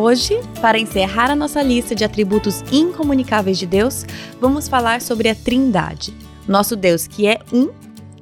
Hoje, 0.00 0.38
para 0.60 0.78
encerrar 0.78 1.28
a 1.28 1.34
nossa 1.34 1.60
lista 1.60 1.92
de 1.92 2.04
atributos 2.04 2.62
incomunicáveis 2.70 3.58
de 3.58 3.66
Deus, 3.66 4.06
vamos 4.40 4.68
falar 4.68 5.00
sobre 5.00 5.28
a 5.28 5.34
Trindade, 5.34 6.14
nosso 6.46 6.76
Deus 6.76 7.08
que 7.08 7.26
é 7.26 7.40
um 7.52 7.70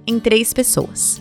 em 0.07 0.19
três 0.19 0.55
pessoas. 0.55 1.21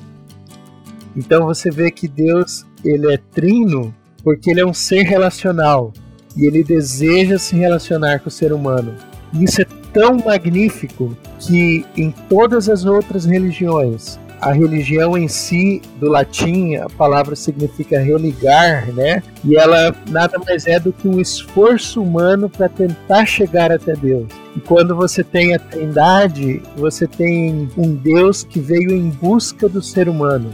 Então 1.13 1.45
você 1.45 1.69
vê 1.69 1.91
que 1.91 2.07
Deus 2.07 2.65
ele 2.85 3.13
é 3.13 3.17
trino 3.17 3.93
porque 4.23 4.49
ele 4.49 4.61
é 4.61 4.65
um 4.65 4.73
ser 4.73 5.01
relacional 5.01 5.91
e 6.37 6.47
ele 6.47 6.63
deseja 6.63 7.37
se 7.37 7.57
relacionar 7.57 8.19
com 8.19 8.29
o 8.29 8.31
ser 8.31 8.53
humano. 8.53 8.95
Isso 9.33 9.61
é 9.61 9.65
tão 9.91 10.19
magnífico 10.19 11.17
que 11.37 11.85
em 11.97 12.11
todas 12.29 12.69
as 12.69 12.85
outras 12.85 13.25
religiões 13.25 14.17
a 14.45 14.51
religião 14.51 15.17
em 15.17 15.27
si, 15.27 15.81
do 15.99 16.07
latim, 16.07 16.75
a 16.75 16.87
palavra 16.87 17.35
significa 17.35 17.99
religar, 17.99 18.93
né? 18.93 19.23
E 19.43 19.57
ela 19.57 19.91
nada 20.07 20.37
mais 20.37 20.67
é 20.67 20.79
do 20.79 20.93
que 20.93 21.07
um 21.07 21.19
esforço 21.19 21.99
humano 21.99 22.47
para 22.47 22.69
tentar 22.69 23.25
chegar 23.25 23.71
até 23.71 23.93
Deus. 23.93 24.27
E 24.55 24.59
quando 24.59 24.95
você 24.95 25.23
tem 25.23 25.55
a 25.55 25.57
Trindade, 25.57 26.61
você 26.77 27.07
tem 27.07 27.67
um 27.75 27.95
Deus 27.95 28.43
que 28.43 28.59
veio 28.59 28.91
em 28.91 29.09
busca 29.09 29.67
do 29.67 29.81
ser 29.81 30.07
humano. 30.07 30.51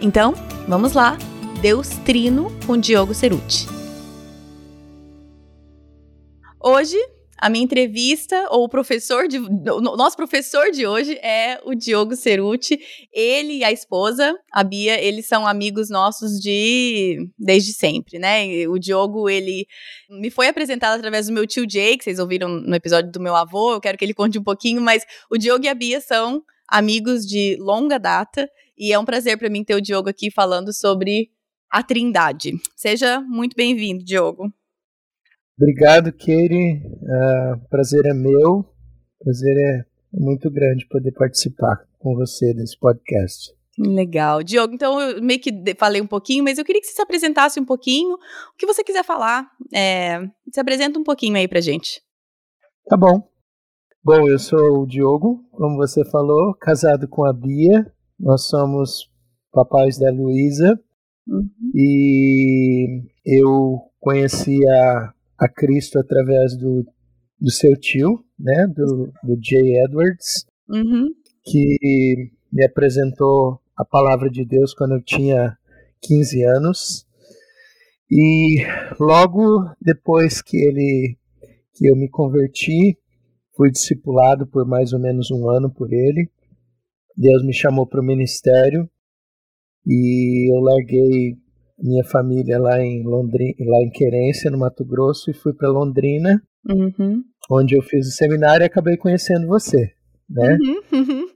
Então, 0.00 0.32
vamos 0.66 0.94
lá. 0.94 1.18
Deus 1.60 1.90
Trino 2.06 2.50
com 2.66 2.78
Diogo 2.78 3.12
Ceruti. 3.12 3.68
Hoje 6.58 6.96
a 7.38 7.48
minha 7.48 7.64
entrevista, 7.64 8.48
ou 8.50 8.64
o 8.64 8.68
professor 8.68 9.28
de. 9.28 9.38
O 9.38 9.96
nosso 9.96 10.16
professor 10.16 10.70
de 10.72 10.86
hoje 10.86 11.14
é 11.22 11.60
o 11.64 11.74
Diogo 11.74 12.16
Ceruti. 12.16 12.78
Ele 13.12 13.58
e 13.58 13.64
a 13.64 13.70
esposa, 13.70 14.36
a 14.52 14.64
Bia, 14.64 15.00
eles 15.00 15.26
são 15.26 15.46
amigos 15.46 15.88
nossos 15.88 16.40
de 16.40 17.16
desde 17.38 17.72
sempre, 17.72 18.18
né? 18.18 18.66
O 18.66 18.78
Diogo, 18.78 19.28
ele 19.30 19.66
me 20.10 20.30
foi 20.30 20.48
apresentado 20.48 20.98
através 20.98 21.28
do 21.28 21.32
meu 21.32 21.46
tio 21.46 21.64
Jay, 21.68 21.96
que 21.96 22.04
vocês 22.04 22.18
ouviram 22.18 22.48
no 22.48 22.74
episódio 22.74 23.12
do 23.12 23.20
meu 23.20 23.36
avô. 23.36 23.72
Eu 23.72 23.80
quero 23.80 23.96
que 23.96 24.04
ele 24.04 24.14
conte 24.14 24.38
um 24.38 24.44
pouquinho, 24.44 24.80
mas 24.80 25.04
o 25.30 25.38
Diogo 25.38 25.64
e 25.64 25.68
a 25.68 25.74
Bia 25.74 26.00
são 26.00 26.42
amigos 26.68 27.24
de 27.24 27.56
longa 27.60 27.98
data. 27.98 28.50
E 28.76 28.92
é 28.92 28.98
um 28.98 29.04
prazer 29.04 29.38
para 29.38 29.48
mim 29.48 29.62
ter 29.62 29.74
o 29.74 29.80
Diogo 29.80 30.08
aqui 30.08 30.30
falando 30.30 30.72
sobre 30.72 31.30
a 31.70 31.82
Trindade. 31.82 32.52
Seja 32.76 33.20
muito 33.20 33.54
bem-vindo, 33.56 34.04
Diogo. 34.04 34.52
Obrigado, 35.58 36.12
Keire. 36.12 36.80
Uh, 37.02 37.68
prazer 37.68 38.06
é 38.06 38.14
meu. 38.14 38.64
Prazer 39.20 39.56
é 39.56 39.84
muito 40.12 40.48
grande 40.48 40.86
poder 40.86 41.10
participar 41.10 41.84
com 41.98 42.14
você 42.14 42.54
desse 42.54 42.78
podcast. 42.78 43.52
Legal. 43.76 44.42
Diogo, 44.44 44.72
então 44.72 45.00
eu 45.00 45.20
meio 45.20 45.40
que 45.40 45.52
falei 45.76 46.00
um 46.00 46.06
pouquinho, 46.06 46.44
mas 46.44 46.58
eu 46.58 46.64
queria 46.64 46.80
que 46.80 46.86
você 46.86 46.94
se 46.94 47.02
apresentasse 47.02 47.58
um 47.58 47.64
pouquinho. 47.64 48.14
O 48.14 48.56
que 48.56 48.66
você 48.66 48.84
quiser 48.84 49.04
falar, 49.04 49.48
é, 49.74 50.20
se 50.52 50.60
apresenta 50.60 50.98
um 50.98 51.04
pouquinho 51.04 51.36
aí 51.36 51.48
pra 51.48 51.60
gente. 51.60 52.00
Tá 52.88 52.96
bom. 52.96 53.28
Bom, 54.02 54.28
eu 54.28 54.38
sou 54.38 54.82
o 54.82 54.86
Diogo, 54.86 55.44
como 55.50 55.76
você 55.76 56.08
falou, 56.08 56.54
casado 56.54 57.08
com 57.08 57.26
a 57.26 57.32
Bia. 57.32 57.92
Nós 58.18 58.48
somos 58.48 59.10
papais 59.52 59.98
da 59.98 60.10
Luísa. 60.10 60.80
Uhum. 61.26 61.50
E 61.74 63.02
eu 63.26 63.80
conheci 64.00 64.58
a 64.68 65.12
a 65.38 65.48
Cristo 65.48 65.98
através 65.98 66.56
do, 66.56 66.84
do 67.40 67.50
seu 67.50 67.78
tio, 67.78 68.24
né, 68.38 68.66
do, 68.66 69.12
do 69.22 69.38
Jay 69.42 69.82
Edwards, 69.84 70.46
uhum. 70.68 71.08
que 71.44 72.30
me 72.52 72.64
apresentou 72.64 73.60
a 73.76 73.84
palavra 73.84 74.28
de 74.28 74.44
Deus 74.44 74.74
quando 74.74 74.94
eu 74.94 75.02
tinha 75.02 75.56
15 76.02 76.42
anos. 76.44 77.06
E 78.10 78.64
logo 78.98 79.70
depois 79.80 80.40
que 80.40 80.56
ele 80.56 81.16
que 81.74 81.86
eu 81.86 81.94
me 81.94 82.08
converti, 82.08 82.98
fui 83.56 83.70
discipulado 83.70 84.46
por 84.48 84.66
mais 84.66 84.92
ou 84.92 84.98
menos 84.98 85.30
um 85.30 85.48
ano 85.48 85.70
por 85.70 85.92
ele. 85.92 86.28
Deus 87.16 87.44
me 87.44 87.52
chamou 87.52 87.86
para 87.86 88.00
o 88.00 88.04
ministério 88.04 88.88
e 89.86 90.52
eu 90.52 90.60
larguei 90.60 91.36
minha 91.78 92.04
família 92.04 92.58
lá 92.58 92.80
em 92.80 93.02
Londrina, 93.02 93.54
lá 93.60 93.78
em 93.82 93.90
Querência, 93.90 94.50
no 94.50 94.58
Mato 94.58 94.84
Grosso, 94.84 95.30
e 95.30 95.34
fui 95.34 95.52
para 95.52 95.70
Londrina, 95.70 96.42
uhum. 96.68 97.22
onde 97.50 97.76
eu 97.76 97.82
fiz 97.82 98.08
o 98.08 98.12
seminário 98.12 98.64
e 98.64 98.66
acabei 98.66 98.96
conhecendo 98.96 99.46
você, 99.46 99.92
né? 100.28 100.58
Uhum, 100.60 100.98
uhum. 100.98 101.26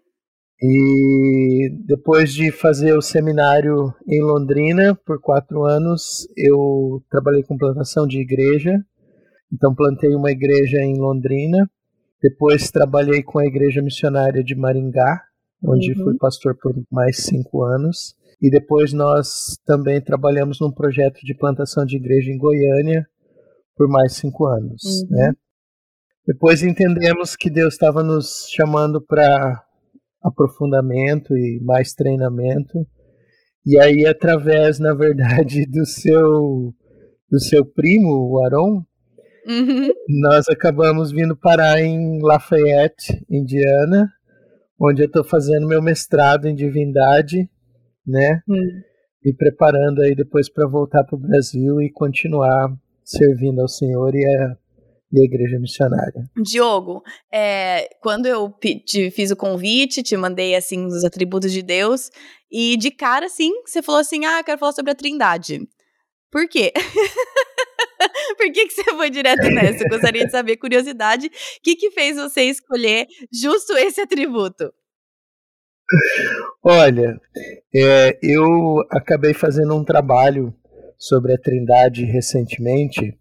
E 0.64 1.70
depois 1.84 2.32
de 2.32 2.52
fazer 2.52 2.96
o 2.96 3.02
seminário 3.02 3.92
em 4.06 4.22
Londrina 4.22 4.94
por 5.04 5.20
quatro 5.20 5.64
anos, 5.64 6.28
eu 6.36 7.02
trabalhei 7.10 7.42
com 7.42 7.58
plantação 7.58 8.06
de 8.06 8.20
igreja. 8.20 8.80
Então 9.52 9.74
plantei 9.74 10.14
uma 10.14 10.30
igreja 10.30 10.78
em 10.80 10.96
Londrina. 11.00 11.68
Depois 12.22 12.70
trabalhei 12.70 13.24
com 13.24 13.40
a 13.40 13.44
igreja 13.44 13.82
missionária 13.82 14.44
de 14.44 14.54
Maringá, 14.54 15.20
onde 15.64 15.96
fui 15.96 16.12
uhum. 16.12 16.18
pastor 16.18 16.56
por 16.56 16.72
mais 16.92 17.24
cinco 17.24 17.64
anos. 17.64 18.14
E 18.42 18.50
depois 18.50 18.92
nós 18.92 19.56
também 19.64 20.00
trabalhamos 20.00 20.58
num 20.60 20.72
projeto 20.72 21.20
de 21.22 21.32
plantação 21.32 21.86
de 21.86 21.96
igreja 21.96 22.28
em 22.28 22.36
Goiânia 22.36 23.06
por 23.76 23.88
mais 23.88 24.14
cinco 24.14 24.46
anos, 24.46 24.82
uhum. 24.82 25.06
né? 25.10 25.32
Depois 26.26 26.62
entendemos 26.62 27.36
que 27.36 27.48
Deus 27.48 27.74
estava 27.74 28.02
nos 28.02 28.48
chamando 28.50 29.00
para 29.00 29.62
aprofundamento 30.20 31.36
e 31.36 31.60
mais 31.62 31.92
treinamento. 31.92 32.86
E 33.64 33.78
aí, 33.78 34.06
através, 34.06 34.80
na 34.80 34.92
verdade, 34.92 35.64
do 35.70 35.86
seu 35.86 36.74
do 37.30 37.40
seu 37.40 37.64
primo, 37.64 38.28
o 38.28 38.44
Aron, 38.44 38.84
uhum. 39.46 39.88
nós 40.20 40.48
acabamos 40.48 41.12
vindo 41.12 41.36
parar 41.36 41.80
em 41.80 42.20
Lafayette, 42.20 43.24
Indiana, 43.30 44.06
onde 44.78 45.02
eu 45.02 45.06
estou 45.06 45.24
fazendo 45.24 45.66
meu 45.66 45.80
mestrado 45.80 46.46
em 46.46 46.54
divindade 46.54 47.48
né? 48.06 48.40
Hum. 48.48 48.82
Me 49.24 49.34
preparando 49.34 50.02
aí 50.02 50.14
depois 50.14 50.50
para 50.52 50.68
voltar 50.68 51.04
para 51.04 51.16
o 51.16 51.20
Brasil 51.20 51.80
e 51.80 51.90
continuar 51.92 52.68
servindo 53.04 53.60
ao 53.60 53.68
Senhor 53.68 54.12
e 54.14 54.24
a, 54.24 54.56
e 55.12 55.20
a 55.20 55.24
igreja 55.24 55.58
missionária. 55.60 56.24
Diogo, 56.42 57.02
é, 57.32 57.88
quando 58.00 58.26
eu 58.26 58.52
te 58.84 59.10
fiz 59.10 59.30
o 59.30 59.36
convite, 59.36 60.02
te 60.02 60.16
mandei 60.16 60.56
assim 60.56 60.86
os 60.86 61.04
atributos 61.04 61.52
de 61.52 61.62
Deus 61.62 62.10
e 62.50 62.76
de 62.76 62.90
cara 62.90 63.26
assim, 63.26 63.52
você 63.64 63.80
falou 63.80 64.00
assim: 64.00 64.24
"Ah, 64.24 64.40
eu 64.40 64.44
quero 64.44 64.58
falar 64.58 64.72
sobre 64.72 64.90
a 64.90 64.94
Trindade". 64.94 65.60
Por 66.30 66.48
quê? 66.48 66.72
Por 68.36 68.50
que, 68.52 68.66
que 68.66 68.72
você 68.72 68.84
foi 68.84 69.10
direto 69.10 69.48
nessa? 69.50 69.84
Eu 69.84 69.88
gostaria 69.88 70.24
de 70.24 70.30
saber, 70.30 70.56
curiosidade, 70.56 71.26
o 71.26 71.30
que, 71.62 71.76
que 71.76 71.90
fez 71.90 72.16
você 72.16 72.42
escolher 72.44 73.06
justo 73.32 73.76
esse 73.76 74.00
atributo? 74.00 74.72
Olha, 76.64 77.20
é, 77.74 78.18
eu 78.22 78.80
acabei 78.90 79.34
fazendo 79.34 79.74
um 79.74 79.84
trabalho 79.84 80.54
sobre 80.96 81.34
a 81.34 81.38
Trindade 81.38 82.04
recentemente, 82.04 83.18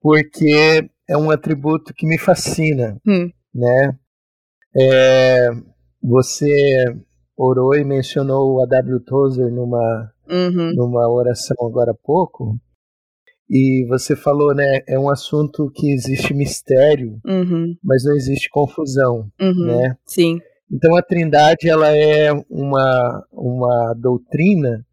porque 0.00 0.88
é 1.08 1.16
um 1.16 1.30
atributo 1.30 1.94
que 1.94 2.06
me 2.06 2.18
fascina, 2.18 3.00
hum. 3.06 3.30
né? 3.54 3.98
É, 4.76 5.48
você 6.02 6.46
orou 7.36 7.74
e 7.74 7.84
mencionou 7.84 8.54
o 8.54 8.62
A.W. 8.62 9.00
Tozer 9.04 9.50
numa, 9.50 10.12
uhum. 10.28 10.72
numa 10.74 11.08
oração 11.08 11.56
agora 11.60 11.92
há 11.92 11.94
pouco, 11.94 12.58
e 13.50 13.86
você 13.88 14.14
falou, 14.14 14.54
né, 14.54 14.82
é 14.86 14.98
um 14.98 15.08
assunto 15.08 15.70
que 15.74 15.90
existe 15.90 16.34
mistério, 16.34 17.18
uhum. 17.24 17.74
mas 17.82 18.04
não 18.04 18.14
existe 18.14 18.50
confusão, 18.50 19.30
uhum. 19.40 19.66
né? 19.66 19.96
Sim. 20.04 20.38
Então 20.70 20.96
a 20.96 21.02
Trindade 21.02 21.68
ela 21.68 21.94
é 21.94 22.30
uma, 22.50 23.26
uma 23.32 23.94
doutrina 23.94 24.84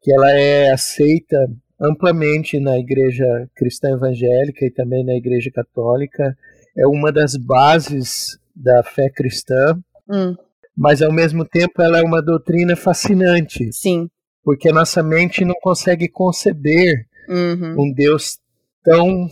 que 0.00 0.12
ela 0.12 0.30
é 0.32 0.70
aceita 0.70 1.36
amplamente 1.80 2.58
na 2.58 2.78
igreja 2.78 3.24
cristã 3.54 3.90
evangélica 3.90 4.64
e 4.64 4.70
também 4.70 5.04
na 5.04 5.14
igreja 5.14 5.50
católica. 5.50 6.36
É 6.76 6.86
uma 6.86 7.12
das 7.12 7.36
bases 7.36 8.38
da 8.54 8.82
fé 8.82 9.08
cristã, 9.10 9.78
hum. 10.08 10.34
mas 10.76 11.02
ao 11.02 11.12
mesmo 11.12 11.44
tempo 11.44 11.80
ela 11.80 11.98
é 11.98 12.02
uma 12.02 12.22
doutrina 12.22 12.74
fascinante. 12.74 13.72
Sim. 13.72 14.08
Porque 14.42 14.68
a 14.70 14.72
nossa 14.72 15.02
mente 15.02 15.44
não 15.44 15.54
consegue 15.60 16.08
conceber 16.08 17.06
uhum. 17.28 17.82
um 17.82 17.92
Deus 17.92 18.38
tão 18.82 19.28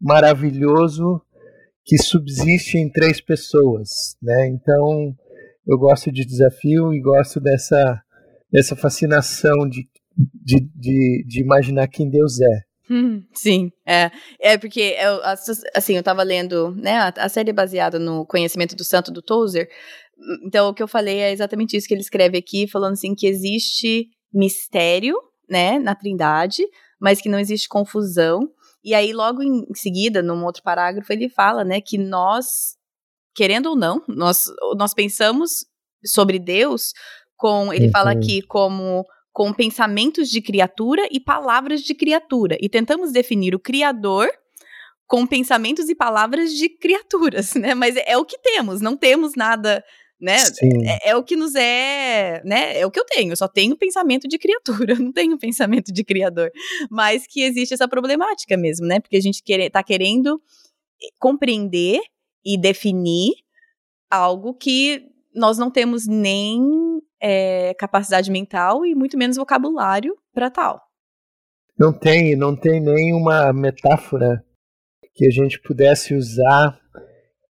maravilhoso 0.00 1.20
que 1.84 1.96
subsiste 1.96 2.76
em 2.76 2.90
três 2.90 3.20
pessoas, 3.20 4.14
né? 4.22 4.46
Então, 4.48 5.16
eu 5.68 5.78
gosto 5.78 6.10
de 6.10 6.24
desafio 6.24 6.94
e 6.94 7.00
gosto 7.00 7.38
dessa, 7.38 8.02
dessa 8.50 8.74
fascinação 8.74 9.68
de, 9.68 9.86
de, 10.16 10.60
de, 10.74 11.24
de 11.26 11.42
imaginar 11.42 11.86
quem 11.88 12.08
Deus 12.08 12.40
é. 12.40 12.68
Hum, 12.90 13.22
sim, 13.34 13.70
é, 13.86 14.10
é 14.40 14.56
porque 14.56 14.96
eu, 14.98 15.20
assim, 15.74 15.94
eu 15.94 16.02
tava 16.02 16.22
lendo, 16.22 16.74
né, 16.74 16.96
a, 16.96 17.08
a, 17.18 17.28
série 17.28 17.50
é 17.50 17.52
baseada 17.52 17.98
no 17.98 18.24
conhecimento 18.24 18.74
do 18.74 18.82
santo 18.82 19.12
do 19.12 19.20
Tozer, 19.20 19.68
então 20.42 20.70
o 20.70 20.74
que 20.74 20.82
eu 20.82 20.88
falei 20.88 21.18
é 21.18 21.30
exatamente 21.30 21.76
isso 21.76 21.86
que 21.86 21.92
ele 21.92 22.00
escreve 22.00 22.38
aqui, 22.38 22.66
falando 22.66 22.94
assim 22.94 23.14
que 23.14 23.26
existe 23.26 24.08
mistério, 24.32 25.16
né, 25.46 25.78
na 25.78 25.94
trindade, 25.94 26.62
mas 26.98 27.20
que 27.20 27.28
não 27.28 27.38
existe 27.38 27.68
confusão, 27.68 28.48
e 28.82 28.94
aí 28.94 29.12
logo 29.12 29.42
em 29.42 29.66
seguida, 29.74 30.22
num 30.22 30.42
outro 30.46 30.62
parágrafo, 30.62 31.12
ele 31.12 31.28
fala, 31.28 31.64
né, 31.64 31.82
que 31.82 31.98
nós 31.98 32.77
querendo 33.38 33.66
ou 33.66 33.76
não, 33.76 34.02
nós, 34.08 34.46
nós 34.76 34.92
pensamos 34.92 35.64
sobre 36.04 36.40
Deus 36.40 36.92
com, 37.36 37.72
ele 37.72 37.86
uhum. 37.86 37.92
fala 37.92 38.10
aqui, 38.10 38.42
como 38.42 39.06
com 39.32 39.52
pensamentos 39.52 40.28
de 40.28 40.42
criatura 40.42 41.06
e 41.08 41.20
palavras 41.20 41.82
de 41.82 41.94
criatura. 41.94 42.58
E 42.60 42.68
tentamos 42.68 43.12
definir 43.12 43.54
o 43.54 43.60
Criador 43.60 44.28
com 45.06 45.24
pensamentos 45.24 45.88
e 45.88 45.94
palavras 45.94 46.52
de 46.52 46.68
criaturas, 46.68 47.54
né? 47.54 47.76
Mas 47.76 47.96
é, 47.96 48.06
é 48.08 48.18
o 48.18 48.24
que 48.24 48.36
temos, 48.38 48.80
não 48.80 48.96
temos 48.96 49.36
nada, 49.36 49.84
né? 50.20 50.38
É, 50.84 51.10
é, 51.10 51.16
o 51.16 51.22
que 51.22 51.36
nos 51.36 51.54
é, 51.54 52.42
né? 52.44 52.76
É 52.80 52.84
o 52.84 52.90
que 52.90 52.98
eu 52.98 53.04
tenho, 53.04 53.30
eu 53.30 53.36
só 53.36 53.46
tenho 53.46 53.76
pensamento 53.76 54.26
de 54.26 54.36
criatura, 54.36 54.96
não 54.98 55.12
tenho 55.12 55.38
pensamento 55.38 55.92
de 55.92 56.02
criador. 56.02 56.50
Mas 56.90 57.24
que 57.24 57.42
existe 57.42 57.72
essa 57.72 57.86
problemática 57.86 58.56
mesmo, 58.56 58.84
né? 58.84 58.98
Porque 58.98 59.16
a 59.16 59.22
gente 59.22 59.44
quer, 59.44 59.70
tá 59.70 59.84
querendo 59.84 60.42
compreender 61.20 62.00
e 62.44 62.58
definir 62.58 63.32
algo 64.10 64.54
que 64.54 65.06
nós 65.34 65.58
não 65.58 65.70
temos 65.70 66.06
nem 66.06 66.60
é, 67.20 67.74
capacidade 67.74 68.30
mental 68.30 68.84
e 68.84 68.94
muito 68.94 69.16
menos 69.18 69.36
vocabulário 69.36 70.16
para 70.32 70.50
tal. 70.50 70.80
Não 71.78 71.92
tem, 71.92 72.34
não 72.34 72.56
tem 72.56 72.80
nenhuma 72.80 73.52
metáfora 73.52 74.42
que 75.14 75.26
a 75.26 75.30
gente 75.30 75.60
pudesse 75.60 76.14
usar 76.14 76.78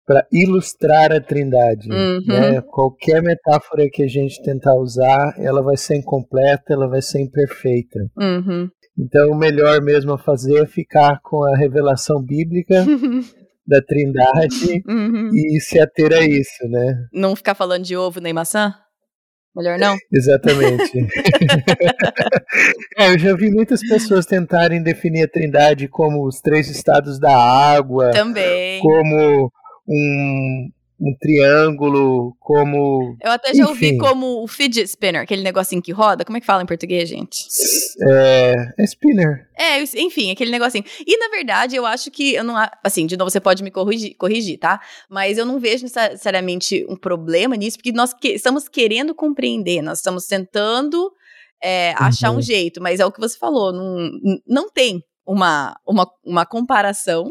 para 0.06 0.26
ilustrar 0.32 1.12
a 1.12 1.20
Trindade. 1.20 1.90
Uhum. 1.90 2.22
Né? 2.26 2.60
Qualquer 2.62 3.22
metáfora 3.22 3.88
que 3.90 4.02
a 4.02 4.08
gente 4.08 4.42
tentar 4.42 4.74
usar, 4.74 5.34
ela 5.38 5.62
vai 5.62 5.76
ser 5.76 5.96
incompleta, 5.96 6.72
ela 6.72 6.88
vai 6.88 7.00
ser 7.00 7.20
imperfeita. 7.20 8.00
Uhum. 8.16 8.68
Então, 8.98 9.30
o 9.30 9.36
melhor 9.36 9.80
mesmo 9.82 10.12
a 10.12 10.18
fazer 10.18 10.62
é 10.62 10.66
ficar 10.66 11.20
com 11.22 11.42
a 11.42 11.56
revelação 11.56 12.22
bíblica 12.22 12.84
da 13.66 13.80
Trindade 13.82 14.82
uhum. 14.86 15.30
e 15.34 15.60
se 15.60 15.80
ater 15.80 16.12
a 16.12 16.20
isso, 16.20 16.68
né? 16.68 17.06
Não 17.12 17.34
ficar 17.34 17.54
falando 17.54 17.84
de 17.84 17.96
ovo 17.96 18.20
nem 18.20 18.32
maçã? 18.32 18.74
Melhor 19.56 19.78
não? 19.78 19.96
Exatamente. 20.12 20.98
é, 22.98 23.12
eu 23.12 23.18
já 23.18 23.36
vi 23.36 23.50
muitas 23.50 23.80
pessoas 23.86 24.26
tentarem 24.26 24.82
definir 24.82 25.24
a 25.24 25.28
Trindade 25.28 25.86
como 25.86 26.26
os 26.26 26.40
três 26.40 26.68
estados 26.68 27.20
da 27.20 27.36
água. 27.36 28.10
Também. 28.10 28.80
Como 28.80 29.50
um, 29.88 30.68
um 31.04 31.14
triângulo, 31.18 32.34
como. 32.40 33.16
Eu 33.22 33.30
até 33.30 33.52
já 33.52 33.64
Enfim. 33.64 33.70
ouvi 33.70 33.98
como 33.98 34.42
o 34.42 34.48
fidget 34.48 34.88
spinner, 34.88 35.22
aquele 35.22 35.42
negocinho 35.42 35.82
que 35.82 35.92
roda. 35.92 36.24
Como 36.24 36.38
é 36.38 36.40
que 36.40 36.46
fala 36.46 36.62
em 36.62 36.66
português, 36.66 37.08
gente? 37.08 37.46
É, 38.10 38.54
é 38.78 38.84
spinner. 38.84 39.46
É, 39.56 39.80
enfim, 39.82 40.30
aquele 40.30 40.50
negocinho. 40.50 40.84
E 41.06 41.18
na 41.18 41.28
verdade, 41.28 41.76
eu 41.76 41.84
acho 41.84 42.10
que 42.10 42.34
eu 42.34 42.42
não. 42.42 42.54
Assim, 42.82 43.06
de 43.06 43.16
novo, 43.16 43.30
você 43.30 43.40
pode 43.40 43.62
me 43.62 43.70
corrigir, 43.70 44.16
corrigir 44.16 44.58
tá? 44.58 44.80
Mas 45.10 45.36
eu 45.36 45.44
não 45.44 45.60
vejo 45.60 45.84
necessariamente 45.84 46.86
um 46.88 46.96
problema 46.96 47.54
nisso, 47.54 47.76
porque 47.76 47.92
nós 47.92 48.14
que, 48.14 48.28
estamos 48.28 48.66
querendo 48.66 49.14
compreender, 49.14 49.82
nós 49.82 49.98
estamos 49.98 50.26
tentando 50.26 51.12
é, 51.62 51.90
uhum. 51.90 52.06
achar 52.06 52.30
um 52.30 52.40
jeito, 52.40 52.80
mas 52.80 52.98
é 52.98 53.06
o 53.06 53.12
que 53.12 53.20
você 53.20 53.38
falou, 53.38 53.72
não, 53.72 54.10
não 54.46 54.70
tem 54.70 55.02
uma, 55.26 55.76
uma, 55.86 56.06
uma 56.24 56.46
comparação 56.46 57.30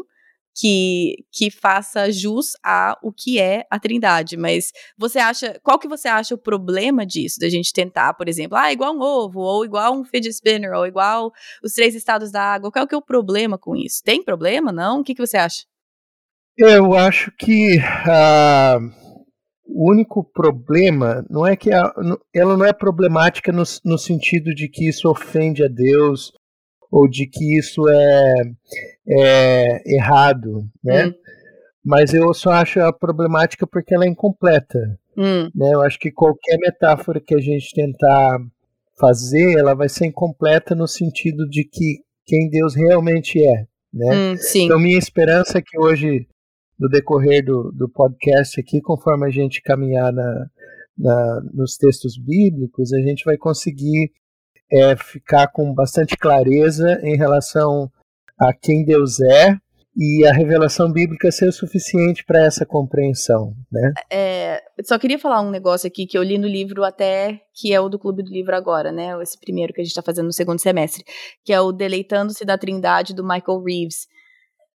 que, 0.54 1.16
que 1.32 1.50
faça 1.50 2.10
jus 2.12 2.52
a 2.64 2.96
o 3.02 3.12
que 3.12 3.40
é 3.40 3.66
a 3.70 3.78
Trindade. 3.78 4.36
Mas 4.36 4.70
você 4.96 5.18
acha, 5.18 5.58
qual 5.62 5.78
que 5.78 5.88
você 5.88 6.06
acha 6.06 6.34
o 6.34 6.38
problema 6.38 7.04
disso, 7.04 7.40
da 7.40 7.48
gente 7.48 7.72
tentar, 7.72 8.14
por 8.14 8.28
exemplo, 8.28 8.56
ah, 8.56 8.72
igual 8.72 8.94
um 8.94 9.00
ovo, 9.00 9.40
ou 9.40 9.64
igual 9.64 9.94
um 9.94 10.04
fidget 10.04 10.34
spinner, 10.34 10.72
ou 10.72 10.86
igual 10.86 11.32
os 11.62 11.72
três 11.72 11.94
estados 11.94 12.30
da 12.30 12.42
água? 12.42 12.70
Qual 12.70 12.86
que 12.86 12.94
é 12.94 12.98
o 12.98 13.02
problema 13.02 13.58
com 13.58 13.74
isso? 13.74 14.02
Tem 14.04 14.22
problema, 14.22 14.70
não? 14.70 15.00
O 15.00 15.04
que, 15.04 15.14
que 15.14 15.26
você 15.26 15.36
acha? 15.36 15.64
Eu 16.56 16.94
acho 16.94 17.32
que 17.36 17.78
uh, 17.78 19.04
o 19.66 19.90
único 19.90 20.22
problema 20.22 21.24
não 21.28 21.44
é 21.44 21.56
que 21.56 21.72
a, 21.72 21.92
ela 22.32 22.56
não 22.56 22.64
é 22.64 22.72
problemática 22.72 23.50
no, 23.50 23.64
no 23.84 23.98
sentido 23.98 24.54
de 24.54 24.68
que 24.68 24.88
isso 24.88 25.08
ofende 25.08 25.64
a 25.64 25.68
Deus 25.68 26.32
ou 26.94 27.08
de 27.08 27.26
que 27.26 27.58
isso 27.58 27.88
é, 27.88 28.34
é 29.08 29.96
errado, 29.96 30.64
né? 30.82 31.06
Hum. 31.08 31.14
Mas 31.84 32.14
eu 32.14 32.32
só 32.32 32.52
acho 32.52 32.78
a 32.80 32.92
problemática 32.92 33.66
porque 33.66 33.92
ela 33.92 34.04
é 34.04 34.08
incompleta. 34.08 34.78
Hum. 35.18 35.50
Né? 35.52 35.74
Eu 35.74 35.82
acho 35.82 35.98
que 35.98 36.12
qualquer 36.12 36.56
metáfora 36.58 37.20
que 37.20 37.34
a 37.34 37.40
gente 37.40 37.74
tentar 37.74 38.38
fazer, 38.98 39.58
ela 39.58 39.74
vai 39.74 39.88
ser 39.88 40.06
incompleta 40.06 40.72
no 40.72 40.86
sentido 40.86 41.48
de 41.48 41.64
que 41.64 41.98
quem 42.24 42.48
Deus 42.48 42.76
realmente 42.76 43.44
é. 43.44 43.66
Né? 43.92 44.32
Hum, 44.32 44.36
então, 44.54 44.78
minha 44.78 44.96
esperança 44.96 45.58
é 45.58 45.62
que 45.62 45.76
hoje, 45.76 46.28
no 46.78 46.88
decorrer 46.88 47.44
do, 47.44 47.72
do 47.72 47.88
podcast 47.88 48.60
aqui, 48.60 48.80
conforme 48.80 49.26
a 49.26 49.30
gente 49.30 49.60
caminhar 49.62 50.12
na, 50.12 50.46
na, 50.96 51.40
nos 51.52 51.76
textos 51.76 52.16
bíblicos, 52.16 52.92
a 52.92 53.00
gente 53.00 53.24
vai 53.24 53.36
conseguir 53.36 54.12
é 54.70 54.96
ficar 54.96 55.48
com 55.48 55.72
bastante 55.72 56.16
clareza 56.16 57.00
em 57.02 57.16
relação 57.16 57.90
a 58.38 58.52
quem 58.52 58.84
Deus 58.84 59.20
é 59.20 59.56
e 59.96 60.26
a 60.26 60.32
revelação 60.32 60.90
bíblica 60.90 61.30
ser 61.30 61.48
o 61.48 61.52
suficiente 61.52 62.24
para 62.24 62.44
essa 62.44 62.66
compreensão, 62.66 63.54
né? 63.70 63.92
É, 64.10 64.60
só 64.84 64.98
queria 64.98 65.18
falar 65.18 65.40
um 65.40 65.50
negócio 65.50 65.86
aqui 65.86 66.04
que 66.04 66.18
eu 66.18 66.22
li 66.22 66.36
no 66.36 66.48
livro 66.48 66.82
até, 66.82 67.40
que 67.54 67.72
é 67.72 67.80
o 67.80 67.88
do 67.88 67.98
Clube 67.98 68.24
do 68.24 68.30
Livro 68.30 68.56
agora, 68.56 68.90
né? 68.90 69.10
Esse 69.22 69.38
primeiro 69.38 69.72
que 69.72 69.80
a 69.80 69.84
gente 69.84 69.92
está 69.92 70.02
fazendo 70.02 70.26
no 70.26 70.32
segundo 70.32 70.58
semestre, 70.58 71.04
que 71.44 71.52
é 71.52 71.60
o 71.60 71.70
Deleitando-se 71.70 72.44
da 72.44 72.58
Trindade 72.58 73.14
do 73.14 73.22
Michael 73.22 73.62
Reeves. 73.62 74.08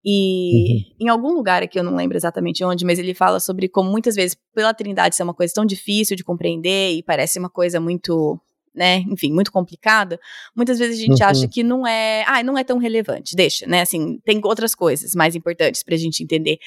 E 0.04 0.84
uhum. 1.00 1.08
em 1.08 1.10
algum 1.10 1.34
lugar 1.34 1.63
aqui, 1.63 1.80
eu 1.80 1.84
não 1.84 1.96
lembro 1.96 2.18
exatamente 2.18 2.63
onde, 2.63 2.86
mas 2.86 3.00
ele 3.00 3.13
fala 3.13 3.39
sobre 3.39 3.70
como 3.70 3.89
muitas 3.89 4.15
vezes, 4.15 4.38
pela 4.54 4.74
Trindade 4.74 5.15
ser 5.15 5.24
uma 5.24 5.34
coisa 5.34 5.54
tão 5.54 5.65
difícil 5.65 6.18
de 6.18 6.24
compreender 6.25 6.92
e 6.92 7.01
parece 7.01 7.39
uma 7.39 7.50
coisa 7.50 7.80
muito 7.80 8.38
né, 8.75 8.98
enfim, 9.10 9.32
muito 9.32 9.51
complicada, 9.51 10.20
muitas 10.55 10.77
vezes 10.77 10.98
a 10.98 11.01
gente 11.01 11.22
uhum. 11.22 11.29
acha 11.29 11.48
que 11.48 11.63
não 11.63 11.88
é, 11.88 12.24
ah, 12.27 12.44
não 12.44 12.58
é 12.58 12.63
tão 12.63 12.77
relevante, 12.77 13.36
deixa, 13.36 13.65
né, 13.65 13.82
assim, 13.82 14.20
tem 14.25 14.39
outras 14.44 14.75
coisas 14.75 15.13
mais 15.15 15.36
importantes 15.36 15.84
pra 15.84 15.96
gente 15.96 16.24
entender. 16.24 16.58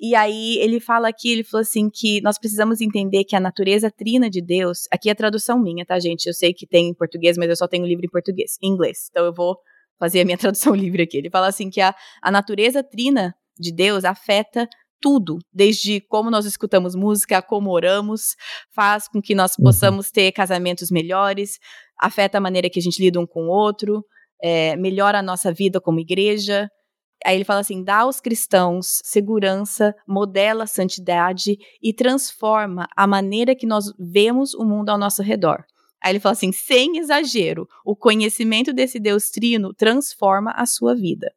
E 0.00 0.14
aí 0.14 0.58
ele 0.58 0.80
fala 0.80 1.08
aqui, 1.08 1.30
ele 1.30 1.44
falou 1.44 1.62
assim 1.62 1.90
que 1.90 2.20
nós 2.22 2.38
precisamos 2.38 2.80
entender 2.80 3.24
que 3.24 3.36
a 3.36 3.40
natureza 3.40 3.90
trina 3.90 4.30
de 4.30 4.40
Deus, 4.40 4.86
aqui 4.90 5.08
é 5.08 5.12
a 5.12 5.14
tradução 5.14 5.58
minha, 5.60 5.84
tá, 5.84 5.98
gente? 5.98 6.26
Eu 6.26 6.34
sei 6.34 6.52
que 6.52 6.66
tem 6.66 6.88
em 6.88 6.94
português, 6.94 7.36
mas 7.36 7.48
eu 7.48 7.56
só 7.56 7.66
tenho 7.66 7.86
livro 7.86 8.04
em 8.04 8.10
português, 8.10 8.56
em 8.62 8.68
inglês. 8.68 9.08
Então 9.10 9.24
eu 9.24 9.32
vou 9.32 9.56
fazer 9.98 10.20
a 10.20 10.24
minha 10.24 10.38
tradução 10.38 10.74
livre 10.74 11.02
aqui. 11.02 11.18
Ele 11.18 11.30
fala 11.30 11.48
assim 11.48 11.68
que 11.70 11.80
a, 11.80 11.94
a 12.22 12.30
natureza 12.30 12.82
trina 12.82 13.34
de 13.58 13.72
Deus 13.72 14.04
afeta 14.04 14.68
tudo, 15.00 15.38
desde 15.52 16.00
como 16.00 16.30
nós 16.30 16.44
escutamos 16.44 16.94
música, 16.94 17.42
como 17.42 17.70
oramos, 17.70 18.34
faz 18.74 19.08
com 19.08 19.20
que 19.20 19.34
nós 19.34 19.52
uhum. 19.58 19.64
possamos 19.64 20.10
ter 20.10 20.32
casamentos 20.32 20.90
melhores, 20.90 21.58
afeta 22.00 22.38
a 22.38 22.40
maneira 22.40 22.70
que 22.70 22.78
a 22.78 22.82
gente 22.82 23.02
lida 23.02 23.20
um 23.20 23.26
com 23.26 23.46
o 23.46 23.50
outro, 23.50 24.04
é, 24.42 24.76
melhora 24.76 25.18
a 25.18 25.22
nossa 25.22 25.52
vida 25.52 25.80
como 25.80 26.00
igreja. 26.00 26.68
Aí 27.24 27.34
ele 27.34 27.44
fala 27.44 27.60
assim: 27.60 27.82
dá 27.82 27.98
aos 27.98 28.20
cristãos 28.20 29.00
segurança, 29.04 29.94
modela 30.06 30.64
a 30.64 30.68
santidade 30.68 31.56
e 31.82 31.92
transforma 31.92 32.86
a 32.96 33.06
maneira 33.06 33.54
que 33.54 33.66
nós 33.66 33.86
vemos 33.98 34.54
o 34.54 34.64
mundo 34.64 34.90
ao 34.90 34.98
nosso 34.98 35.22
redor. 35.22 35.64
Aí 36.02 36.12
ele 36.12 36.20
fala 36.20 36.32
assim: 36.32 36.52
sem 36.52 36.98
exagero, 36.98 37.66
o 37.84 37.96
conhecimento 37.96 38.72
desse 38.72 39.00
Deus 39.00 39.30
trino 39.30 39.74
transforma 39.74 40.52
a 40.52 40.64
sua 40.64 40.94
vida. 40.94 41.32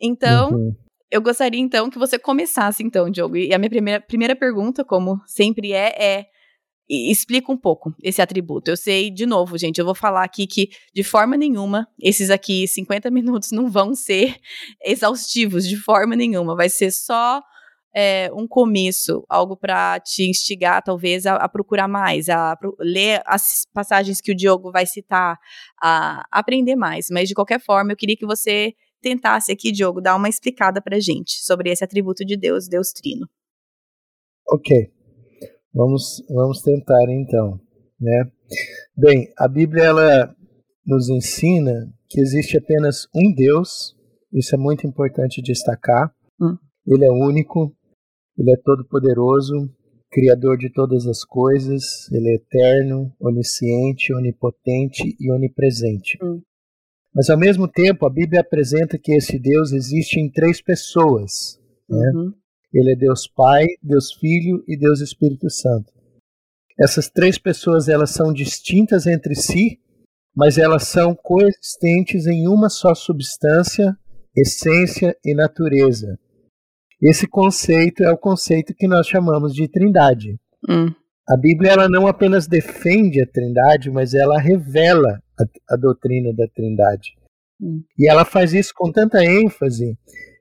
Então, 0.00 0.50
uhum. 0.50 0.76
Eu 1.10 1.22
gostaria 1.22 1.60
então 1.60 1.88
que 1.90 1.98
você 1.98 2.18
começasse, 2.18 2.82
então, 2.82 3.10
Diogo. 3.10 3.36
E 3.36 3.54
a 3.54 3.58
minha 3.58 3.70
primeira, 3.70 4.00
primeira 4.00 4.36
pergunta, 4.36 4.84
como 4.84 5.20
sempre 5.26 5.72
é, 5.72 5.94
é 5.98 6.26
explica 6.88 7.52
um 7.52 7.56
pouco 7.56 7.94
esse 8.02 8.22
atributo. 8.22 8.70
Eu 8.70 8.76
sei, 8.76 9.10
de 9.10 9.26
novo, 9.26 9.58
gente, 9.58 9.78
eu 9.78 9.84
vou 9.84 9.94
falar 9.94 10.24
aqui 10.24 10.46
que 10.46 10.70
de 10.94 11.04
forma 11.04 11.36
nenhuma, 11.36 11.86
esses 12.00 12.30
aqui 12.30 12.66
50 12.66 13.10
minutos 13.10 13.50
não 13.52 13.70
vão 13.70 13.94
ser 13.94 14.36
exaustivos, 14.82 15.68
de 15.68 15.76
forma 15.76 16.16
nenhuma. 16.16 16.56
Vai 16.56 16.70
ser 16.70 16.90
só 16.90 17.42
é, 17.94 18.30
um 18.32 18.46
começo, 18.46 19.24
algo 19.28 19.56
para 19.56 20.00
te 20.00 20.28
instigar, 20.28 20.82
talvez, 20.82 21.26
a, 21.26 21.36
a 21.36 21.48
procurar 21.48 21.88
mais, 21.88 22.28
a, 22.28 22.52
a, 22.52 22.58
ler 22.80 23.22
as 23.26 23.66
passagens 23.72 24.20
que 24.20 24.32
o 24.32 24.36
Diogo 24.36 24.70
vai 24.70 24.86
citar, 24.86 25.38
a, 25.82 26.20
a 26.32 26.38
aprender 26.38 26.76
mais. 26.76 27.08
Mas, 27.10 27.28
de 27.28 27.34
qualquer 27.34 27.60
forma, 27.60 27.92
eu 27.92 27.96
queria 27.96 28.16
que 28.16 28.26
você 28.26 28.74
tentasse 29.00 29.52
aqui, 29.52 29.72
Diogo, 29.72 30.00
dar 30.00 30.16
uma 30.16 30.28
explicada 30.28 30.80
para 30.80 31.00
gente 31.00 31.42
sobre 31.44 31.70
esse 31.70 31.84
atributo 31.84 32.24
de 32.24 32.36
Deus, 32.36 32.68
Deus 32.68 32.92
Trino. 32.92 33.28
Ok. 34.48 34.90
Vamos, 35.72 36.24
vamos 36.28 36.62
tentar 36.62 37.04
então, 37.10 37.60
né? 38.00 38.30
Bem, 38.96 39.32
a 39.36 39.46
Bíblia 39.46 39.84
ela 39.84 40.36
nos 40.86 41.08
ensina 41.08 41.92
que 42.08 42.20
existe 42.20 42.56
apenas 42.56 43.06
um 43.14 43.32
Deus. 43.34 43.94
Isso 44.32 44.54
é 44.54 44.58
muito 44.58 44.86
importante 44.86 45.42
destacar. 45.42 46.12
Hum. 46.40 46.56
Ele 46.86 47.04
é 47.04 47.10
único, 47.10 47.74
ele 48.36 48.52
é 48.52 48.56
todo 48.64 48.88
poderoso, 48.88 49.70
criador 50.10 50.56
de 50.56 50.72
todas 50.72 51.06
as 51.06 51.24
coisas, 51.24 52.10
ele 52.10 52.30
é 52.30 52.34
eterno, 52.34 53.12
onisciente, 53.20 54.14
onipotente 54.14 55.16
e 55.20 55.30
onipresente. 55.30 56.18
Hum. 56.22 56.40
Mas 57.18 57.28
ao 57.30 57.36
mesmo 57.36 57.66
tempo, 57.66 58.06
a 58.06 58.10
Bíblia 58.10 58.42
apresenta 58.42 58.96
que 58.96 59.10
esse 59.12 59.40
Deus 59.40 59.72
existe 59.72 60.20
em 60.20 60.30
três 60.30 60.62
pessoas. 60.62 61.58
Né? 61.90 62.12
Uhum. 62.14 62.32
Ele 62.72 62.92
é 62.92 62.96
Deus 62.96 63.26
Pai, 63.26 63.66
Deus 63.82 64.12
Filho 64.12 64.62
e 64.68 64.78
Deus 64.78 65.00
Espírito 65.00 65.50
Santo. 65.50 65.92
Essas 66.80 67.10
três 67.10 67.36
pessoas 67.36 67.88
elas 67.88 68.10
são 68.10 68.32
distintas 68.32 69.04
entre 69.04 69.34
si, 69.34 69.80
mas 70.32 70.58
elas 70.58 70.86
são 70.86 71.12
coexistentes 71.12 72.24
em 72.28 72.46
uma 72.46 72.68
só 72.68 72.94
substância, 72.94 73.96
essência 74.36 75.16
e 75.24 75.34
natureza. 75.34 76.16
Esse 77.02 77.26
conceito 77.26 78.04
é 78.04 78.12
o 78.12 78.16
conceito 78.16 78.72
que 78.72 78.86
nós 78.86 79.08
chamamos 79.08 79.52
de 79.52 79.66
Trindade. 79.66 80.38
Hum. 80.70 80.94
A 81.28 81.36
Bíblia 81.36 81.72
ela 81.72 81.88
não 81.88 82.06
apenas 82.06 82.46
defende 82.46 83.20
a 83.20 83.26
Trindade, 83.26 83.90
mas 83.90 84.14
ela 84.14 84.38
revela 84.38 85.20
a, 85.38 85.74
a 85.74 85.76
doutrina 85.76 86.32
da 86.34 86.46
Trindade. 86.48 87.16
Hum. 87.60 87.82
E 87.98 88.10
ela 88.10 88.24
faz 88.24 88.52
isso 88.52 88.72
com 88.74 88.90
tanta 88.90 89.24
ênfase 89.24 89.96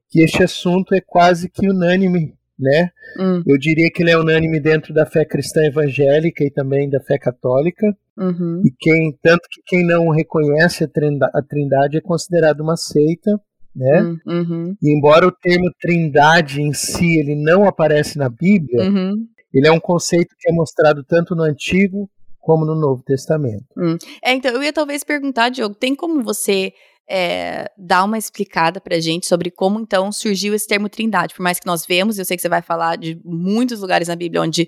que 0.10 0.24
este 0.24 0.44
assunto 0.44 0.94
é 0.94 1.02
quase 1.02 1.50
que 1.50 1.70
unânime, 1.70 2.34
né? 2.58 2.92
Hum. 3.20 3.44
Eu 3.46 3.58
diria 3.58 3.90
que 3.94 4.02
ele 4.02 4.12
é 4.12 4.18
unânime 4.18 4.60
dentro 4.60 4.94
da 4.94 5.06
fé 5.06 5.26
cristã 5.26 5.64
evangélica 5.66 6.44
e 6.44 6.52
também 6.52 6.90
da 6.90 7.00
fé 7.02 7.18
católica. 7.18 7.96
Uhum. 8.18 8.64
E 8.66 8.72
quem, 8.80 9.16
tanto 9.22 9.48
que 9.50 9.62
quem 9.64 9.86
não 9.86 10.10
reconhece 10.10 10.84
a 10.84 10.88
trindade, 10.88 11.32
a 11.36 11.42
trindade 11.42 11.98
é 11.98 12.02
considerado 12.02 12.62
uma 12.62 12.76
seita, 12.76 13.40
né? 13.76 14.02
Hum, 14.02 14.18
uhum. 14.26 14.76
E 14.82 14.98
embora 14.98 15.28
o 15.28 15.32
termo 15.32 15.70
trindade 15.80 16.62
em 16.62 16.74
si 16.74 17.20
ele 17.20 17.36
não 17.36 17.66
aparece 17.66 18.18
na 18.18 18.28
Bíblia, 18.28 18.90
uhum. 18.90 19.28
ele 19.54 19.68
é 19.68 19.72
um 19.72 19.80
conceito 19.80 20.36
que 20.40 20.50
é 20.50 20.54
mostrado 20.54 21.04
tanto 21.04 21.36
no 21.36 21.44
Antigo 21.44 22.10
como 22.48 22.66
no 22.66 22.76
Novo 22.76 23.04
Testamento. 23.04 23.66
Hum. 23.78 23.98
É, 24.24 24.32
então 24.34 24.52
eu 24.54 24.64
ia 24.64 24.72
talvez 24.72 25.04
perguntar, 25.04 25.50
Diogo, 25.50 25.76
tem 25.76 25.94
como 25.94 26.24
você 26.24 26.72
é, 27.10 27.70
dar 27.78 28.06
uma 28.06 28.18
explicada 28.18 28.80
pra 28.80 29.02
gente 29.02 29.28
sobre 29.28 29.52
como 29.52 29.78
então 29.82 30.10
surgiu 30.14 30.56
esse 30.56 30.66
termo 30.66 30.88
trindade. 30.88 31.36
Por 31.36 31.44
mais 31.44 31.60
que 31.60 31.68
nós 31.68 31.86
vemos, 31.86 32.18
eu 32.18 32.24
sei 32.24 32.38
que 32.38 32.42
você 32.42 32.48
vai 32.48 32.62
falar 32.62 32.96
de 32.96 33.20
muitos 33.26 33.82
lugares 33.82 34.08
na 34.08 34.16
Bíblia 34.16 34.42
onde 34.42 34.66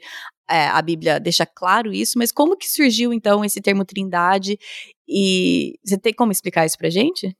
é, 0.49 0.67
a 0.67 0.81
Bíblia 0.81 1.21
deixa 1.21 1.45
claro 1.45 1.93
isso, 1.93 2.17
mas 2.17 2.33
como 2.33 2.57
que 2.57 2.67
surgiu 2.67 3.13
então 3.13 3.45
esse 3.45 3.61
termo 3.61 3.85
trindade? 3.85 4.57
E 5.07 5.75
você 5.81 5.97
tem 5.97 6.13
como 6.13 6.33
explicar 6.33 6.65
isso 6.65 6.77
pra 6.77 6.89
gente? 6.89 7.33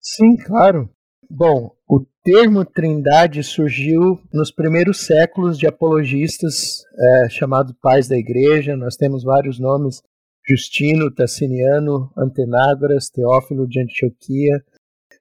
Sim, 0.00 0.34
claro. 0.46 0.88
Bom, 1.28 1.75
termo 2.26 2.64
trindade 2.64 3.44
surgiu 3.44 4.20
nos 4.34 4.50
primeiros 4.50 5.06
séculos 5.06 5.56
de 5.56 5.64
apologistas 5.64 6.82
é, 6.98 7.28
chamados 7.30 7.72
pais 7.80 8.08
da 8.08 8.16
igreja. 8.16 8.76
Nós 8.76 8.96
temos 8.96 9.22
vários 9.22 9.60
nomes 9.60 10.02
Justino, 10.44 11.08
Tassiniano, 11.14 12.10
Antenágoras, 12.18 13.08
Teófilo 13.10 13.68
de 13.68 13.80
Antioquia, 13.80 14.60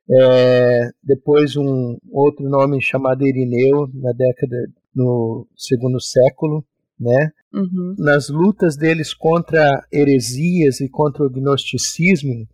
é, 0.10 0.90
depois 1.04 1.56
um 1.56 1.96
outro 2.12 2.50
nome 2.50 2.82
chamado 2.82 3.26
Irineu, 3.26 3.88
na 3.94 4.12
década, 4.12 4.58
no 4.96 5.48
segundo 5.56 6.02
século, 6.02 6.66
né? 7.00 7.32
Uhum. 7.54 7.96
Nas 8.00 8.30
lutas 8.30 8.76
deles 8.76 9.14
contra 9.14 9.86
heresias 9.92 10.82
e 10.82 10.90
contra 10.90 11.24
o 11.24 11.30
gnosticismo, 11.30 12.48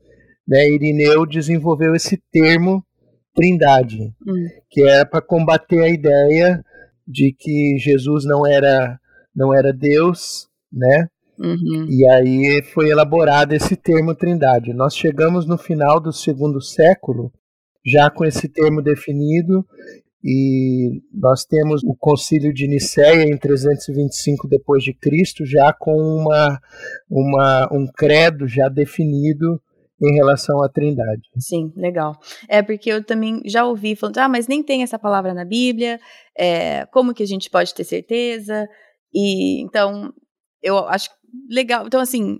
né, 0.45 0.69
Irineu 0.69 1.25
desenvolveu 1.25 1.95
esse 1.95 2.21
termo 2.31 2.85
trindade, 3.33 4.13
uhum. 4.25 4.47
que 4.69 4.81
era 4.83 5.05
para 5.05 5.21
combater 5.21 5.81
a 5.81 5.89
ideia 5.89 6.63
de 7.07 7.33
que 7.37 7.77
Jesus 7.77 8.25
não 8.25 8.45
era 8.45 8.99
não 9.35 9.53
era 9.53 9.71
Deus, 9.71 10.47
né? 10.71 11.07
Uhum. 11.39 11.87
E 11.89 12.07
aí 12.07 12.61
foi 12.73 12.89
elaborado 12.89 13.53
esse 13.53 13.75
termo 13.75 14.13
trindade. 14.13 14.73
Nós 14.73 14.95
chegamos 14.95 15.47
no 15.47 15.57
final 15.57 15.99
do 15.99 16.11
segundo 16.11 16.61
século 16.61 17.31
já 17.85 18.09
com 18.11 18.23
esse 18.23 18.47
termo 18.47 18.81
definido 18.81 19.65
e 20.23 21.01
nós 21.11 21.43
temos 21.45 21.81
o 21.83 21.95
concílio 21.95 22.53
de 22.53 22.67
Nicéia 22.67 23.23
em 23.23 23.35
325 23.35 24.47
depois 24.47 24.83
de 24.83 24.93
Cristo 24.93 25.43
já 25.45 25.73
com 25.73 25.95
uma, 25.95 26.61
uma 27.09 27.67
um 27.71 27.87
credo 27.87 28.47
já 28.47 28.69
definido 28.69 29.59
em 30.01 30.15
relação 30.15 30.63
à 30.63 30.69
Trindade. 30.69 31.21
Sim, 31.37 31.71
legal. 31.75 32.17
É 32.49 32.61
porque 32.61 32.91
eu 32.91 33.03
também 33.03 33.41
já 33.45 33.65
ouvi 33.65 33.95
falando, 33.95 34.17
ah, 34.17 34.29
mas 34.29 34.47
nem 34.47 34.63
tem 34.63 34.81
essa 34.81 34.97
palavra 34.97 35.33
na 35.33 35.45
Bíblia. 35.45 35.99
É, 36.37 36.85
como 36.87 37.13
que 37.13 37.23
a 37.23 37.27
gente 37.27 37.49
pode 37.49 37.73
ter 37.73 37.83
certeza? 37.83 38.67
E 39.13 39.61
então 39.61 40.11
eu 40.61 40.77
acho 40.87 41.09
legal. 41.49 41.85
Então, 41.85 41.99
assim, 41.99 42.39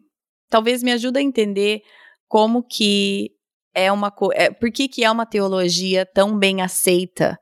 talvez 0.50 0.82
me 0.82 0.92
ajude 0.92 1.20
a 1.20 1.22
entender 1.22 1.82
como 2.28 2.64
que 2.64 3.32
é 3.74 3.92
uma. 3.92 4.14
É, 4.34 4.50
por 4.50 4.72
que, 4.72 4.88
que 4.88 5.04
é 5.04 5.12
uma 5.12 5.26
teologia 5.26 6.06
tão 6.06 6.38
bem 6.38 6.62
aceita, 6.62 7.38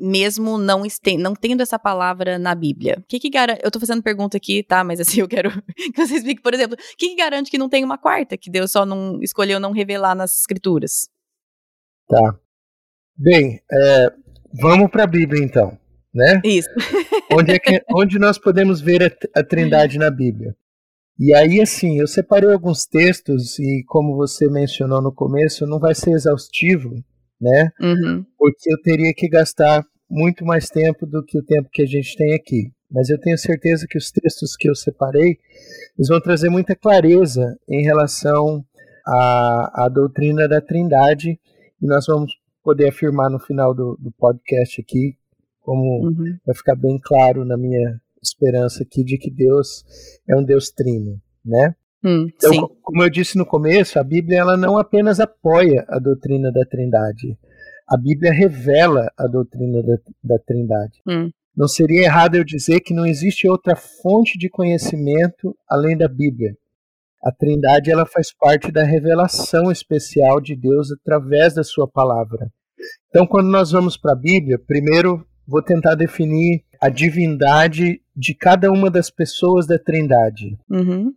mesmo 0.00 0.56
não, 0.56 0.84
este, 0.84 1.16
não 1.16 1.34
tendo 1.34 1.62
essa 1.62 1.78
palavra 1.78 2.38
na 2.38 2.54
Bíblia? 2.54 2.96
O 2.98 3.02
que, 3.06 3.20
que 3.20 3.30
garante. 3.30 3.60
Eu 3.62 3.68
estou 3.68 3.80
fazendo 3.80 4.02
pergunta 4.02 4.36
aqui, 4.36 4.62
tá? 4.62 4.82
Mas 4.82 5.00
assim, 5.00 5.20
eu 5.20 5.28
quero 5.28 5.50
que 5.94 6.06
você 6.06 6.16
explique, 6.16 6.42
por 6.42 6.54
exemplo, 6.54 6.74
o 6.74 6.96
que, 6.96 7.10
que 7.10 7.16
garante 7.16 7.50
que 7.50 7.58
não 7.58 7.68
tem 7.68 7.84
uma 7.84 7.98
quarta, 7.98 8.36
que 8.36 8.50
Deus 8.50 8.72
só 8.72 8.86
não 8.86 9.20
escolheu 9.22 9.60
não 9.60 9.72
revelar 9.72 10.14
nas 10.14 10.36
Escrituras? 10.36 11.08
Tá. 12.08 12.38
Bem, 13.16 13.60
é, 13.70 14.12
vamos 14.60 14.90
para 14.90 15.04
a 15.04 15.06
Bíblia 15.06 15.44
então, 15.44 15.78
né? 16.14 16.40
Isso. 16.44 16.70
onde, 17.32 17.52
é 17.52 17.58
que, 17.58 17.82
onde 17.94 18.18
nós 18.18 18.38
podemos 18.38 18.80
ver 18.80 19.02
a, 19.02 19.40
a 19.40 19.44
Trindade 19.44 19.98
na 19.98 20.10
Bíblia? 20.10 20.56
E 21.18 21.34
aí, 21.34 21.60
assim, 21.60 22.00
eu 22.00 22.06
separei 22.06 22.50
alguns 22.50 22.86
textos 22.86 23.58
e, 23.58 23.84
como 23.86 24.16
você 24.16 24.48
mencionou 24.48 25.02
no 25.02 25.12
começo, 25.12 25.66
não 25.66 25.78
vai 25.78 25.94
ser 25.94 26.12
exaustivo, 26.12 26.94
né? 27.40 27.70
Uhum. 27.80 28.24
Porque 28.38 28.72
eu 28.72 28.80
teria 28.82 29.12
que 29.14 29.28
gastar 29.28 29.84
muito 30.08 30.44
mais 30.44 30.68
tempo 30.68 31.06
do 31.06 31.24
que 31.24 31.38
o 31.38 31.44
tempo 31.44 31.68
que 31.72 31.82
a 31.82 31.86
gente 31.86 32.16
tem 32.16 32.34
aqui. 32.34 32.72
Mas 32.90 33.08
eu 33.08 33.18
tenho 33.20 33.38
certeza 33.38 33.86
que 33.88 33.96
os 33.96 34.10
textos 34.10 34.56
que 34.56 34.68
eu 34.68 34.74
separei 34.74 35.38
eles 35.96 36.08
vão 36.08 36.20
trazer 36.20 36.48
muita 36.48 36.74
clareza 36.74 37.56
em 37.68 37.82
relação 37.82 38.64
à, 39.06 39.84
à 39.84 39.88
doutrina 39.88 40.48
da 40.48 40.60
Trindade 40.60 41.38
e 41.80 41.86
nós 41.86 42.06
vamos 42.06 42.32
poder 42.62 42.88
afirmar 42.88 43.30
no 43.30 43.38
final 43.38 43.74
do, 43.74 43.96
do 44.00 44.10
podcast 44.12 44.80
aqui, 44.80 45.16
como 45.60 46.06
uhum. 46.06 46.38
vai 46.44 46.54
ficar 46.54 46.74
bem 46.74 46.98
claro 46.98 47.44
na 47.44 47.56
minha 47.56 48.00
esperança 48.22 48.82
aqui 48.82 49.04
de 49.04 49.16
que 49.16 49.30
Deus 49.30 49.84
é 50.28 50.36
um 50.36 50.42
Deus 50.42 50.70
trino, 50.70 51.20
né? 51.44 51.74
Hum, 52.04 52.28
então, 52.34 52.70
como 52.82 53.02
eu 53.02 53.10
disse 53.10 53.36
no 53.36 53.44
começo, 53.44 53.98
a 53.98 54.04
Bíblia 54.04 54.38
ela 54.38 54.56
não 54.56 54.78
apenas 54.78 55.20
apoia 55.20 55.84
a 55.88 55.98
doutrina 55.98 56.50
da 56.50 56.64
Trindade, 56.64 57.36
a 57.88 57.96
Bíblia 57.96 58.32
revela 58.32 59.10
a 59.18 59.26
doutrina 59.26 59.82
da, 59.82 59.96
da 60.22 60.38
Trindade. 60.38 61.00
Hum. 61.06 61.30
Não 61.56 61.66
seria 61.66 62.04
errado 62.04 62.36
eu 62.36 62.44
dizer 62.44 62.80
que 62.80 62.94
não 62.94 63.04
existe 63.04 63.48
outra 63.48 63.74
fonte 63.74 64.38
de 64.38 64.48
conhecimento 64.48 65.54
além 65.68 65.96
da 65.96 66.08
Bíblia. 66.08 66.54
A 67.22 67.30
Trindade 67.32 67.90
ela 67.90 68.06
faz 68.06 68.32
parte 68.32 68.72
da 68.72 68.82
revelação 68.82 69.70
especial 69.70 70.40
de 70.40 70.56
Deus 70.56 70.90
através 70.92 71.54
da 71.54 71.62
sua 71.62 71.86
palavra. 71.86 72.48
Então, 73.08 73.26
quando 73.26 73.48
nós 73.48 73.72
vamos 73.72 73.96
para 73.96 74.12
a 74.12 74.16
Bíblia, 74.16 74.58
primeiro 74.58 75.26
vou 75.46 75.62
tentar 75.62 75.96
definir 75.96 76.62
a 76.80 76.88
divindade 76.88 78.00
de 78.16 78.34
cada 78.34 78.70
uma 78.70 78.88
das 78.88 79.10
pessoas 79.10 79.66
da 79.66 79.78
Trindade. 79.78 80.56
Uhum. 80.70 81.12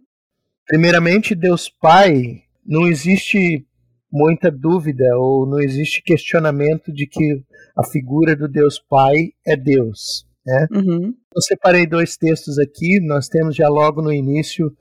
Primeiramente, 0.67 1.36
Deus 1.36 1.70
Pai, 1.70 2.41
não 2.65 2.88
existe 2.88 3.65
muita 4.12 4.51
dúvida 4.51 5.03
ou 5.17 5.48
não 5.48 5.60
existe 5.60 6.01
questionamento 6.03 6.93
de 6.93 7.08
que 7.08 7.43
a 7.75 7.84
figura 7.84 8.36
do 8.36 8.48
Deus 8.48 8.79
Pai 8.79 9.32
é 9.46 9.58
Deus. 9.58 10.25
Né? 10.46 10.67
Uhum. 10.72 11.13
Eu 11.36 11.41
separei 11.41 11.88
dois 11.88 12.15
textos 12.15 12.60
aqui, 12.60 13.00
nós 13.01 13.27
temos 13.27 13.55
já 13.55 13.67
logo 13.67 14.01
no 14.01 14.12
início, 14.12 14.72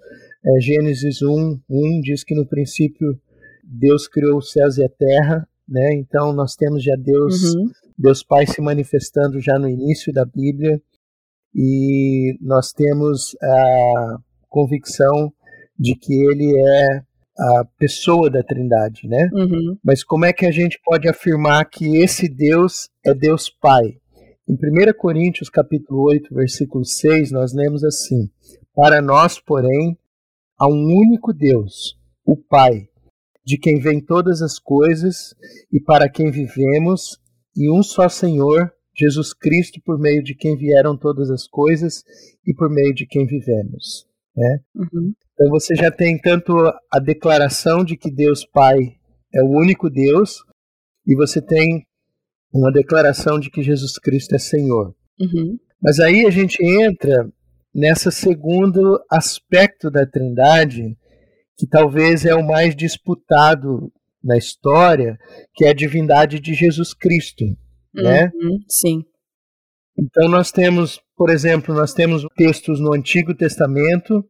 é, 0.44 0.60
Gênesis 0.60 1.22
1, 1.22 1.60
1 1.70 2.00
diz 2.02 2.22
que 2.24 2.34
no 2.34 2.46
princípio 2.46 3.18
Deus 3.64 4.06
criou 4.06 4.38
os 4.38 4.52
céus 4.52 4.76
e 4.76 4.84
a 4.84 4.88
terra, 4.88 5.48
né? 5.68 5.94
então 5.94 6.32
nós 6.32 6.54
temos 6.54 6.82
já 6.82 6.94
Deus, 6.96 7.54
Uhum. 7.54 7.70
Deus 7.96 8.22
Pai 8.22 8.46
se 8.46 8.60
manifestando 8.60 9.40
já 9.40 9.58
no 9.58 9.68
início 9.68 10.12
da 10.12 10.24
Bíblia, 10.24 10.80
e 11.54 12.36
nós 12.40 12.72
temos 12.72 13.36
a 13.40 14.18
convicção 14.48 15.32
de 15.82 15.96
que 15.96 16.14
ele 16.14 16.54
é 16.56 17.02
a 17.36 17.64
pessoa 17.76 18.30
da 18.30 18.40
Trindade, 18.40 19.08
né? 19.08 19.28
Uhum. 19.32 19.76
Mas 19.82 20.04
como 20.04 20.24
é 20.24 20.32
que 20.32 20.46
a 20.46 20.50
gente 20.52 20.80
pode 20.84 21.08
afirmar 21.08 21.64
que 21.64 21.96
esse 21.96 22.28
Deus 22.28 22.88
é 23.04 23.12
Deus 23.12 23.50
Pai? 23.50 23.96
Em 24.48 24.54
1 24.54 24.58
Coríntios 24.96 25.50
capítulo 25.50 26.04
8, 26.04 26.32
versículo 26.32 26.84
6, 26.84 27.32
nós 27.32 27.52
lemos 27.52 27.82
assim: 27.82 28.30
Para 28.72 29.02
nós, 29.02 29.40
porém, 29.40 29.98
há 30.56 30.68
um 30.68 30.84
único 30.84 31.32
Deus, 31.32 31.98
o 32.24 32.36
Pai, 32.36 32.86
de 33.44 33.58
quem 33.58 33.80
vêm 33.80 34.00
todas 34.00 34.40
as 34.40 34.60
coisas 34.60 35.34
e 35.72 35.80
para 35.80 36.08
quem 36.08 36.30
vivemos, 36.30 37.18
e 37.56 37.68
um 37.68 37.82
só 37.82 38.08
Senhor, 38.08 38.72
Jesus 38.94 39.34
Cristo, 39.34 39.80
por 39.84 39.98
meio 39.98 40.22
de 40.22 40.36
quem 40.36 40.56
vieram 40.56 40.96
todas 40.96 41.28
as 41.28 41.48
coisas 41.48 42.04
e 42.46 42.54
por 42.54 42.70
meio 42.70 42.94
de 42.94 43.04
quem 43.04 43.26
vivemos. 43.26 44.06
Né? 44.36 44.60
Uhum. 44.76 45.12
Então 45.42 45.50
você 45.50 45.74
já 45.74 45.90
tem 45.90 46.16
tanto 46.18 46.52
a 46.88 47.00
declaração 47.00 47.84
de 47.84 47.96
que 47.96 48.08
Deus 48.12 48.46
Pai 48.46 48.76
é 49.34 49.42
o 49.42 49.58
único 49.58 49.90
Deus, 49.90 50.38
e 51.04 51.16
você 51.16 51.42
tem 51.42 51.84
uma 52.54 52.70
declaração 52.70 53.40
de 53.40 53.50
que 53.50 53.60
Jesus 53.60 53.98
Cristo 53.98 54.36
é 54.36 54.38
Senhor. 54.38 54.94
Uhum. 55.20 55.58
Mas 55.82 55.98
aí 55.98 56.24
a 56.26 56.30
gente 56.30 56.64
entra 56.64 57.28
nessa 57.74 58.12
segundo 58.12 59.02
aspecto 59.10 59.90
da 59.90 60.06
Trindade, 60.06 60.96
que 61.58 61.66
talvez 61.66 62.24
é 62.24 62.36
o 62.36 62.46
mais 62.46 62.76
disputado 62.76 63.92
na 64.22 64.38
história, 64.38 65.18
que 65.54 65.64
é 65.64 65.70
a 65.70 65.74
divindade 65.74 66.38
de 66.38 66.54
Jesus 66.54 66.94
Cristo, 66.94 67.44
né? 67.92 68.30
Uhum. 68.32 68.60
Sim. 68.68 69.04
Então 69.98 70.28
nós 70.28 70.52
temos, 70.52 71.00
por 71.16 71.30
exemplo, 71.30 71.74
nós 71.74 71.92
temos 71.92 72.24
textos 72.36 72.78
no 72.78 72.94
Antigo 72.94 73.34
Testamento 73.34 74.24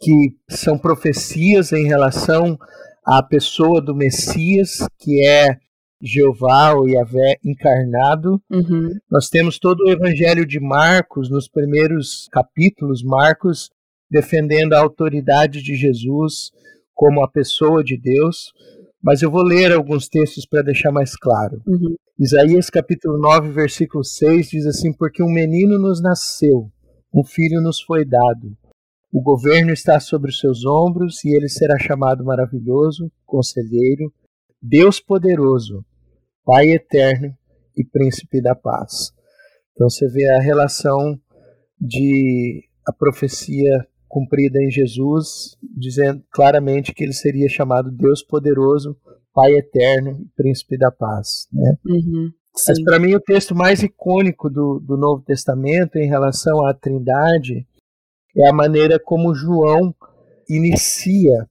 que 0.00 0.34
são 0.48 0.78
profecias 0.78 1.72
em 1.72 1.86
relação 1.86 2.58
à 3.04 3.22
pessoa 3.22 3.80
do 3.80 3.94
Messias, 3.94 4.78
que 4.98 5.26
é 5.26 5.58
Jeová 6.02 6.72
ou 6.72 6.88
Yahvé 6.88 7.36
encarnado. 7.44 8.40
Uhum. 8.50 8.88
Nós 9.10 9.28
temos 9.28 9.58
todo 9.58 9.80
o 9.80 9.90
Evangelho 9.90 10.46
de 10.46 10.58
Marcos, 10.58 11.30
nos 11.30 11.46
primeiros 11.46 12.28
capítulos, 12.32 13.02
Marcos 13.02 13.70
defendendo 14.10 14.72
a 14.72 14.80
autoridade 14.80 15.62
de 15.62 15.76
Jesus 15.76 16.50
como 16.94 17.22
a 17.22 17.30
pessoa 17.30 17.84
de 17.84 17.96
Deus. 17.96 18.52
Mas 19.02 19.22
eu 19.22 19.30
vou 19.30 19.42
ler 19.42 19.72
alguns 19.72 20.08
textos 20.08 20.46
para 20.46 20.62
deixar 20.62 20.90
mais 20.90 21.14
claro. 21.16 21.62
Uhum. 21.66 21.94
Isaías 22.18 22.68
capítulo 22.68 23.18
9, 23.18 23.50
versículo 23.50 24.04
6 24.04 24.50
diz 24.50 24.66
assim: 24.66 24.92
Porque 24.92 25.22
um 25.22 25.32
menino 25.32 25.78
nos 25.78 26.02
nasceu, 26.02 26.70
um 27.14 27.24
filho 27.24 27.62
nos 27.62 27.80
foi 27.80 28.04
dado. 28.04 28.56
O 29.12 29.20
governo 29.20 29.72
está 29.72 29.98
sobre 29.98 30.30
os 30.30 30.38
seus 30.38 30.64
ombros 30.64 31.24
e 31.24 31.34
ele 31.34 31.48
será 31.48 31.78
chamado 31.78 32.24
maravilhoso, 32.24 33.10
conselheiro, 33.26 34.12
Deus 34.62 35.00
poderoso, 35.00 35.84
Pai 36.44 36.70
eterno 36.70 37.34
e 37.76 37.84
príncipe 37.84 38.40
da 38.40 38.54
paz. 38.54 39.12
Então 39.72 39.88
você 39.88 40.08
vê 40.08 40.28
a 40.30 40.40
relação 40.40 41.18
de 41.80 42.64
a 42.86 42.92
profecia 42.92 43.86
cumprida 44.08 44.58
em 44.62 44.70
Jesus, 44.70 45.56
dizendo 45.62 46.22
claramente 46.32 46.92
que 46.92 47.04
ele 47.04 47.12
seria 47.12 47.48
chamado 47.48 47.90
Deus 47.90 48.22
poderoso, 48.22 48.96
Pai 49.32 49.52
eterno 49.52 50.20
e 50.20 50.28
príncipe 50.36 50.76
da 50.76 50.90
paz. 50.90 51.46
Né? 51.52 51.76
Uhum. 51.86 52.30
Mas 52.66 52.82
para 52.82 52.98
mim 52.98 53.14
o 53.14 53.20
texto 53.20 53.54
mais 53.54 53.82
icônico 53.82 54.50
do, 54.50 54.80
do 54.80 54.96
Novo 54.96 55.22
Testamento 55.22 55.96
em 55.96 56.08
relação 56.08 56.66
à 56.66 56.74
Trindade 56.74 57.66
é 58.36 58.48
a 58.48 58.52
maneira 58.52 58.98
como 58.98 59.34
João 59.34 59.94
inicia 60.48 61.48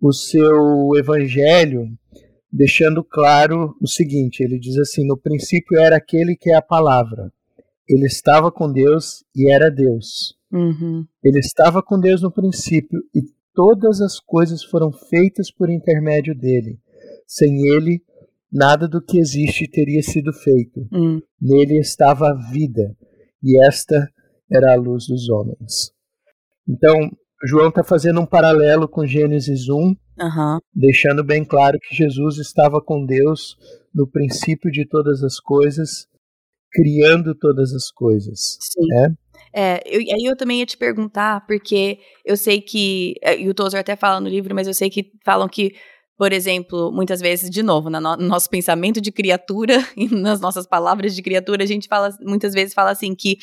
o 0.00 0.12
seu 0.12 0.90
evangelho, 0.96 1.88
deixando 2.52 3.04
claro 3.04 3.76
o 3.80 3.86
seguinte: 3.86 4.42
ele 4.42 4.58
diz 4.58 4.76
assim, 4.78 5.06
no 5.06 5.16
princípio 5.16 5.78
era 5.78 5.96
aquele 5.96 6.36
que 6.36 6.50
é 6.50 6.56
a 6.56 6.62
palavra. 6.62 7.32
Ele 7.88 8.06
estava 8.06 8.52
com 8.52 8.72
Deus 8.72 9.24
e 9.34 9.52
era 9.52 9.70
Deus. 9.70 10.36
Uhum. 10.52 11.04
Ele 11.22 11.38
estava 11.38 11.82
com 11.82 11.98
Deus 11.98 12.22
no 12.22 12.30
princípio 12.30 13.00
e 13.14 13.22
todas 13.54 14.00
as 14.00 14.18
coisas 14.20 14.64
foram 14.64 14.92
feitas 14.92 15.50
por 15.50 15.68
intermédio 15.68 16.34
dele. 16.34 16.78
Sem 17.26 17.66
ele, 17.66 18.02
nada 18.50 18.88
do 18.88 19.02
que 19.02 19.18
existe 19.18 19.68
teria 19.68 20.02
sido 20.02 20.32
feito. 20.32 20.86
Uhum. 20.92 21.20
Nele 21.40 21.78
estava 21.78 22.30
a 22.30 22.50
vida, 22.50 22.96
e 23.42 23.64
esta 23.66 24.08
era 24.50 24.72
a 24.72 24.76
luz 24.76 25.06
dos 25.06 25.28
homens. 25.28 25.92
Então, 26.70 27.10
João 27.44 27.68
está 27.68 27.82
fazendo 27.82 28.20
um 28.20 28.26
paralelo 28.26 28.88
com 28.88 29.06
Gênesis 29.06 29.68
1, 29.68 29.96
Uhum. 30.20 30.58
deixando 30.74 31.24
bem 31.24 31.44
claro 31.44 31.78
que 31.80 31.96
Jesus 31.96 32.36
estava 32.36 32.80
com 32.80 33.06
Deus 33.06 33.56
no 33.94 34.06
princípio 34.06 34.70
de 34.70 34.86
todas 34.86 35.24
as 35.24 35.40
coisas, 35.40 36.06
criando 36.70 37.34
todas 37.34 37.72
as 37.72 37.90
coisas. 37.90 38.58
Sim. 38.60 38.86
né? 38.86 39.14
É, 39.52 39.82
eu, 39.84 39.98
aí 40.00 40.24
eu 40.24 40.36
também 40.36 40.60
ia 40.60 40.66
te 40.66 40.76
perguntar, 40.76 41.44
porque 41.46 41.98
eu 42.24 42.36
sei 42.36 42.60
que, 42.60 43.14
é, 43.22 43.40
e 43.40 43.48
o 43.48 43.54
Tozer 43.54 43.80
até 43.80 43.96
fala 43.96 44.20
no 44.20 44.28
livro, 44.28 44.54
mas 44.54 44.68
eu 44.68 44.74
sei 44.74 44.88
que 44.88 45.10
falam 45.24 45.48
que, 45.48 45.72
por 46.16 46.32
exemplo, 46.32 46.92
muitas 46.92 47.20
vezes, 47.20 47.50
de 47.50 47.62
novo, 47.62 47.90
no, 47.90 47.98
no 47.98 48.16
nosso 48.16 48.48
pensamento 48.48 49.00
de 49.00 49.10
criatura 49.10 49.74
e 49.96 50.06
nas 50.14 50.40
nossas 50.40 50.66
palavras 50.66 51.16
de 51.16 51.22
criatura, 51.22 51.64
a 51.64 51.66
gente 51.66 51.88
fala, 51.88 52.10
muitas 52.20 52.52
vezes 52.52 52.74
fala 52.74 52.90
assim 52.90 53.14
que 53.14 53.38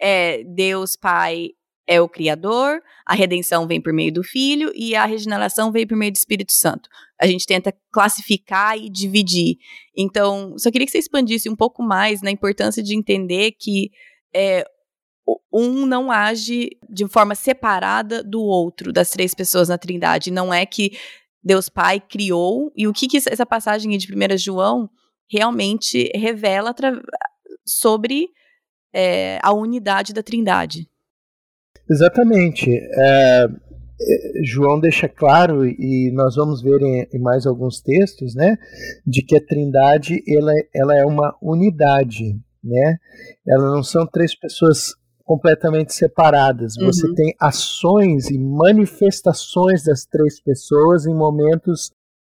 é, 0.00 0.44
Deus 0.44 0.94
Pai 0.94 1.48
é 1.88 1.98
o 2.02 2.08
Criador, 2.08 2.82
a 3.06 3.14
redenção 3.14 3.66
vem 3.66 3.80
por 3.80 3.94
meio 3.94 4.12
do 4.12 4.22
Filho 4.22 4.70
e 4.74 4.94
a 4.94 5.06
regeneração 5.06 5.72
vem 5.72 5.86
por 5.86 5.96
meio 5.96 6.12
do 6.12 6.16
Espírito 6.16 6.52
Santo. 6.52 6.86
A 7.18 7.26
gente 7.26 7.46
tenta 7.46 7.74
classificar 7.90 8.76
e 8.76 8.90
dividir. 8.90 9.56
Então, 9.96 10.54
só 10.58 10.70
queria 10.70 10.86
que 10.86 10.92
você 10.92 10.98
expandisse 10.98 11.48
um 11.48 11.56
pouco 11.56 11.82
mais 11.82 12.20
na 12.20 12.30
importância 12.30 12.82
de 12.82 12.94
entender 12.94 13.52
que 13.52 13.90
é, 14.36 14.66
um 15.50 15.86
não 15.86 16.12
age 16.12 16.76
de 16.90 17.08
forma 17.08 17.34
separada 17.34 18.22
do 18.22 18.42
outro, 18.42 18.92
das 18.92 19.08
três 19.08 19.34
pessoas 19.34 19.70
na 19.70 19.78
Trindade. 19.78 20.30
Não 20.30 20.52
é 20.52 20.66
que 20.66 20.92
Deus 21.42 21.70
Pai 21.70 21.98
criou, 21.98 22.70
e 22.76 22.86
o 22.86 22.92
que, 22.92 23.08
que 23.08 23.16
essa 23.16 23.46
passagem 23.46 23.96
de 23.96 24.14
1 24.14 24.36
João 24.36 24.90
realmente 25.30 26.10
revela 26.14 26.74
sobre 27.64 28.28
é, 28.92 29.38
a 29.42 29.54
unidade 29.54 30.12
da 30.12 30.22
Trindade. 30.22 30.86
Exatamente. 31.90 32.70
É, 32.70 33.48
João 34.44 34.78
deixa 34.78 35.08
claro, 35.08 35.66
e 35.66 36.10
nós 36.12 36.36
vamos 36.36 36.62
ver 36.62 36.80
em, 36.80 37.06
em, 37.12 37.18
mais 37.18 37.46
alguns 37.46 37.80
textos, 37.80 38.34
né, 38.34 38.56
de 39.06 39.22
que 39.22 39.36
a 39.36 39.44
Trindade 39.44 40.22
ela, 40.28 40.52
ela 40.74 40.94
é 40.96 41.04
uma 41.04 41.36
unidade, 41.42 42.38
né? 42.62 42.98
Ela 43.46 43.70
não 43.74 43.82
são 43.82 44.06
três 44.06 44.38
pessoas 44.38 44.94
completamente 45.24 45.92
separadas. 45.92 46.76
Uhum. 46.76 46.86
Você 46.86 47.12
tem 47.14 47.34
ações 47.40 48.30
e 48.30 48.38
manifestações 48.38 49.84
das 49.84 50.06
três 50.06 50.40
pessoas 50.40 51.06
em 51.06 51.14
momentos 51.14 51.90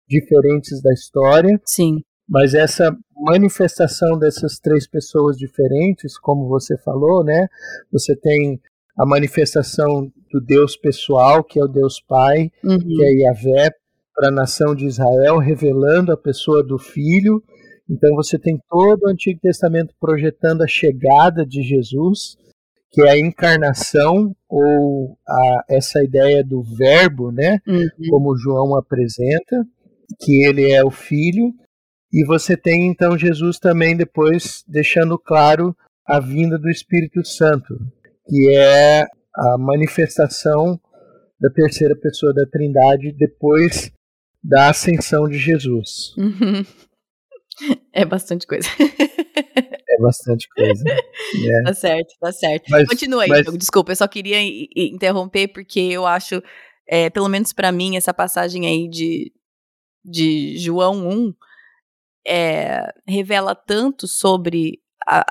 diferentes 0.09 0.81
da 0.81 0.93
história. 0.93 1.61
Sim. 1.67 2.01
Mas 2.27 2.55
essa 2.55 2.97
manifestação 3.15 4.19
dessas 4.19 4.59
três 4.59 4.87
pessoas 4.87 5.37
diferentes, 5.37 6.19
como 6.19 6.49
você 6.49 6.79
falou, 6.79 7.25
né? 7.25 7.49
Você 7.93 8.15
tem 8.17 8.61
a 8.99 9.07
manifestação 9.07 10.11
do 10.31 10.41
Deus 10.41 10.77
pessoal, 10.77 11.45
que 11.45 11.59
é 11.59 11.63
o 11.63 11.69
Deus 11.69 12.01
Pai, 12.01 12.51
uhum. 12.65 12.79
que 12.79 13.05
é 13.05 13.13
Yahvé, 13.23 13.71
para 14.15 14.29
a 14.29 14.33
nação 14.33 14.75
de 14.75 14.85
Israel, 14.85 15.39
revelando 15.39 16.11
a 16.11 16.17
pessoa 16.17 16.65
do 16.65 16.77
Filho. 16.79 17.41
Então 17.89 18.15
você 18.17 18.37
tem 18.37 18.59
todo 18.69 19.05
o 19.05 19.09
Antigo 19.09 19.39
Testamento 19.41 19.95
projetando 20.01 20.63
a 20.63 20.67
chegada 20.67 21.47
de 21.47 21.63
Jesus, 21.63 22.37
que 22.91 23.03
é 23.03 23.13
a 23.13 23.19
encarnação 23.19 24.35
ou 24.49 25.17
a, 25.27 25.65
essa 25.71 26.03
ideia 26.03 26.43
do 26.43 26.63
verbo, 26.63 27.31
né? 27.31 27.61
Uhum. 27.67 27.89
Como 28.11 28.37
João 28.37 28.77
apresenta, 28.77 29.65
que 30.21 30.45
ele 30.45 30.73
é 30.73 30.85
o 30.85 30.91
Filho. 30.91 31.53
E 32.13 32.27
você 32.27 32.57
tem 32.57 32.89
então 32.89 33.17
Jesus 33.17 33.59
também 33.59 33.97
depois 33.97 34.65
deixando 34.67 35.17
claro 35.19 35.77
a 36.05 36.19
vinda 36.19 36.59
do 36.59 36.71
Espírito 36.71 37.25
Santo, 37.25 37.79
que 38.29 38.55
é 38.57 39.07
a 39.35 39.59
manifestação 39.59 40.79
da 41.41 41.51
terceira 41.51 41.97
pessoa 41.97 42.35
da 42.35 42.45
Trindade 42.47 43.13
depois 43.13 43.93
da 44.43 44.71
ascensão 44.71 45.29
de 45.29 45.39
Jesus. 45.39 46.15
Uhum. 46.17 46.65
É 47.93 48.05
bastante 48.05 48.47
coisa. 48.47 48.69
é 48.79 50.01
bastante 50.01 50.49
coisa. 50.55 50.85
Né? 50.85 50.97
Tá 51.65 51.75
certo, 51.75 52.15
tá 52.21 52.33
certo. 52.33 52.65
Mas, 52.71 52.89
Continua 52.89 53.25
aí, 53.25 53.29
mas... 53.29 53.45
desculpa, 53.59 53.93
eu 53.93 53.97
só 53.97 54.09
queria 54.09 54.39
interromper 54.75 55.49
porque 55.49 55.81
eu 55.81 56.07
acho, 56.07 56.43
é, 56.89 57.11
pelo 57.11 57.29
menos 57.29 57.53
para 57.53 57.71
mim, 57.71 57.97
essa 57.97 58.15
passagem 58.15 58.67
aí 58.67 58.89
de, 58.89 59.33
de 60.05 60.57
João 60.57 61.07
1 61.07 61.35
é, 62.27 62.93
revela 63.07 63.55
tanto 63.55 64.07
sobre 64.07 64.81
a, 65.07 65.25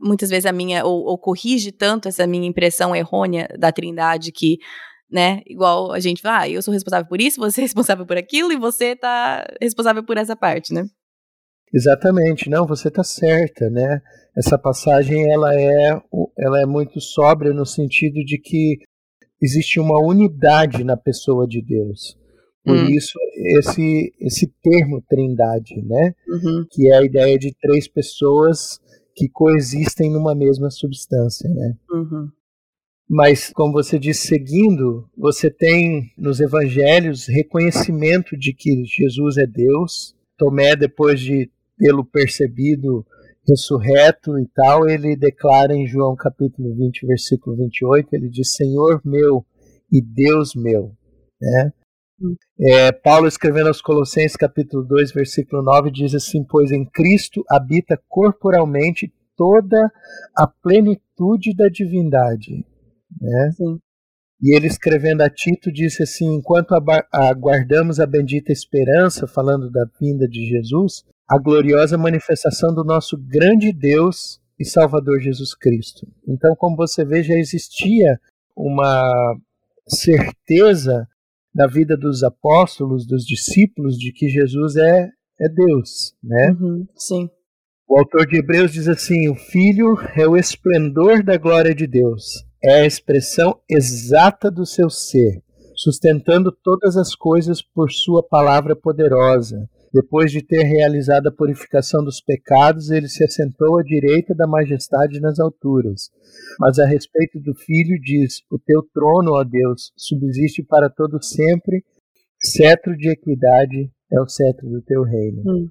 muitas 0.00 0.30
vezes 0.30 0.46
a 0.46 0.52
minha, 0.52 0.84
ou, 0.84 1.04
ou, 1.04 1.18
corrige 1.18 1.70
tanto 1.72 2.08
essa 2.08 2.26
minha 2.26 2.48
impressão 2.48 2.94
errônea 2.94 3.48
da 3.58 3.70
Trindade 3.70 4.32
que, 4.32 4.58
né, 5.10 5.42
igual 5.46 5.92
a 5.92 6.00
gente 6.00 6.22
vai, 6.22 6.32
ah, 6.32 6.48
eu 6.48 6.62
sou 6.62 6.72
responsável 6.72 7.08
por 7.08 7.20
isso, 7.20 7.40
você 7.40 7.60
é 7.60 7.64
responsável 7.64 8.06
por 8.06 8.16
aquilo 8.16 8.52
e 8.52 8.56
você 8.56 8.96
tá 8.96 9.46
responsável 9.60 10.02
por 10.02 10.16
essa 10.16 10.34
parte, 10.34 10.72
né? 10.72 10.84
Exatamente, 11.72 12.50
não, 12.50 12.66
você 12.66 12.88
está 12.88 13.04
certa, 13.04 13.70
né? 13.70 14.00
Essa 14.36 14.58
passagem 14.58 15.30
ela 15.32 15.54
é, 15.54 16.00
ela 16.38 16.60
é 16.60 16.66
muito 16.66 17.00
sóbria 17.00 17.52
no 17.52 17.64
sentido 17.64 18.24
de 18.24 18.38
que 18.38 18.78
existe 19.40 19.78
uma 19.78 19.98
unidade 20.00 20.82
na 20.82 20.96
pessoa 20.96 21.46
de 21.46 21.62
Deus. 21.62 22.18
Por 22.64 22.76
hum. 22.76 22.86
isso 22.90 23.18
esse 23.58 24.12
esse 24.20 24.52
termo 24.62 25.02
Trindade, 25.08 25.80
né? 25.82 26.12
Uhum. 26.28 26.66
Que 26.70 26.92
é 26.92 26.96
a 26.96 27.02
ideia 27.02 27.38
de 27.38 27.54
três 27.58 27.88
pessoas 27.88 28.78
que 29.20 29.28
coexistem 29.28 30.10
numa 30.10 30.34
mesma 30.34 30.70
substância, 30.70 31.46
né? 31.50 31.76
Uhum. 31.90 32.30
Mas, 33.06 33.52
como 33.52 33.70
você 33.70 33.98
disse, 33.98 34.28
seguindo, 34.28 35.06
você 35.14 35.50
tem 35.50 36.10
nos 36.16 36.40
evangelhos 36.40 37.26
reconhecimento 37.26 38.34
de 38.34 38.54
que 38.54 38.82
Jesus 38.86 39.36
é 39.36 39.46
Deus. 39.46 40.16
Tomé, 40.38 40.74
depois 40.74 41.20
de 41.20 41.50
tê-lo 41.76 42.02
percebido 42.02 43.04
ressurreto 43.46 44.38
e 44.38 44.46
tal, 44.54 44.88
ele 44.88 45.14
declara 45.14 45.74
em 45.74 45.86
João 45.86 46.16
capítulo 46.16 46.74
20, 46.74 47.06
versículo 47.06 47.56
28, 47.56 48.14
ele 48.14 48.30
diz, 48.30 48.52
Senhor 48.52 49.02
meu 49.04 49.44
e 49.92 50.00
Deus 50.00 50.54
meu. 50.54 50.92
Né? 51.38 51.72
É, 52.60 52.92
Paulo 52.92 53.26
escrevendo 53.26 53.68
aos 53.68 53.80
Colossenses 53.80 54.36
capítulo 54.36 54.84
2, 54.84 55.12
versículo 55.12 55.62
9, 55.62 55.90
diz 55.90 56.14
assim, 56.14 56.44
pois 56.44 56.70
em 56.70 56.84
Cristo 56.84 57.42
habita 57.48 58.00
corporalmente 58.08 59.12
toda 59.36 59.90
a 60.36 60.46
plenitude 60.46 61.54
da 61.56 61.68
divindade. 61.68 62.64
Né? 63.20 63.50
Sim. 63.56 63.78
E 64.42 64.56
ele 64.56 64.66
escrevendo 64.66 65.22
a 65.22 65.28
Tito 65.28 65.70
disse 65.70 66.02
assim: 66.02 66.34
enquanto 66.34 66.74
aguardamos 67.12 68.00
a 68.00 68.06
bendita 68.06 68.52
esperança, 68.52 69.26
falando 69.26 69.70
da 69.70 69.84
vinda 70.00 70.26
de 70.26 70.46
Jesus, 70.46 71.04
a 71.28 71.38
gloriosa 71.38 71.98
manifestação 71.98 72.74
do 72.74 72.82
nosso 72.82 73.18
grande 73.18 73.70
Deus 73.70 74.40
e 74.58 74.64
Salvador 74.64 75.20
Jesus 75.20 75.54
Cristo. 75.54 76.06
Então, 76.26 76.54
como 76.56 76.76
você 76.76 77.04
vê, 77.04 77.22
já 77.22 77.34
existia 77.34 78.18
uma 78.56 79.36
certeza 79.86 81.06
da 81.54 81.66
vida 81.66 81.96
dos 81.96 82.22
apóstolos, 82.22 83.06
dos 83.06 83.24
discípulos, 83.24 83.96
de 83.96 84.12
que 84.12 84.28
Jesus 84.28 84.76
é, 84.76 85.08
é 85.40 85.48
Deus, 85.48 86.14
né? 86.22 86.56
Uhum, 86.60 86.86
sim. 86.96 87.28
O 87.88 87.98
autor 87.98 88.26
de 88.26 88.38
Hebreus 88.38 88.72
diz 88.72 88.88
assim: 88.88 89.28
o 89.28 89.34
Filho 89.34 89.96
é 90.16 90.26
o 90.26 90.36
esplendor 90.36 91.22
da 91.24 91.36
glória 91.36 91.74
de 91.74 91.86
Deus, 91.86 92.44
é 92.62 92.82
a 92.82 92.86
expressão 92.86 93.58
exata 93.68 94.50
do 94.50 94.64
seu 94.64 94.88
ser, 94.88 95.42
sustentando 95.74 96.52
todas 96.52 96.96
as 96.96 97.14
coisas 97.14 97.60
por 97.60 97.90
sua 97.90 98.22
palavra 98.22 98.76
poderosa 98.76 99.68
depois 99.92 100.30
de 100.30 100.40
ter 100.40 100.62
realizado 100.62 101.28
a 101.28 101.32
purificação 101.32 102.04
dos 102.04 102.20
pecados, 102.20 102.90
ele 102.90 103.08
se 103.08 103.24
assentou 103.24 103.78
à 103.78 103.82
direita 103.82 104.34
da 104.34 104.46
majestade 104.46 105.20
nas 105.20 105.40
alturas. 105.40 106.10
Mas 106.58 106.78
a 106.78 106.86
respeito 106.86 107.40
do 107.40 107.54
Filho 107.54 108.00
diz: 108.00 108.40
O 108.50 108.58
teu 108.58 108.82
trono, 108.94 109.32
ó 109.32 109.42
Deus, 109.42 109.92
subsiste 109.96 110.62
para 110.62 110.88
todo 110.88 111.22
sempre, 111.22 111.84
cetro 112.38 112.96
de 112.96 113.10
equidade 113.10 113.90
é 114.12 114.20
o 114.20 114.28
cetro 114.28 114.68
do 114.68 114.80
teu 114.82 115.02
reino. 115.02 115.42
Hum. 115.46 115.68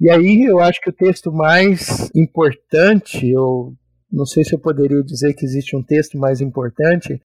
E 0.00 0.10
aí 0.10 0.44
eu 0.44 0.60
acho 0.60 0.80
que 0.80 0.90
o 0.90 0.92
texto 0.92 1.32
mais 1.32 2.10
importante, 2.14 3.36
ou 3.36 3.74
não 4.10 4.24
sei 4.24 4.44
se 4.44 4.54
eu 4.54 4.58
poderia 4.58 5.02
dizer 5.02 5.34
que 5.34 5.44
existe 5.44 5.76
um 5.76 5.82
texto 5.82 6.16
mais 6.16 6.40
importante, 6.40 7.20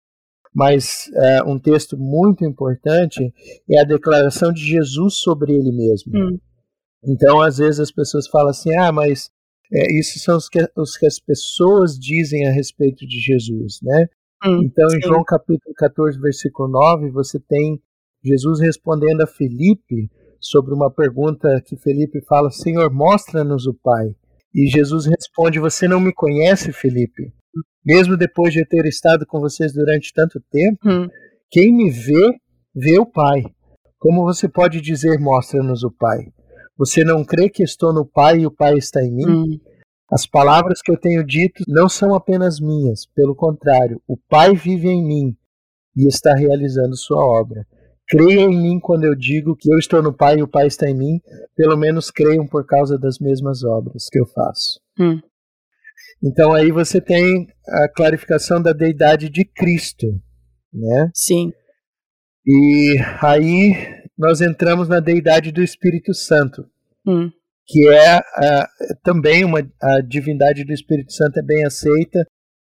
mas 0.53 1.09
é, 1.13 1.43
um 1.43 1.59
texto 1.59 1.97
muito 1.97 2.43
importante 2.43 3.33
é 3.69 3.81
a 3.81 3.85
declaração 3.85 4.51
de 4.51 4.61
Jesus 4.61 5.15
sobre 5.15 5.53
ele 5.53 5.71
mesmo. 5.71 6.11
Hum. 6.15 6.39
Então, 7.05 7.41
às 7.41 7.57
vezes 7.57 7.79
as 7.79 7.91
pessoas 7.91 8.27
falam 8.27 8.49
assim: 8.49 8.75
ah, 8.75 8.91
mas 8.91 9.29
é, 9.71 9.99
isso 9.99 10.19
são 10.19 10.37
os 10.37 10.49
que, 10.49 10.59
os 10.75 10.97
que 10.97 11.05
as 11.05 11.19
pessoas 11.19 11.97
dizem 11.97 12.47
a 12.47 12.51
respeito 12.51 13.05
de 13.05 13.19
Jesus, 13.19 13.79
né? 13.81 14.07
Hum, 14.45 14.63
então, 14.63 14.87
em 14.87 15.01
sim. 15.01 15.07
João 15.07 15.23
capítulo 15.23 15.73
14, 15.75 16.19
versículo 16.19 16.69
9, 16.69 17.11
você 17.11 17.39
tem 17.39 17.79
Jesus 18.23 18.59
respondendo 18.59 19.21
a 19.21 19.27
Felipe 19.27 20.09
sobre 20.39 20.73
uma 20.73 20.91
pergunta 20.91 21.61
que 21.65 21.77
Felipe 21.77 22.21
fala: 22.25 22.49
Senhor, 22.49 22.91
mostra-nos 22.91 23.67
o 23.67 23.73
Pai. 23.73 24.15
E 24.53 24.67
Jesus 24.67 25.05
responde: 25.05 25.59
Você 25.59 25.87
não 25.87 25.99
me 25.99 26.13
conhece, 26.13 26.71
Felipe? 26.73 27.31
Mesmo 27.85 28.17
depois 28.17 28.53
de 28.53 28.61
eu 28.61 28.67
ter 28.67 28.85
estado 28.85 29.25
com 29.25 29.39
vocês 29.39 29.73
durante 29.73 30.13
tanto 30.13 30.39
tempo, 30.51 30.77
hum. 30.85 31.07
quem 31.49 31.73
me 31.73 31.89
vê, 31.89 32.37
vê 32.75 32.99
o 32.99 33.05
Pai. 33.05 33.43
Como 33.97 34.23
você 34.23 34.47
pode 34.47 34.79
dizer, 34.81 35.19
mostra-nos 35.19 35.83
o 35.83 35.91
Pai? 35.91 36.19
Você 36.77 37.03
não 37.03 37.25
crê 37.25 37.49
que 37.49 37.63
estou 37.63 37.93
no 37.93 38.05
Pai 38.05 38.39
e 38.39 38.45
o 38.45 38.51
Pai 38.51 38.77
está 38.77 39.03
em 39.03 39.11
mim? 39.11 39.29
Hum. 39.29 39.59
As 40.11 40.25
palavras 40.25 40.81
que 40.81 40.91
eu 40.91 40.97
tenho 40.97 41.23
dito 41.23 41.63
não 41.67 41.87
são 41.87 42.15
apenas 42.15 42.59
minhas, 42.59 43.05
pelo 43.13 43.35
contrário, 43.35 44.01
o 44.07 44.17
Pai 44.17 44.55
vive 44.55 44.87
em 44.87 45.05
mim 45.05 45.37
e 45.95 46.07
está 46.07 46.33
realizando 46.33 46.95
sua 46.95 47.23
obra. 47.23 47.65
Creiam 48.07 48.49
em 48.49 48.59
mim 48.59 48.79
quando 48.79 49.03
eu 49.03 49.13
digo 49.13 49.55
que 49.55 49.71
eu 49.71 49.77
estou 49.77 50.01
no 50.01 50.11
Pai 50.11 50.39
e 50.39 50.43
o 50.43 50.47
Pai 50.47 50.65
está 50.65 50.89
em 50.89 50.97
mim, 50.97 51.21
pelo 51.55 51.77
menos 51.77 52.09
creiam 52.09 52.47
por 52.47 52.65
causa 52.65 52.97
das 52.97 53.19
mesmas 53.19 53.63
obras 53.63 54.07
que 54.09 54.19
eu 54.19 54.25
faço. 54.25 54.79
Hum. 54.99 55.19
Então 56.23 56.53
aí 56.53 56.71
você 56.71 56.99
tem 56.99 57.47
a 57.67 57.87
clarificação 57.89 58.61
da 58.61 58.73
deidade 58.73 59.29
de 59.29 59.45
Cristo, 59.45 60.07
né? 60.73 61.09
Sim. 61.13 61.51
E 62.45 62.97
aí 63.21 63.73
nós 64.17 64.41
entramos 64.41 64.89
na 64.89 64.99
deidade 64.99 65.51
do 65.51 65.63
Espírito 65.63 66.13
Santo, 66.13 66.65
hum. 67.07 67.29
que 67.65 67.87
é 67.89 68.19
também 69.03 69.45
uma 69.45 69.59
a 69.81 70.01
divindade 70.01 70.65
do 70.65 70.73
Espírito 70.73 71.13
Santo 71.13 71.39
é 71.39 71.43
bem 71.43 71.65
aceita 71.65 72.25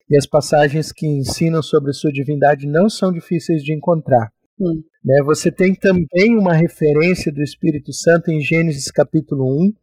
e 0.09 0.17
as 0.17 0.25
passagens 0.25 0.91
que 0.91 1.07
ensinam 1.07 1.61
sobre 1.61 1.93
sua 1.93 2.11
divindade 2.11 2.67
não 2.67 2.89
são 2.89 3.11
difíceis 3.11 3.63
de 3.63 3.73
encontrar. 3.73 4.31
Hum. 4.59 4.81
Né? 5.03 5.21
Você 5.25 5.51
tem 5.51 5.75
também 5.75 6.35
uma 6.37 6.53
referência 6.53 7.31
do 7.31 7.43
Espírito 7.43 7.91
Santo 7.93 8.31
em 8.31 8.41
Gênesis 8.41 8.89
capítulo 8.91 9.45
1. 9.67 9.73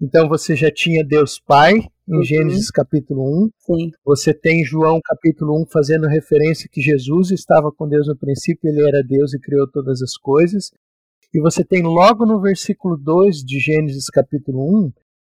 Então 0.00 0.28
você 0.28 0.56
já 0.56 0.70
tinha 0.70 1.04
Deus 1.04 1.38
Pai, 1.38 1.78
em 2.08 2.16
uhum. 2.16 2.22
Gênesis 2.22 2.70
capítulo 2.70 3.46
1. 3.46 3.50
Sim. 3.58 3.90
Você 4.04 4.34
tem 4.34 4.64
João 4.64 5.00
capítulo 5.02 5.60
1 5.62 5.66
fazendo 5.66 6.06
referência 6.06 6.68
que 6.70 6.80
Jesus 6.80 7.30
estava 7.30 7.72
com 7.72 7.88
Deus 7.88 8.06
no 8.08 8.16
princípio, 8.16 8.68
ele 8.68 8.86
era 8.86 9.02
Deus 9.02 9.32
e 9.34 9.40
criou 9.40 9.66
todas 9.68 10.02
as 10.02 10.16
coisas. 10.16 10.70
E 11.32 11.40
você 11.40 11.64
tem 11.64 11.82
logo 11.82 12.24
no 12.24 12.40
versículo 12.40 12.96
2 12.96 13.38
de 13.38 13.58
Gênesis 13.58 14.06
capítulo 14.06 14.86
1, 14.86 14.92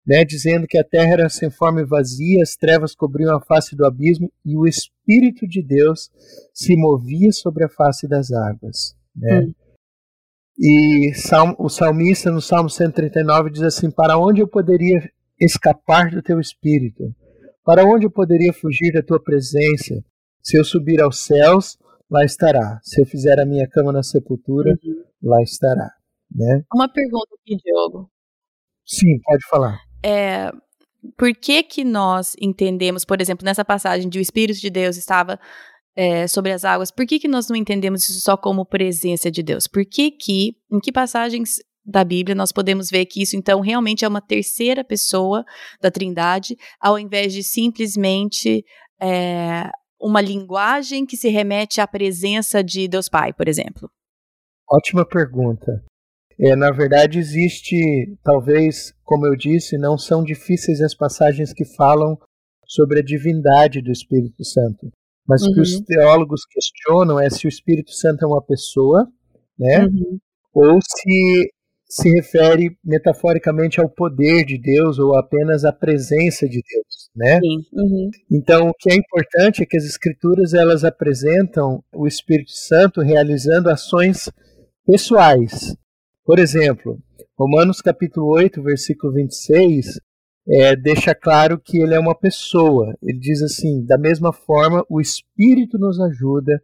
né, 0.06 0.24
dizendo 0.24 0.66
que 0.66 0.76
a 0.76 0.84
terra 0.84 1.12
era 1.12 1.28
sem 1.28 1.50
forma 1.50 1.80
e 1.80 1.86
vazia, 1.86 2.42
as 2.42 2.56
trevas 2.56 2.94
cobriam 2.94 3.36
a 3.36 3.40
face 3.40 3.76
do 3.76 3.86
abismo 3.86 4.30
e 4.44 4.56
o 4.56 4.66
Espírito 4.66 5.46
de 5.46 5.62
Deus 5.62 6.10
se 6.52 6.76
movia 6.76 7.32
sobre 7.32 7.64
a 7.64 7.68
face 7.68 8.08
das 8.08 8.30
águas. 8.32 8.96
Né? 9.16 9.40
Hum. 9.40 9.54
E 10.58 11.10
o 11.58 11.68
salmista 11.68 12.30
no 12.30 12.40
Salmo 12.40 12.70
139 12.70 13.50
diz 13.50 13.62
assim: 13.62 13.90
Para 13.90 14.18
onde 14.18 14.40
eu 14.40 14.48
poderia 14.48 15.00
escapar 15.40 16.10
do 16.10 16.22
teu 16.22 16.38
espírito? 16.38 17.04
Para 17.64 17.84
onde 17.84 18.06
eu 18.06 18.10
poderia 18.10 18.52
fugir 18.52 18.92
da 18.92 19.02
tua 19.02 19.22
presença? 19.22 20.04
Se 20.42 20.58
eu 20.58 20.64
subir 20.64 21.00
aos 21.00 21.24
céus, 21.24 21.78
lá 22.10 22.24
estará. 22.24 22.78
Se 22.82 23.00
eu 23.00 23.06
fizer 23.06 23.40
a 23.40 23.46
minha 23.46 23.66
cama 23.68 23.92
na 23.92 24.02
sepultura, 24.02 24.70
uhum. 24.84 25.04
lá 25.22 25.42
estará. 25.42 25.90
Né? 26.30 26.62
Uma 26.72 26.88
pergunta 26.88 27.28
aqui, 27.40 27.56
Diogo. 27.56 28.10
Sim, 28.84 29.18
pode 29.24 29.46
falar. 29.48 29.78
É, 30.04 30.52
por 31.16 31.34
que 31.34 31.62
que 31.62 31.84
nós 31.84 32.36
entendemos, 32.40 33.04
por 33.04 33.20
exemplo, 33.20 33.44
nessa 33.44 33.64
passagem 33.64 34.08
de 34.08 34.18
o 34.18 34.22
Espírito 34.22 34.60
de 34.60 34.70
Deus 34.70 34.96
estava 34.96 35.38
é, 35.96 36.26
sobre 36.26 36.52
as 36.52 36.64
águas, 36.64 36.90
por 36.90 37.06
que 37.06 37.18
que 37.18 37.28
nós 37.28 37.48
não 37.48 37.56
entendemos 37.56 38.08
isso 38.08 38.20
só 38.20 38.36
como 38.36 38.66
presença 38.66 39.30
de 39.30 39.42
Deus? 39.42 39.66
Por 39.66 39.84
que 39.84 40.10
que, 40.10 40.56
em 40.70 40.80
que 40.80 40.92
passagens 40.92 41.58
da 41.84 42.02
Bíblia 42.02 42.34
nós 42.34 42.50
podemos 42.50 42.90
ver 42.90 43.04
que 43.06 43.22
isso 43.22 43.36
então 43.36 43.60
realmente 43.60 44.04
é 44.04 44.08
uma 44.08 44.20
terceira 44.20 44.82
pessoa 44.82 45.44
da 45.80 45.90
Trindade, 45.90 46.56
ao 46.80 46.98
invés 46.98 47.32
de 47.32 47.42
simplesmente 47.42 48.64
é, 49.00 49.70
uma 50.00 50.20
linguagem 50.20 51.04
que 51.04 51.16
se 51.16 51.28
remete 51.28 51.80
à 51.80 51.86
presença 51.86 52.62
de 52.64 52.88
Deus 52.88 53.08
Pai, 53.08 53.32
por 53.32 53.48
exemplo? 53.48 53.90
Ótima 54.70 55.06
pergunta. 55.06 55.84
É, 56.40 56.56
na 56.56 56.70
verdade, 56.72 57.18
existe, 57.18 57.76
talvez, 58.24 58.92
como 59.04 59.26
eu 59.26 59.36
disse, 59.36 59.78
não 59.78 59.96
são 59.96 60.24
difíceis 60.24 60.80
as 60.80 60.94
passagens 60.94 61.52
que 61.52 61.64
falam 61.64 62.18
sobre 62.66 63.00
a 63.00 63.04
divindade 63.04 63.80
do 63.80 63.92
Espírito 63.92 64.44
Santo. 64.44 64.90
Mas 65.26 65.42
uhum. 65.42 65.50
o 65.50 65.54
que 65.54 65.60
os 65.60 65.74
uhum. 65.74 65.84
teólogos 65.84 66.44
questionam 66.46 67.18
é 67.18 67.30
se 67.30 67.46
o 67.46 67.48
Espírito 67.48 67.92
Santo 67.92 68.24
é 68.24 68.28
uma 68.28 68.42
pessoa, 68.42 69.06
né? 69.58 69.86
Uhum. 69.86 70.18
Ou 70.52 70.78
se 70.82 71.50
se 71.94 72.10
refere 72.10 72.76
metaforicamente 72.84 73.80
ao 73.80 73.88
poder 73.88 74.44
de 74.44 74.58
Deus 74.58 74.98
ou 74.98 75.16
apenas 75.16 75.64
à 75.64 75.72
presença 75.72 76.48
de 76.48 76.60
Deus, 76.60 77.10
né? 77.14 77.38
Uhum. 77.72 78.10
Então, 78.32 78.68
o 78.68 78.74
que 78.74 78.90
é 78.90 78.96
importante 78.96 79.62
é 79.62 79.66
que 79.66 79.76
as 79.76 79.84
escrituras 79.84 80.54
elas 80.54 80.82
apresentam 80.82 81.84
o 81.94 82.08
Espírito 82.08 82.50
Santo 82.50 83.00
realizando 83.00 83.70
ações 83.70 84.28
pessoais. 84.84 85.76
Por 86.24 86.40
exemplo, 86.40 86.98
Romanos 87.38 87.80
capítulo 87.80 88.26
8, 88.32 88.60
versículo 88.60 89.12
26, 89.12 90.00
é, 90.46 90.76
deixa 90.76 91.14
claro 91.14 91.58
que 91.58 91.78
ele 91.78 91.94
é 91.94 91.98
uma 91.98 92.14
pessoa. 92.14 92.94
Ele 93.02 93.18
diz 93.18 93.42
assim: 93.42 93.84
da 93.84 93.98
mesma 93.98 94.32
forma, 94.32 94.84
o 94.88 95.00
Espírito 95.00 95.78
nos 95.78 96.00
ajuda 96.00 96.60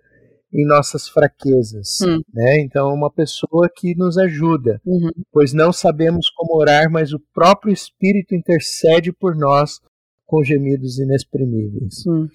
em 0.52 0.66
nossas 0.66 1.08
fraquezas. 1.08 2.00
Hum. 2.02 2.20
Né? 2.32 2.60
Então, 2.60 2.90
é 2.90 2.92
uma 2.92 3.10
pessoa 3.10 3.70
que 3.74 3.94
nos 3.94 4.18
ajuda, 4.18 4.80
uhum. 4.84 5.10
pois 5.32 5.52
não 5.52 5.72
sabemos 5.72 6.28
como 6.30 6.60
orar, 6.60 6.90
mas 6.90 7.12
o 7.12 7.20
próprio 7.32 7.72
Espírito 7.72 8.34
intercede 8.34 9.12
por 9.12 9.36
nós 9.36 9.80
com 10.26 10.42
gemidos 10.42 10.98
inexprimíveis. 10.98 12.04
Hum. 12.06 12.28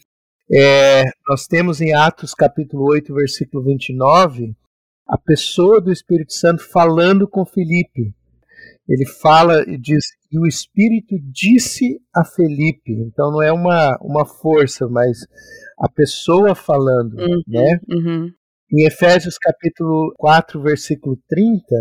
É, 0.52 1.04
nós 1.28 1.48
temos 1.48 1.82
em 1.82 1.94
Atos 1.94 2.34
capítulo 2.34 2.86
8, 2.92 3.14
versículo 3.14 3.64
29, 3.64 4.56
a 5.08 5.18
pessoa 5.18 5.82
do 5.82 5.92
Espírito 5.92 6.34
Santo 6.34 6.64
falando 6.64 7.28
com 7.28 7.46
Felipe. 7.46 8.14
Ele 8.88 9.06
fala 9.06 9.64
e 9.68 9.78
diz, 9.78 10.06
e 10.36 10.40
o 10.40 10.46
Espírito 10.46 11.16
disse 11.32 11.98
a 12.14 12.26
Felipe. 12.26 12.92
Então 12.92 13.32
não 13.32 13.42
é 13.42 13.54
uma, 13.54 13.98
uma 14.02 14.26
força, 14.26 14.86
mas 14.88 15.20
a 15.80 15.88
pessoa 15.88 16.54
falando, 16.54 17.18
uhum, 17.18 17.42
né? 17.48 17.80
Uhum. 17.90 18.32
Em 18.72 18.86
Efésios 18.86 19.38
capítulo 19.38 20.14
4, 20.18 20.62
versículo 20.62 21.18
30, 21.30 21.76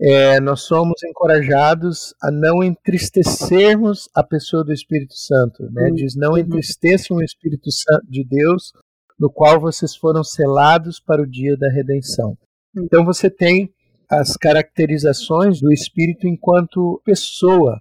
é, 0.00 0.40
nós 0.40 0.60
somos 0.60 1.02
encorajados 1.02 2.14
a 2.22 2.30
não 2.30 2.62
entristecermos 2.62 4.08
a 4.14 4.22
pessoa 4.22 4.62
do 4.62 4.72
Espírito 4.72 5.16
Santo. 5.16 5.64
Né? 5.72 5.88
Uhum. 5.88 5.94
Diz, 5.94 6.14
não 6.14 6.32
uhum. 6.32 6.38
entristeçam 6.38 7.16
o 7.16 7.24
Espírito 7.24 7.72
Santo 7.72 8.06
de 8.08 8.22
Deus, 8.24 8.72
no 9.18 9.30
qual 9.30 9.58
vocês 9.58 9.96
foram 9.96 10.22
selados 10.22 11.00
para 11.00 11.22
o 11.22 11.26
dia 11.26 11.56
da 11.56 11.72
redenção. 11.72 12.38
Uhum. 12.76 12.84
Então 12.84 13.04
você 13.04 13.28
tem 13.28 13.74
as 14.08 14.36
caracterizações 14.36 15.60
do 15.60 15.72
Espírito 15.72 16.28
enquanto 16.28 17.00
pessoa, 17.04 17.80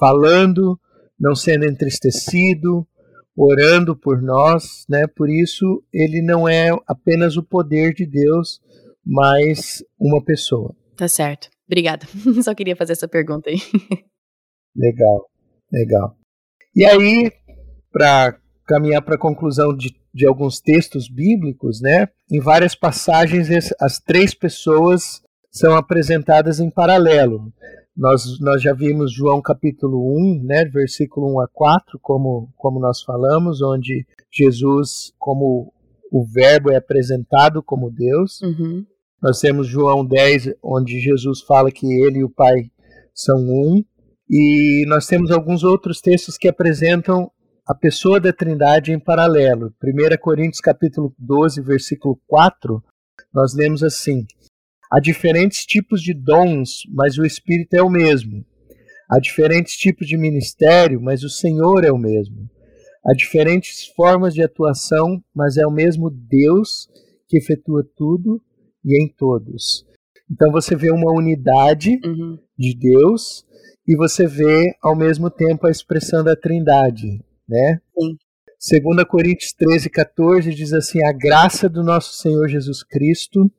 falando, 0.00 0.80
não 1.18 1.34
sendo 1.34 1.66
entristecido, 1.66 2.86
orando 3.36 3.94
por 3.94 4.22
nós, 4.22 4.84
né? 4.88 5.06
Por 5.06 5.28
isso 5.28 5.84
ele 5.92 6.22
não 6.22 6.48
é 6.48 6.70
apenas 6.86 7.36
o 7.36 7.42
poder 7.42 7.92
de 7.92 8.06
Deus, 8.06 8.60
mas 9.04 9.84
uma 9.98 10.24
pessoa. 10.24 10.74
Tá 10.96 11.06
certo. 11.06 11.48
Obrigada. 11.66 12.06
Só 12.42 12.54
queria 12.54 12.74
fazer 12.74 12.92
essa 12.92 13.06
pergunta 13.06 13.50
aí. 13.50 13.58
legal, 14.74 15.30
legal. 15.72 16.16
E 16.74 16.84
aí, 16.84 17.30
para 17.92 18.38
caminhar 18.66 19.02
para 19.02 19.16
a 19.16 19.18
conclusão 19.18 19.76
de, 19.76 19.94
de 20.14 20.26
alguns 20.26 20.60
textos 20.60 21.08
bíblicos, 21.08 21.80
né? 21.80 22.08
Em 22.30 22.40
várias 22.40 22.74
passagens 22.74 23.48
as 23.80 23.98
três 23.98 24.34
pessoas 24.34 25.22
são 25.50 25.74
apresentadas 25.74 26.60
em 26.60 26.70
paralelo. 26.70 27.52
Nós, 28.00 28.40
nós 28.40 28.62
já 28.62 28.72
vimos 28.72 29.12
João 29.12 29.42
capítulo 29.42 29.98
1, 30.38 30.42
né, 30.42 30.64
versículo 30.64 31.34
1 31.34 31.40
a 31.40 31.48
4, 31.48 31.98
como, 32.00 32.50
como 32.56 32.80
nós 32.80 33.02
falamos, 33.02 33.60
onde 33.60 34.06
Jesus, 34.32 35.12
como 35.18 35.70
o 36.10 36.24
Verbo, 36.24 36.70
é 36.72 36.76
apresentado 36.76 37.62
como 37.62 37.90
Deus. 37.90 38.40
Uhum. 38.40 38.86
Nós 39.22 39.38
temos 39.38 39.66
João 39.66 40.02
10, 40.02 40.54
onde 40.62 40.98
Jesus 40.98 41.42
fala 41.42 41.70
que 41.70 41.84
ele 41.84 42.20
e 42.20 42.24
o 42.24 42.30
Pai 42.30 42.70
são 43.14 43.36
um. 43.36 43.84
E 44.30 44.86
nós 44.88 45.06
temos 45.06 45.30
alguns 45.30 45.62
outros 45.62 46.00
textos 46.00 46.38
que 46.38 46.48
apresentam 46.48 47.30
a 47.68 47.74
pessoa 47.74 48.18
da 48.18 48.32
Trindade 48.32 48.92
em 48.92 48.98
paralelo. 48.98 49.74
1 49.84 50.16
Coríntios 50.22 50.62
capítulo 50.62 51.14
12, 51.18 51.60
versículo 51.60 52.18
4, 52.26 52.82
nós 53.34 53.54
lemos 53.54 53.82
assim: 53.82 54.24
Há 54.92 54.98
diferentes 54.98 55.64
tipos 55.64 56.02
de 56.02 56.12
dons, 56.12 56.82
mas 56.88 57.16
o 57.16 57.24
Espírito 57.24 57.74
é 57.74 57.82
o 57.82 57.88
mesmo. 57.88 58.44
Há 59.08 59.20
diferentes 59.20 59.76
tipos 59.76 60.06
de 60.06 60.16
ministério, 60.16 61.00
mas 61.00 61.22
o 61.22 61.28
Senhor 61.28 61.84
é 61.84 61.92
o 61.92 61.98
mesmo. 61.98 62.48
Há 63.06 63.12
diferentes 63.14 63.86
formas 63.96 64.34
de 64.34 64.42
atuação, 64.42 65.22
mas 65.34 65.56
é 65.56 65.66
o 65.66 65.70
mesmo 65.70 66.10
Deus 66.10 66.88
que 67.28 67.38
efetua 67.38 67.84
tudo 67.96 68.42
e 68.84 69.02
em 69.02 69.08
todos. 69.08 69.86
Então 70.30 70.50
você 70.50 70.76
vê 70.76 70.90
uma 70.90 71.12
unidade 71.12 71.98
uhum. 72.04 72.38
de 72.58 72.76
Deus 72.76 73.44
e 73.86 73.96
você 73.96 74.26
vê 74.26 74.74
ao 74.82 74.96
mesmo 74.96 75.30
tempo 75.30 75.66
a 75.66 75.70
expressão 75.70 76.22
da 76.22 76.36
Trindade, 76.36 77.24
né? 77.48 77.80
Sim. 77.98 78.16
2 78.82 79.04
Coríntios 79.08 79.52
13, 79.52 79.88
14 79.88 80.54
diz 80.54 80.72
assim: 80.72 81.02
A 81.04 81.12
graça 81.12 81.68
do 81.68 81.82
nosso 81.82 82.12
Senhor 82.12 82.46
Jesus 82.48 82.82
Cristo 82.82 83.50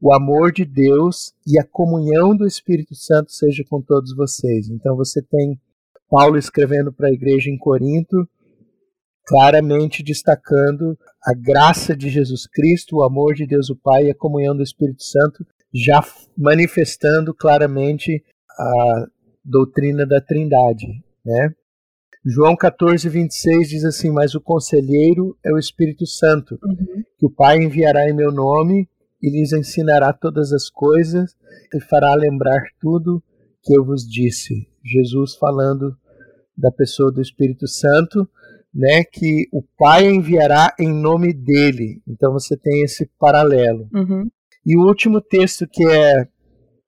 o 0.00 0.12
amor 0.12 0.52
de 0.52 0.64
Deus 0.64 1.32
e 1.46 1.58
a 1.58 1.64
comunhão 1.64 2.36
do 2.36 2.46
Espírito 2.46 2.94
Santo 2.94 3.32
seja 3.32 3.64
com 3.68 3.80
todos 3.80 4.14
vocês. 4.14 4.68
Então 4.68 4.96
você 4.96 5.22
tem 5.22 5.58
Paulo 6.08 6.36
escrevendo 6.36 6.92
para 6.92 7.08
a 7.08 7.12
igreja 7.12 7.50
em 7.50 7.58
Corinto, 7.58 8.28
claramente 9.26 10.02
destacando 10.02 10.96
a 11.22 11.34
graça 11.34 11.96
de 11.96 12.08
Jesus 12.08 12.46
Cristo, 12.46 12.96
o 12.96 13.02
amor 13.02 13.34
de 13.34 13.46
Deus 13.46 13.70
o 13.70 13.76
Pai 13.76 14.06
e 14.06 14.10
a 14.10 14.14
comunhão 14.14 14.56
do 14.56 14.62
Espírito 14.62 15.02
Santo, 15.02 15.44
já 15.74 16.00
manifestando 16.36 17.34
claramente 17.34 18.24
a 18.50 19.06
doutrina 19.44 20.06
da 20.06 20.20
Trindade, 20.20 20.86
né? 21.24 21.54
João 22.24 22.56
14, 22.56 23.08
26 23.08 23.68
diz 23.68 23.84
assim: 23.84 24.10
Mas 24.10 24.34
o 24.34 24.40
conselheiro 24.40 25.36
é 25.44 25.52
o 25.52 25.58
Espírito 25.58 26.06
Santo, 26.06 26.58
uhum. 26.62 27.04
que 27.18 27.26
o 27.26 27.30
Pai 27.30 27.58
enviará 27.58 28.08
em 28.08 28.12
meu 28.12 28.32
nome, 28.32 28.88
e 29.22 29.30
lhes 29.30 29.52
ensinará 29.52 30.12
todas 30.12 30.52
as 30.52 30.68
coisas 30.68 31.34
e 31.74 31.80
fará 31.80 32.14
lembrar 32.14 32.62
tudo 32.80 33.22
que 33.62 33.76
eu 33.76 33.84
vos 33.84 34.02
disse. 34.02 34.68
Jesus 34.84 35.34
falando 35.36 35.96
da 36.56 36.70
pessoa 36.70 37.12
do 37.12 37.20
Espírito 37.20 37.66
Santo, 37.66 38.28
né, 38.72 39.04
que 39.04 39.48
o 39.52 39.62
Pai 39.76 40.06
enviará 40.06 40.74
em 40.78 40.92
nome 40.92 41.32
dele. 41.32 42.00
Então 42.06 42.32
você 42.32 42.56
tem 42.56 42.82
esse 42.82 43.10
paralelo. 43.18 43.88
Uhum. 43.92 44.28
E 44.64 44.76
o 44.76 44.86
último 44.86 45.20
texto 45.20 45.66
que 45.66 45.86
é 45.88 46.28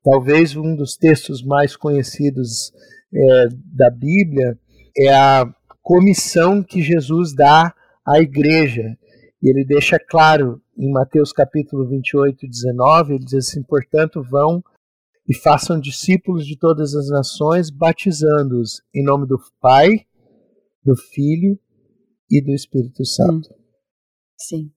talvez 0.05 0.57
um 0.57 0.75
dos 0.77 0.97
textos 0.97 1.43
mais 1.43 1.77
conhecidos 1.77 2.73
é, 3.13 3.49
da 3.75 3.91
Bíblia 3.91 4.59
é 4.97 5.13
a 5.13 5.47
comissão 5.83 6.63
que 6.63 6.83
Jesus 6.83 7.35
dá 7.35 7.75
à 8.07 8.21
igreja. 8.21 8.97
E 9.43 9.51
ele 9.51 9.65
deixa 9.65 9.99
claro 9.99 10.61
em 10.79 10.93
Mateus 10.93 11.33
capítulo 11.33 11.89
28, 11.89 12.47
19, 12.47 13.15
ele 13.15 13.25
diz 13.25 13.49
assim: 13.49 13.63
Portanto, 13.63 14.23
vão 14.23 14.63
e 15.29 15.35
façam 15.35 15.79
discípulos 15.79 16.47
de 16.47 16.57
todas 16.57 16.95
as 16.95 17.09
nações, 17.09 17.69
batizando-os 17.69 18.81
em 18.95 19.05
nome 19.05 19.27
do 19.27 19.39
Pai, 19.61 20.07
do 20.83 20.97
Filho 20.97 21.59
e 22.31 22.41
do 22.41 22.53
Espírito 22.53 23.05
Santo. 23.05 23.51
Hum. 23.53 23.59
Sim. 24.39 24.73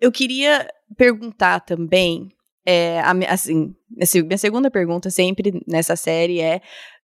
Eu 0.00 0.10
queria 0.10 0.68
perguntar 0.96 1.60
também, 1.60 2.28
é, 2.66 3.00
assim, 3.28 3.74
minha 3.88 4.38
segunda 4.38 4.70
pergunta 4.70 5.08
sempre 5.08 5.62
nessa 5.66 5.94
série 5.94 6.40
é 6.40 6.60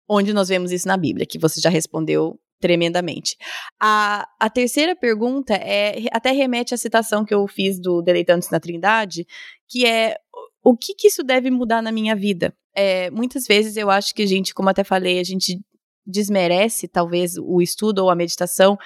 onde 0.10 0.34
nós 0.34 0.49
vemos 0.49 0.71
isso 0.71 0.88
na 0.88 0.97
Bíblia, 0.97 1.27
que 1.30 1.38
você 1.38 1.62
já 1.62 1.69
respondeu 1.69 2.39
tremendamente. 2.60 3.36
A, 3.80 4.28
a 4.39 4.50
terceira 4.50 4.96
pergunta 4.96 5.54
é 5.54 6.06
até 6.12 6.32
remete 6.32 6.74
à 6.74 6.78
citação 6.78 7.24
que 7.24 7.34
eu 7.34 7.48
fiz 7.48 7.80
do 7.80 8.02
Deleitantes 8.02 8.50
na 8.50 8.60
Trindade, 8.60 9.26
que 9.67 9.86
é 9.86 10.15
o 10.63 10.76
que, 10.76 10.93
que 10.93 11.08
isso 11.08 11.24
deve 11.24 11.50
mudar 11.50 11.82
na 11.82 11.91
minha 11.91 12.15
vida? 12.15 12.54
É, 12.76 13.10
muitas 13.10 13.46
vezes 13.48 13.78
eu 13.78 13.89
acho 13.89 14.13
que 14.13 14.24
a 14.24 14.26
gente, 14.26 14.54
como 14.54 14.70
até 14.70 14.84
falei, 14.84 15.20
a 15.20 15.24
gente 15.24 15.60
desmerece 16.06 16.88
talvez 16.88 17.38
o 17.38 17.62
estudo 17.62 18.00
ou 18.00 18.10
a 18.10 18.15
meditação 18.15 18.78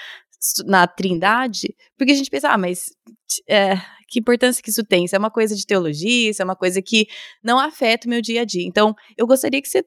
na 0.65 0.87
Trindade, 0.87 1.75
porque 1.97 2.11
a 2.11 2.15
gente 2.15 2.29
pensa, 2.29 2.49
ah, 2.49 2.57
mas 2.57 2.85
é, 3.47 3.75
que 4.07 4.19
importância 4.19 4.61
que 4.61 4.69
isso 4.69 4.83
tem? 4.83 5.05
Isso 5.05 5.15
é 5.15 5.19
uma 5.19 5.29
coisa 5.31 5.55
de 5.55 5.65
teologia, 5.65 6.31
isso 6.31 6.41
é 6.41 6.45
uma 6.45 6.55
coisa 6.55 6.81
que 6.81 7.07
não 7.43 7.59
afeta 7.59 8.07
o 8.07 8.09
meu 8.09 8.21
dia 8.21 8.41
a 8.41 8.45
dia. 8.45 8.65
Então, 8.65 8.95
eu 9.17 9.27
gostaria 9.27 9.61
que 9.61 9.67
você 9.67 9.85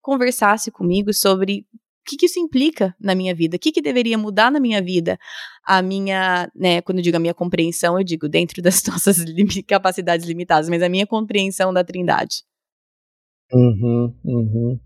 conversasse 0.00 0.70
comigo 0.70 1.12
sobre 1.12 1.66
que, 2.06 2.16
que 2.16 2.26
isso 2.26 2.38
implica 2.38 2.94
na 3.00 3.14
minha 3.14 3.34
vida, 3.34 3.56
o 3.56 3.58
que, 3.58 3.72
que 3.72 3.82
deveria 3.82 4.16
mudar 4.16 4.50
na 4.50 4.60
minha 4.60 4.80
vida, 4.80 5.18
a 5.66 5.82
minha, 5.82 6.50
né, 6.54 6.80
quando 6.80 6.98
eu 6.98 7.04
digo 7.04 7.16
a 7.16 7.20
minha 7.20 7.34
compreensão, 7.34 7.98
eu 7.98 8.04
digo 8.04 8.28
dentro 8.28 8.62
das 8.62 8.82
nossas 8.86 9.18
lim 9.18 9.46
capacidades 9.66 10.26
limitadas, 10.26 10.68
mas 10.68 10.82
a 10.82 10.88
minha 10.88 11.06
compreensão 11.06 11.72
da 11.72 11.84
Trindade. 11.84 12.44
Uhum, 13.52 14.14
uhum. 14.24 14.80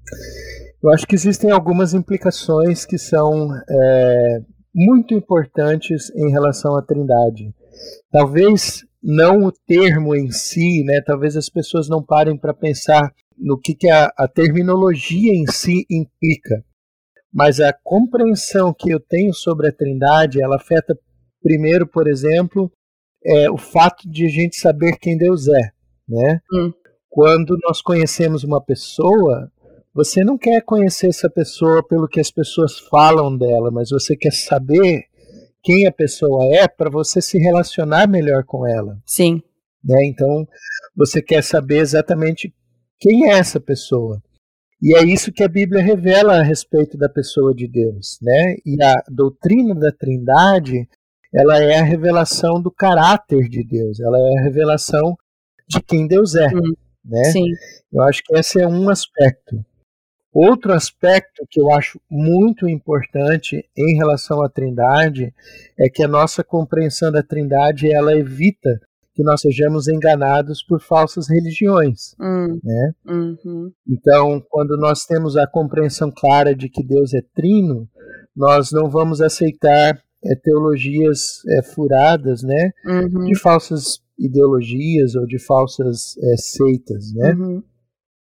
Eu 0.82 0.90
acho 0.90 1.06
que 1.06 1.14
existem 1.14 1.50
algumas 1.50 1.94
implicações 1.94 2.84
que 2.84 2.98
são 2.98 3.50
é, 3.54 4.38
muito 4.74 5.14
importantes 5.14 6.10
em 6.14 6.30
relação 6.30 6.76
à 6.76 6.82
Trindade. 6.82 7.54
Talvez 8.10 8.84
não 9.02 9.44
o 9.44 9.52
termo 9.52 10.14
em 10.14 10.30
si, 10.30 10.84
né? 10.84 11.00
Talvez 11.04 11.36
as 11.36 11.48
pessoas 11.48 11.88
não 11.88 12.02
parem 12.02 12.36
para 12.36 12.52
pensar 12.52 13.12
no 13.36 13.58
que, 13.58 13.74
que 13.74 13.88
a, 13.88 14.12
a 14.16 14.28
terminologia 14.28 15.32
em 15.32 15.46
si 15.46 15.86
implica. 15.90 16.62
Mas 17.32 17.60
a 17.60 17.72
compreensão 17.72 18.74
que 18.76 18.90
eu 18.90 19.00
tenho 19.00 19.32
sobre 19.32 19.68
a 19.68 19.72
Trindade, 19.72 20.42
ela 20.42 20.56
afeta 20.56 20.98
primeiro, 21.42 21.86
por 21.86 22.08
exemplo, 22.08 22.70
é, 23.24 23.50
o 23.50 23.56
fato 23.56 24.08
de 24.08 24.26
a 24.26 24.28
gente 24.28 24.56
saber 24.56 24.96
quem 24.98 25.16
Deus 25.16 25.48
é, 25.48 25.70
né? 26.08 26.40
Hum. 26.52 26.72
Quando 27.08 27.56
nós 27.64 27.82
conhecemos 27.82 28.44
uma 28.44 28.62
pessoa, 28.62 29.50
você 29.92 30.22
não 30.24 30.38
quer 30.38 30.62
conhecer 30.62 31.08
essa 31.08 31.28
pessoa 31.28 31.86
pelo 31.86 32.08
que 32.08 32.20
as 32.20 32.30
pessoas 32.30 32.78
falam 32.78 33.36
dela, 33.36 33.70
mas 33.70 33.90
você 33.90 34.16
quer 34.16 34.32
saber 34.32 35.04
quem 35.62 35.86
a 35.86 35.92
pessoa 35.92 36.44
é 36.54 36.66
para 36.68 36.90
você 36.90 37.20
se 37.20 37.38
relacionar 37.38 38.08
melhor 38.08 38.44
com 38.44 38.66
ela. 38.66 38.98
Sim. 39.04 39.42
Né? 39.84 40.06
Então, 40.06 40.46
você 40.96 41.20
quer 41.20 41.42
saber 41.42 41.78
exatamente 41.78 42.54
quem 42.98 43.30
é 43.30 43.38
essa 43.38 43.60
pessoa. 43.60 44.22
E 44.82 44.96
é 44.96 45.04
isso 45.04 45.32
que 45.32 45.42
a 45.42 45.48
Bíblia 45.48 45.82
revela 45.82 46.38
a 46.38 46.42
respeito 46.42 46.96
da 46.96 47.08
pessoa 47.08 47.54
de 47.54 47.68
Deus, 47.68 48.18
né? 48.22 48.56
E 48.64 48.82
a 48.82 49.02
doutrina 49.08 49.74
da 49.74 49.92
Trindade, 49.92 50.88
ela 51.34 51.62
é 51.62 51.78
a 51.78 51.84
revelação 51.84 52.60
do 52.60 52.70
caráter 52.70 53.48
de 53.48 53.62
Deus, 53.62 54.00
ela 54.00 54.18
é 54.18 54.38
a 54.38 54.42
revelação 54.42 55.16
de 55.68 55.82
quem 55.82 56.06
Deus 56.06 56.34
é, 56.34 56.46
hum, 56.46 56.74
né? 57.04 57.24
Sim. 57.24 57.46
Eu 57.92 58.02
acho 58.02 58.22
que 58.24 58.34
esse 58.36 58.60
é 58.60 58.66
um 58.66 58.88
aspecto. 58.88 59.62
Outro 60.32 60.72
aspecto 60.72 61.44
que 61.50 61.60
eu 61.60 61.72
acho 61.72 62.00
muito 62.08 62.68
importante 62.68 63.68
em 63.76 63.96
relação 63.96 64.42
à 64.42 64.48
Trindade 64.48 65.34
é 65.76 65.88
que 65.88 66.04
a 66.04 66.08
nossa 66.08 66.44
compreensão 66.44 67.10
da 67.10 67.22
Trindade 67.22 67.92
ela 67.92 68.16
evita 68.16 68.80
que 69.20 69.24
nós 69.24 69.42
sejamos 69.42 69.86
enganados 69.86 70.62
por 70.62 70.80
falsas 70.80 71.28
religiões, 71.28 72.14
hum. 72.18 72.58
né? 72.64 72.92
Uhum. 73.06 73.70
Então, 73.86 74.42
quando 74.48 74.78
nós 74.78 75.04
temos 75.04 75.36
a 75.36 75.46
compreensão 75.46 76.10
clara 76.10 76.54
de 76.54 76.70
que 76.70 76.82
Deus 76.82 77.12
é 77.12 77.20
trino, 77.34 77.86
nós 78.34 78.72
não 78.72 78.88
vamos 78.88 79.20
aceitar 79.20 80.00
é, 80.24 80.34
teologias 80.42 81.44
é, 81.50 81.62
furadas, 81.62 82.42
né? 82.42 82.70
Uhum. 82.86 83.26
De 83.26 83.38
falsas 83.38 84.00
ideologias 84.18 85.14
ou 85.14 85.26
de 85.26 85.38
falsas 85.38 86.16
é, 86.16 86.36
seitas, 86.38 87.12
né? 87.12 87.34
Uhum. 87.34 87.62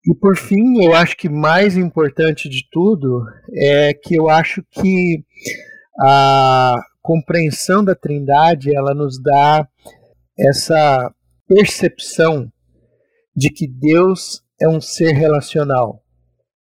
E 0.08 0.14
por 0.14 0.38
fim, 0.38 0.84
eu 0.84 0.94
acho 0.94 1.18
que 1.18 1.28
mais 1.28 1.76
importante 1.76 2.48
de 2.48 2.62
tudo 2.72 3.26
é 3.52 3.92
que 3.92 4.14
eu 4.14 4.30
acho 4.30 4.64
que 4.70 5.24
a 6.00 6.76
compreensão 7.02 7.84
da 7.84 7.96
Trindade 7.96 8.76
ela 8.76 8.94
nos 8.94 9.20
dá 9.20 9.68
essa 10.38 11.14
percepção 11.48 12.52
de 13.36 13.50
que 13.50 13.68
Deus 13.68 14.42
é 14.62 14.68
um 14.68 14.80
ser 14.80 15.12
relacional, 15.14 16.02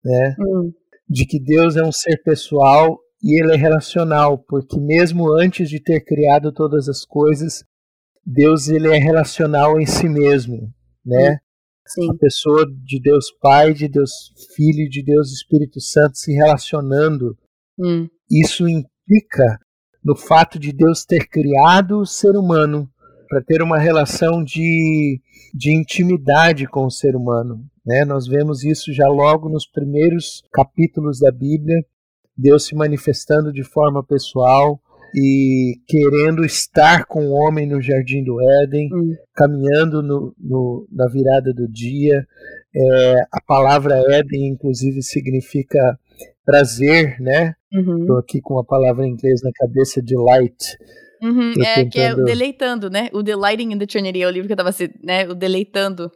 né? 0.04 0.36
Hum. 0.38 0.72
De 1.08 1.26
que 1.26 1.38
Deus 1.38 1.76
é 1.76 1.82
um 1.82 1.92
ser 1.92 2.22
pessoal 2.22 2.98
e 3.22 3.40
ele 3.40 3.52
é 3.52 3.56
relacional, 3.56 4.38
porque 4.38 4.80
mesmo 4.80 5.30
antes 5.32 5.68
de 5.68 5.80
ter 5.80 6.00
criado 6.00 6.52
todas 6.52 6.88
as 6.88 7.04
coisas, 7.04 7.64
Deus 8.24 8.68
ele 8.68 8.88
é 8.88 8.98
relacional 8.98 9.80
em 9.80 9.86
si 9.86 10.08
mesmo, 10.08 10.72
né? 11.04 11.38
Sim. 11.86 12.10
A 12.10 12.14
pessoa 12.14 12.64
de 12.84 13.00
Deus 13.00 13.30
Pai, 13.40 13.74
de 13.74 13.88
Deus 13.88 14.32
Filho, 14.54 14.88
de 14.88 15.02
Deus 15.02 15.32
Espírito 15.32 15.80
Santo 15.80 16.16
se 16.16 16.32
relacionando. 16.32 17.36
Hum. 17.78 18.08
Isso 18.30 18.66
implica 18.68 19.58
no 20.02 20.16
fato 20.16 20.58
de 20.58 20.72
Deus 20.72 21.04
ter 21.04 21.28
criado 21.28 22.00
o 22.00 22.06
ser 22.06 22.36
humano 22.36 22.88
para 23.32 23.40
ter 23.40 23.62
uma 23.62 23.78
relação 23.78 24.44
de, 24.44 25.18
de 25.54 25.72
intimidade 25.74 26.66
com 26.66 26.84
o 26.84 26.90
ser 26.90 27.16
humano. 27.16 27.64
Né? 27.84 28.04
Nós 28.04 28.26
vemos 28.26 28.62
isso 28.62 28.92
já 28.92 29.08
logo 29.08 29.48
nos 29.48 29.66
primeiros 29.66 30.44
capítulos 30.52 31.18
da 31.18 31.32
Bíblia, 31.32 31.82
Deus 32.36 32.66
se 32.66 32.74
manifestando 32.74 33.50
de 33.50 33.64
forma 33.64 34.04
pessoal, 34.04 34.78
e 35.14 35.80
querendo 35.86 36.44
estar 36.44 37.06
com 37.06 37.24
o 37.24 37.32
homem 37.32 37.66
no 37.66 37.80
jardim 37.80 38.22
do 38.22 38.36
Éden, 38.64 38.90
hum. 38.92 39.14
caminhando 39.34 40.02
no, 40.02 40.34
no, 40.38 40.86
na 40.92 41.06
virada 41.06 41.54
do 41.54 41.66
dia. 41.66 42.26
É, 42.74 43.14
a 43.32 43.40
palavra 43.46 43.94
Éden, 44.10 44.48
inclusive, 44.48 45.02
significa 45.02 45.98
prazer, 46.44 47.18
né? 47.18 47.54
Estou 47.70 48.16
uhum. 48.16 48.18
aqui 48.18 48.42
com 48.42 48.58
a 48.58 48.64
palavra 48.64 49.06
em 49.06 49.12
inglês 49.12 49.40
na 49.42 49.50
cabeça, 49.54 50.02
delight. 50.02 50.76
Uhum, 51.22 51.52
é, 51.52 51.74
tentando... 51.74 51.90
que 51.90 52.00
é 52.00 52.14
o 52.14 52.24
deleitando, 52.24 52.90
né? 52.90 53.08
O 53.12 53.22
Delighting 53.22 53.72
in 53.72 53.78
the 53.78 53.86
Trinity 53.86 54.22
é 54.22 54.26
o 54.26 54.30
livro 54.30 54.48
que 54.48 54.52
eu 54.52 54.68
estava, 54.68 54.92
né? 55.02 55.28
O 55.28 55.34
deleitando. 55.34 56.10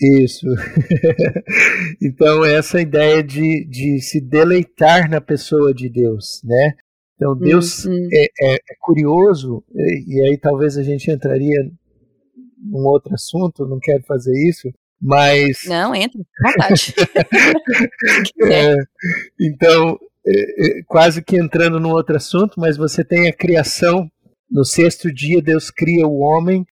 Isso. 0.00 0.46
então, 2.00 2.44
essa 2.44 2.80
ideia 2.80 3.22
de, 3.22 3.66
de 3.68 4.00
se 4.00 4.20
deleitar 4.20 5.10
na 5.10 5.20
pessoa 5.20 5.74
de 5.74 5.90
Deus, 5.90 6.40
né? 6.44 6.74
Então 7.18 7.36
Deus 7.36 7.84
uhum. 7.84 8.08
é, 8.12 8.24
é, 8.24 8.54
é, 8.54 8.58
curioso, 8.80 9.64
e, 9.74 10.04
e, 10.16 10.22
aí 10.22 10.38
talvez 10.38 10.78
a 10.78 10.84
gente 10.84 11.10
entraria 11.10 11.58
num 12.56 12.86
outro 12.86 13.12
assunto, 13.12 13.66
não 13.66 13.80
quero 13.80 14.04
fazer 14.04 14.32
isso, 14.48 14.72
mas. 15.02 15.64
Não, 15.66 15.92
entra, 15.94 16.20
vontade. 16.40 16.94
é, 18.52 18.74
então, 19.40 19.98
é, 20.24 20.78
é, 20.78 20.82
quase 20.86 21.22
que 21.22 21.36
entrando 21.36 21.80
num 21.80 21.90
outro 21.90 22.16
assunto, 22.16 22.60
mas 22.60 22.76
você 22.76 23.04
tem 23.04 23.28
a 23.28 23.32
criação. 23.32 24.08
No 24.50 24.64
sexto 24.64 25.12
dia, 25.12 25.42
Deus 25.42 25.70
cria 25.70 26.06
o 26.06 26.18
homem, 26.18 26.66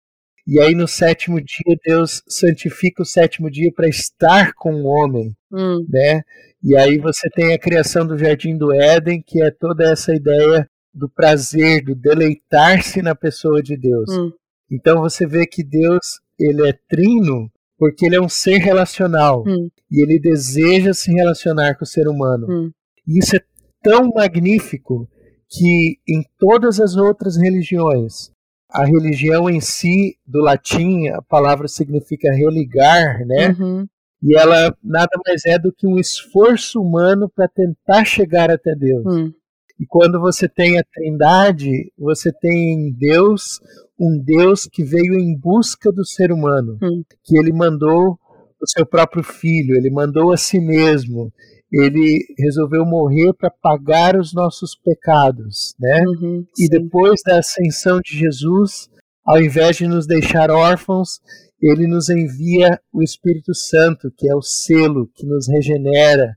e 0.47 0.61
aí 0.61 0.75
no 0.75 0.89
sétimo 0.89 1.41
dia, 1.41 1.77
Deus 1.85 2.23
santifica 2.29 3.03
o 3.03 3.07
sétimo 3.07 3.51
dia 3.51 3.71
para 3.75 3.89
estar 3.89 4.53
com 4.55 4.75
o 4.75 4.87
homem, 4.87 5.35
hum. 5.53 5.87
né? 5.89 6.23
E 6.63 6.77
aí 6.77 6.99
você 6.99 7.29
tem 7.31 7.55
a 7.55 7.59
criação 7.59 8.07
do 8.07 8.19
Jardim 8.19 8.57
do 8.57 8.73
Éden, 8.73 9.23
que 9.27 9.43
é 9.43 9.51
toda 9.51 9.85
essa 9.85 10.15
ideia 10.15 10.69
do 10.95 11.09
prazer, 11.09 11.85
do 11.85 11.95
deleitar-se 11.95 13.01
na 13.03 13.15
pessoa 13.15 13.63
de 13.63 13.77
Deus. 13.77 14.11
Hum. 14.11 14.33
Então 14.71 15.01
você 15.01 15.27
vê 15.27 15.47
que 15.47 15.63
Deus 15.65 16.21
ele 16.39 16.69
é 16.69 16.73
trino 16.89 17.51
porque 17.79 18.07
ele 18.07 18.17
é 18.17 18.21
um 18.21 18.29
ser 18.29 18.59
relacional 18.59 19.43
hum. 19.47 19.69
e 19.91 20.03
ele 20.03 20.21
deseja 20.21 20.93
se 20.93 21.13
relacionar 21.13 21.75
com 21.75 21.85
o 21.85 21.87
ser 21.87 22.07
humano. 22.09 22.47
Hum. 22.49 22.71
E 23.07 23.19
isso 23.19 23.37
é 23.37 23.41
tão 23.83 24.09
magnífico 24.15 25.09
que 25.53 25.99
em 26.09 26.23
todas 26.39 26.81
as 26.81 26.97
outras 26.97 27.37
religiões, 27.37 28.31
a 28.71 28.87
religião 28.87 29.51
em 29.51 29.61
si, 29.61 30.17
do 30.27 30.41
latim, 30.41 31.09
a 31.09 31.21
palavra 31.21 31.69
significa 31.69 32.33
religar, 32.33 33.27
né? 33.27 33.55
Uhum 33.59 33.87
e 34.23 34.39
ela 34.39 34.75
nada 34.83 35.11
mais 35.27 35.45
é 35.45 35.59
do 35.59 35.73
que 35.73 35.87
um 35.87 35.99
esforço 35.99 36.81
humano 36.81 37.29
para 37.29 37.49
tentar 37.49 38.05
chegar 38.05 38.51
até 38.51 38.75
Deus. 38.75 39.05
Hum. 39.05 39.33
E 39.81 39.87
quando 39.87 40.21
você 40.21 40.49
tem 40.49 40.79
a 40.79 40.85
Trindade, 40.85 41.93
você 41.99 42.33
tem 42.33 42.73
em 42.73 42.93
Deus 42.93 43.61
um 43.99 44.23
Deus 44.25 44.69
que 44.71 44.85
veio 44.85 45.15
em 45.15 45.37
busca 45.37 45.91
do 45.91 46.05
ser 46.05 46.31
humano, 46.31 46.79
hum. 46.81 47.03
que 47.25 47.37
ele 47.37 47.53
mandou 47.53 48.17
o 48.61 48.67
seu 48.67 48.87
próprio 48.87 49.25
filho, 49.25 49.75
ele 49.75 49.91
mandou 49.91 50.33
a 50.33 50.37
si 50.37 50.61
mesmo, 50.61 51.33
ele 51.73 52.25
resolveu 52.39 52.85
morrer 52.85 53.33
para 53.33 53.51
pagar 53.51 54.17
os 54.17 54.35
nossos 54.35 54.77
pecados, 54.77 55.75
né? 55.81 56.05
Uhum, 56.07 56.47
e 56.59 56.69
depois 56.69 57.21
da 57.25 57.39
ascensão 57.39 58.01
de 58.05 58.19
Jesus, 58.19 58.91
ao 59.25 59.41
invés 59.41 59.77
de 59.77 59.87
nos 59.87 60.07
deixar 60.07 60.51
órfãos, 60.51 61.21
ele 61.61 61.87
nos 61.87 62.11
envia 62.11 62.79
o 62.93 63.03
Espírito 63.03 63.55
Santo, 63.55 64.13
que 64.17 64.29
é 64.29 64.35
o 64.35 64.43
selo 64.43 65.09
que 65.15 65.25
nos 65.25 65.49
regenera, 65.49 66.37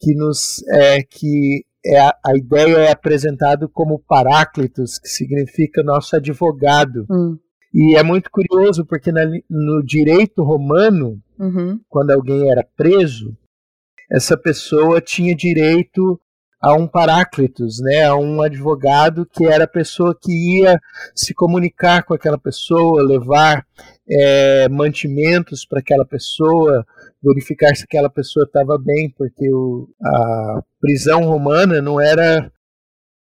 que 0.00 0.14
nos 0.14 0.66
é, 0.68 1.02
que 1.02 1.64
é 1.84 2.00
a, 2.00 2.14
a, 2.26 2.36
ideia 2.36 2.76
é 2.78 2.90
apresentado 2.90 3.68
como 3.68 4.02
Paráclitos, 4.08 4.98
que 4.98 5.08
significa 5.08 5.82
nosso 5.82 6.16
advogado. 6.16 7.06
Hum. 7.10 7.36
E 7.74 7.96
é 7.96 8.02
muito 8.02 8.30
curioso 8.30 8.84
porque 8.84 9.10
na, 9.10 9.24
no 9.48 9.82
direito 9.82 10.42
romano, 10.42 11.20
uhum. 11.38 11.80
quando 11.88 12.10
alguém 12.10 12.50
era 12.50 12.66
preso, 12.76 13.36
essa 14.10 14.36
pessoa 14.36 15.00
tinha 15.00 15.34
direito 15.34 16.20
a 16.60 16.74
um 16.74 16.86
paráclitos, 16.86 17.80
né, 17.80 18.04
a 18.04 18.14
um 18.14 18.40
advogado 18.40 19.26
que 19.26 19.44
era 19.44 19.64
a 19.64 19.68
pessoa 19.68 20.16
que 20.20 20.60
ia 20.60 20.80
se 21.12 21.34
comunicar 21.34 22.04
com 22.04 22.14
aquela 22.14 22.38
pessoa, 22.38 23.02
levar 23.02 23.66
é, 24.08 24.68
mantimentos 24.68 25.66
para 25.66 25.80
aquela 25.80 26.04
pessoa, 26.04 26.86
verificar 27.22 27.74
se 27.74 27.82
aquela 27.82 28.08
pessoa 28.08 28.44
estava 28.44 28.78
bem, 28.78 29.12
porque 29.18 29.52
o, 29.52 29.88
a 30.00 30.62
prisão 30.80 31.24
romana 31.24 31.82
não 31.82 32.00
era 32.00 32.50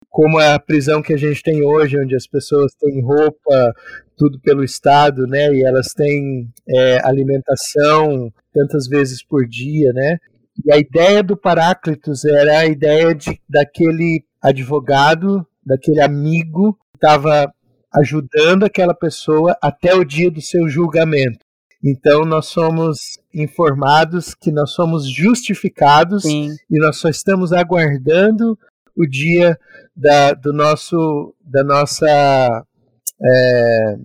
como 0.09 0.39
a 0.39 0.59
prisão 0.59 1.03
que 1.03 1.13
a 1.13 1.19
gente 1.19 1.43
tem 1.43 1.63
hoje, 1.63 1.99
onde 1.99 2.17
as 2.17 2.27
pessoas 2.27 2.73
têm 2.81 3.03
roupa, 3.03 3.75
tudo 4.17 4.41
pelo 4.41 4.65
Estado, 4.65 5.27
né? 5.27 5.53
E 5.53 5.63
elas 5.63 5.89
têm 5.89 6.49
é, 6.67 7.07
alimentação 7.07 8.33
tantas 8.55 8.89
vezes 8.89 9.23
por 9.23 9.47
dia, 9.47 9.93
né? 9.93 10.17
E 10.65 10.73
a 10.73 10.79
ideia 10.79 11.23
do 11.23 11.37
Paráclitos 11.37 12.25
era 12.25 12.61
a 12.61 12.67
ideia 12.67 13.15
de, 13.15 13.41
daquele 13.49 14.25
advogado, 14.41 15.47
daquele 15.65 16.01
amigo 16.01 16.75
que 16.75 16.97
estava 16.97 17.53
ajudando 17.95 18.65
aquela 18.65 18.95
pessoa 18.95 19.57
até 19.63 19.95
o 19.95 20.05
dia 20.05 20.31
do 20.31 20.41
seu 20.41 20.69
julgamento. 20.69 21.45
Então 21.85 22.25
nós 22.25 22.47
somos 22.47 23.19
informados 23.33 24.35
que 24.35 24.51
nós 24.51 24.73
somos 24.73 25.09
justificados 25.09 26.23
Sim. 26.23 26.55
e 26.71 26.79
nós 26.81 26.97
só 26.97 27.09
estamos 27.09 27.53
aguardando 27.53 28.59
o 28.97 29.07
dia 29.07 29.59
da, 29.95 30.33
do 30.33 30.53
nosso, 30.53 31.35
da 31.41 31.63
nossa. 31.63 32.07
É... 33.23 33.97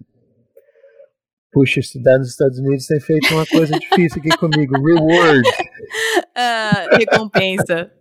Puxa, 1.51 1.81
estudar 1.81 2.17
nos 2.17 2.29
Estados 2.29 2.59
Unidos 2.59 2.85
tem 2.85 2.99
feito 2.99 3.33
uma 3.33 3.45
coisa 3.45 3.77
difícil 3.77 4.19
aqui 4.19 4.37
comigo. 4.37 4.73
Reward. 4.81 5.47
Uh, 6.37 6.95
recompensa. 6.97 7.91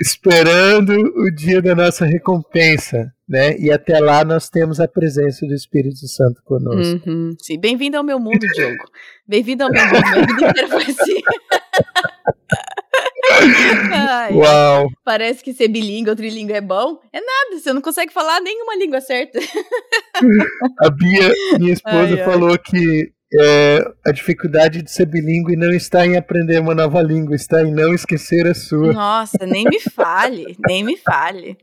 Esperando 0.00 0.92
o 0.92 1.30
dia 1.30 1.62
da 1.62 1.74
nossa 1.74 2.04
recompensa, 2.04 3.12
né? 3.28 3.56
E 3.58 3.70
até 3.70 3.98
lá 3.98 4.24
nós 4.24 4.48
temos 4.48 4.80
a 4.80 4.88
presença 4.88 5.46
do 5.46 5.54
Espírito 5.54 6.06
Santo 6.08 6.42
conosco. 6.44 7.08
Uhum, 7.08 7.36
sim, 7.40 7.58
bem-vindo 7.58 7.96
ao 7.96 8.04
meu 8.04 8.18
mundo, 8.18 8.46
Diogo. 8.54 8.84
Bem-vindo 9.26 9.64
ao 9.64 9.70
meu 9.70 9.84
mundo. 9.84 10.10
Minha 10.10 10.26
vida 10.26 10.50
inteira 10.50 10.68
foi 10.68 10.82
assim. 10.82 11.22
Ai, 13.92 14.32
Uau! 14.32 14.88
Parece 15.04 15.42
que 15.42 15.52
ser 15.52 15.68
bilíngue 15.68 16.10
ou 16.10 16.16
trilingue 16.16 16.52
é 16.52 16.60
bom. 16.60 16.98
É 17.12 17.20
nada, 17.20 17.60
você 17.60 17.72
não 17.72 17.80
consegue 17.80 18.12
falar 18.12 18.40
nenhuma 18.40 18.76
língua 18.76 19.00
certa. 19.00 19.38
A 20.80 20.90
Bia, 20.90 21.32
minha 21.58 21.72
esposa, 21.72 22.14
ai, 22.14 22.24
falou 22.24 22.52
ai. 22.52 22.58
que 22.58 23.12
é, 23.36 23.84
a 24.06 24.12
dificuldade 24.12 24.80
de 24.80 24.90
ser 24.90 25.06
bilíngue 25.06 25.56
não 25.56 25.70
está 25.70 26.06
em 26.06 26.16
aprender 26.16 26.60
uma 26.60 26.74
nova 26.74 27.02
língua, 27.02 27.34
está 27.34 27.62
em 27.62 27.72
não 27.72 27.92
esquecer 27.92 28.46
a 28.46 28.54
sua. 28.54 28.92
Nossa, 28.92 29.44
nem 29.44 29.64
me 29.64 29.80
fale, 29.80 30.56
nem 30.68 30.84
me 30.84 30.96
fale. 30.96 31.56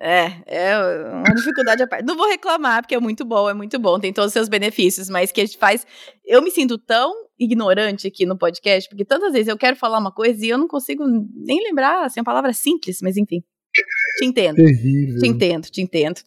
É, 0.00 0.32
é 0.46 0.76
uma 1.12 1.34
dificuldade 1.34 1.82
à 1.82 1.86
parte. 1.86 2.04
Não 2.04 2.16
vou 2.16 2.28
reclamar, 2.28 2.82
porque 2.82 2.96
é 2.96 3.00
muito 3.00 3.24
bom, 3.24 3.48
é 3.48 3.54
muito 3.54 3.78
bom, 3.78 4.00
tem 4.00 4.12
todos 4.12 4.28
os 4.28 4.32
seus 4.32 4.48
benefícios, 4.48 5.08
mas 5.08 5.30
que 5.30 5.40
a 5.40 5.46
gente 5.46 5.58
faz. 5.58 5.86
Eu 6.26 6.42
me 6.42 6.50
sinto 6.50 6.76
tão 6.78 7.12
ignorante 7.38 8.06
aqui 8.06 8.24
no 8.26 8.38
podcast, 8.38 8.88
porque 8.88 9.04
tantas 9.04 9.32
vezes 9.32 9.48
eu 9.48 9.58
quero 9.58 9.76
falar 9.76 9.98
uma 9.98 10.12
coisa 10.12 10.44
e 10.44 10.48
eu 10.48 10.58
não 10.58 10.68
consigo 10.68 11.04
nem 11.34 11.62
lembrar, 11.62 12.04
assim, 12.04 12.20
uma 12.20 12.24
palavra 12.24 12.52
simples, 12.52 12.98
mas 13.02 13.16
enfim. 13.16 13.42
Te 14.18 14.24
entendo. 14.24 14.56
Terrível. 14.56 15.18
Te 15.18 15.26
entendo, 15.26 15.64
te 15.68 15.82
entendo. 15.82 16.20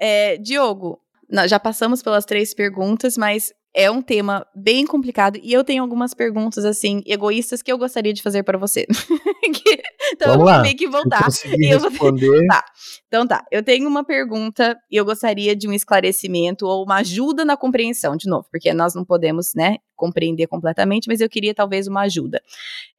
É, 0.00 0.38
Diogo, 0.38 1.00
já 1.46 1.60
passamos 1.60 2.02
pelas 2.02 2.24
três 2.24 2.54
perguntas, 2.54 3.18
mas 3.18 3.52
é 3.78 3.88
um 3.88 4.02
tema 4.02 4.44
bem 4.52 4.84
complicado 4.84 5.38
e 5.40 5.52
eu 5.52 5.62
tenho 5.62 5.84
algumas 5.84 6.12
perguntas 6.12 6.64
assim 6.64 7.00
egoístas 7.06 7.62
que 7.62 7.70
eu 7.70 7.78
gostaria 7.78 8.12
de 8.12 8.20
fazer 8.20 8.42
para 8.42 8.58
você. 8.58 8.84
então 10.12 10.32
Vamos 10.32 10.48
eu 10.48 10.54
vou 10.54 10.62
meio 10.62 10.76
que 10.76 10.88
voltar. 10.88 11.28
Eu, 11.60 11.78
eu 11.78 11.90
vou... 11.90 12.12
tá. 12.48 12.64
Então 13.06 13.24
tá. 13.24 13.46
Eu 13.52 13.62
tenho 13.62 13.86
uma 13.86 14.02
pergunta 14.02 14.76
e 14.90 14.96
eu 14.96 15.04
gostaria 15.04 15.54
de 15.54 15.68
um 15.68 15.72
esclarecimento 15.72 16.66
ou 16.66 16.82
uma 16.82 16.96
ajuda 16.96 17.44
na 17.44 17.56
compreensão 17.56 18.16
de 18.16 18.28
novo, 18.28 18.48
porque 18.50 18.74
nós 18.74 18.96
não 18.96 19.04
podemos, 19.04 19.52
né, 19.54 19.76
compreender 19.94 20.48
completamente, 20.48 21.06
mas 21.06 21.20
eu 21.20 21.28
queria 21.28 21.54
talvez 21.54 21.86
uma 21.86 22.00
ajuda. 22.00 22.42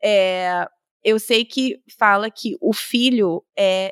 É, 0.01 0.65
eu 1.03 1.19
sei 1.19 1.43
que 1.43 1.82
fala 1.97 2.32
que 2.32 2.55
o 2.61 2.71
filho 2.71 3.43
é 3.57 3.91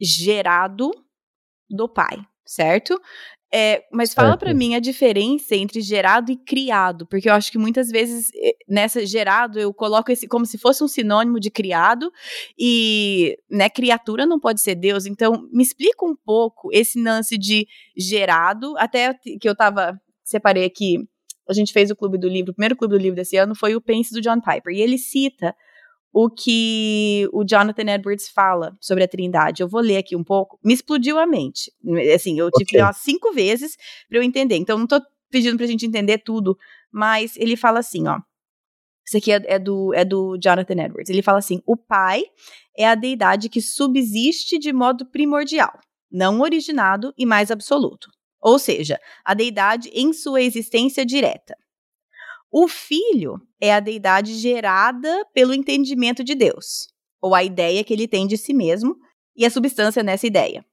gerado 0.00 0.90
do 1.70 1.88
pai, 1.88 2.18
certo? 2.44 3.00
É, 3.52 3.82
mas 3.90 4.12
fala 4.12 4.36
para 4.36 4.52
mim 4.52 4.74
a 4.74 4.78
diferença 4.78 5.56
entre 5.56 5.80
gerado 5.80 6.30
e 6.30 6.36
criado, 6.36 7.06
porque 7.06 7.30
eu 7.30 7.32
acho 7.32 7.50
que 7.50 7.56
muitas 7.56 7.88
vezes 7.88 8.30
nessa 8.68 9.06
gerado 9.06 9.58
eu 9.58 9.72
coloco 9.72 10.12
esse 10.12 10.28
como 10.28 10.44
se 10.44 10.58
fosse 10.58 10.84
um 10.84 10.88
sinônimo 10.88 11.40
de 11.40 11.50
criado 11.50 12.12
e, 12.58 13.38
né, 13.50 13.70
criatura 13.70 14.26
não 14.26 14.38
pode 14.38 14.60
ser 14.60 14.74
Deus. 14.74 15.06
Então, 15.06 15.48
me 15.50 15.62
explica 15.62 16.04
um 16.04 16.14
pouco 16.14 16.68
esse 16.72 17.02
lance 17.02 17.38
de 17.38 17.66
gerado, 17.96 18.74
até 18.76 19.14
que 19.14 19.48
eu 19.48 19.56
tava 19.56 19.98
separei 20.22 20.66
aqui, 20.66 20.98
a 21.48 21.54
gente 21.54 21.72
fez 21.72 21.90
o 21.90 21.96
clube 21.96 22.18
do 22.18 22.28
livro, 22.28 22.52
o 22.52 22.54
primeiro 22.54 22.76
clube 22.76 22.94
do 22.94 23.00
livro 23.00 23.16
desse 23.16 23.38
ano 23.38 23.54
foi 23.54 23.74
o 23.74 23.80
Pense 23.80 24.12
do 24.12 24.20
John 24.20 24.42
Piper, 24.42 24.74
e 24.74 24.82
ele 24.82 24.98
cita 24.98 25.54
o 26.12 26.30
que 26.30 27.28
o 27.32 27.44
Jonathan 27.44 27.94
Edwards 27.94 28.28
fala 28.28 28.76
sobre 28.80 29.04
a 29.04 29.08
Trindade. 29.08 29.62
Eu 29.62 29.68
vou 29.68 29.80
ler 29.80 29.98
aqui 29.98 30.16
um 30.16 30.24
pouco. 30.24 30.58
Me 30.64 30.72
explodiu 30.72 31.18
a 31.18 31.26
mente. 31.26 31.72
Assim, 32.14 32.38
eu 32.38 32.50
tive 32.50 32.64
okay. 32.64 32.66
que 32.66 32.76
ler 32.76 32.82
umas 32.82 32.96
cinco 32.98 33.32
vezes 33.32 33.76
para 34.08 34.18
eu 34.18 34.22
entender. 34.22 34.56
Então, 34.56 34.76
não 34.76 34.84
estou 34.84 35.00
pedindo 35.30 35.56
para 35.56 35.66
a 35.66 35.68
gente 35.68 35.86
entender 35.86 36.18
tudo, 36.18 36.56
mas 36.90 37.36
ele 37.36 37.56
fala 37.56 37.80
assim, 37.80 38.08
ó. 38.08 38.18
Isso 39.06 39.16
aqui 39.16 39.32
é, 39.32 39.40
é, 39.46 39.58
do, 39.58 39.94
é 39.94 40.04
do 40.04 40.36
Jonathan 40.38 40.84
Edwards. 40.84 41.08
Ele 41.08 41.22
fala 41.22 41.38
assim: 41.38 41.62
o 41.66 41.76
Pai 41.76 42.24
é 42.76 42.86
a 42.86 42.94
deidade 42.94 43.48
que 43.48 43.62
subsiste 43.62 44.58
de 44.58 44.70
modo 44.70 45.06
primordial, 45.06 45.72
não 46.12 46.40
originado 46.40 47.14
e 47.16 47.24
mais 47.24 47.50
absoluto. 47.50 48.10
Ou 48.40 48.58
seja, 48.58 49.00
a 49.24 49.32
deidade 49.32 49.88
em 49.94 50.12
sua 50.12 50.42
existência 50.42 51.06
direta. 51.06 51.56
O 52.50 52.66
filho 52.66 53.40
é 53.60 53.74
a 53.74 53.80
deidade 53.80 54.34
gerada 54.34 55.24
pelo 55.34 55.52
entendimento 55.52 56.24
de 56.24 56.34
Deus, 56.34 56.88
ou 57.20 57.34
a 57.34 57.44
ideia 57.44 57.84
que 57.84 57.92
ele 57.92 58.08
tem 58.08 58.26
de 58.26 58.36
si 58.36 58.54
mesmo 58.54 58.96
e 59.36 59.44
a 59.44 59.50
substância 59.50 60.02
nessa 60.02 60.26
ideia. 60.26 60.64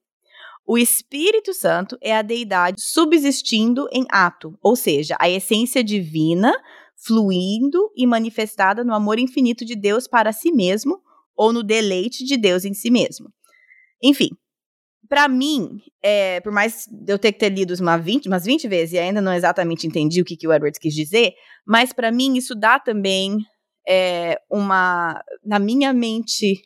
O 0.65 0.77
Espírito 0.77 1.53
Santo 1.53 1.97
é 2.01 2.15
a 2.15 2.21
deidade 2.21 2.81
subsistindo 2.81 3.87
em 3.91 4.05
ato, 4.09 4.57
ou 4.61 4.75
seja, 4.75 5.15
a 5.19 5.29
essência 5.29 5.83
divina 5.83 6.53
fluindo 6.95 7.91
e 7.95 8.07
manifestada 8.07 8.83
no 8.83 8.93
amor 8.93 9.19
infinito 9.19 9.63
de 9.63 9.75
Deus 9.75 10.07
para 10.07 10.31
si 10.31 10.51
mesmo 10.51 10.99
ou 11.35 11.51
no 11.51 11.61
deleite 11.61 12.23
de 12.23 12.37
Deus 12.37 12.65
em 12.65 12.73
si 12.73 12.89
mesmo. 12.89 13.31
Enfim, 14.01 14.29
para 15.07 15.27
mim, 15.27 15.79
é, 16.03 16.39
por 16.41 16.51
mais 16.51 16.87
eu 17.07 17.17
ter 17.17 17.31
que 17.31 17.39
ter 17.39 17.49
lido 17.49 17.73
uma 17.81 17.97
20, 17.97 18.27
umas 18.27 18.45
20 18.45 18.67
vezes 18.67 18.93
e 18.93 18.99
ainda 18.99 19.21
não 19.21 19.33
exatamente 19.33 19.87
entendi 19.87 20.21
o 20.21 20.25
que, 20.25 20.37
que 20.37 20.47
o 20.47 20.53
Edwards 20.53 20.79
quis 20.79 20.93
dizer, 20.93 21.33
mas 21.65 21.93
para 21.93 22.11
mim 22.11 22.35
isso 22.35 22.55
dá 22.55 22.79
também 22.79 23.37
é, 23.87 24.39
uma. 24.49 25.21
Na 25.43 25.59
minha 25.59 25.93
mente 25.93 26.61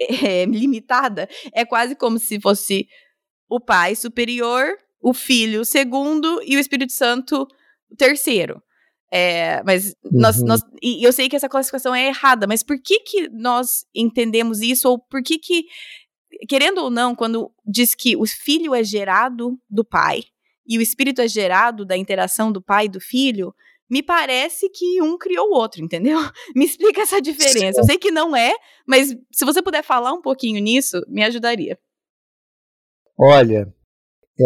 é, 0.00 0.44
limitada, 0.44 1.28
é 1.52 1.64
quase 1.64 1.94
como 1.94 2.18
se 2.18 2.40
fosse 2.40 2.86
o 3.48 3.60
pai 3.60 3.94
superior, 3.94 4.76
o 5.00 5.14
filho 5.14 5.64
segundo 5.64 6.40
e 6.44 6.56
o 6.56 6.60
Espírito 6.60 6.92
Santo 6.92 7.46
terceiro. 7.96 8.60
É, 9.12 9.62
mas 9.62 9.94
uhum. 10.04 10.20
nós, 10.20 10.42
nós, 10.42 10.60
e 10.82 11.06
eu 11.06 11.12
sei 11.12 11.28
que 11.28 11.36
essa 11.36 11.48
classificação 11.48 11.94
é 11.94 12.08
errada, 12.08 12.46
mas 12.46 12.64
por 12.64 12.76
que 12.82 12.98
que 13.00 13.28
nós 13.28 13.84
entendemos 13.94 14.60
isso 14.60 14.88
ou 14.88 14.98
por 14.98 15.22
que 15.22 15.38
que 15.38 15.64
querendo 16.48 16.78
ou 16.78 16.90
não, 16.90 17.14
quando 17.14 17.52
diz 17.64 17.94
que 17.94 18.16
o 18.16 18.26
filho 18.26 18.74
é 18.74 18.82
gerado 18.82 19.58
do 19.68 19.84
pai 19.84 20.24
e 20.66 20.78
o 20.78 20.82
espírito 20.82 21.20
é 21.20 21.28
gerado 21.28 21.84
da 21.84 21.96
interação 21.96 22.50
do 22.50 22.60
pai 22.60 22.86
e 22.86 22.88
do 22.88 23.00
filho, 23.00 23.54
me 23.88 24.02
parece 24.02 24.68
que 24.68 25.00
um 25.00 25.16
criou 25.16 25.48
o 25.48 25.54
outro, 25.54 25.82
entendeu? 25.82 26.18
Me 26.56 26.64
explica 26.64 27.02
essa 27.02 27.22
diferença. 27.22 27.80
Eu 27.80 27.84
sei 27.84 27.98
que 27.98 28.10
não 28.10 28.34
é, 28.36 28.52
mas 28.86 29.16
se 29.32 29.44
você 29.44 29.62
puder 29.62 29.84
falar 29.84 30.12
um 30.12 30.20
pouquinho 30.20 30.60
nisso, 30.60 31.00
me 31.08 31.22
ajudaria. 31.22 31.78
Olha, 33.18 33.72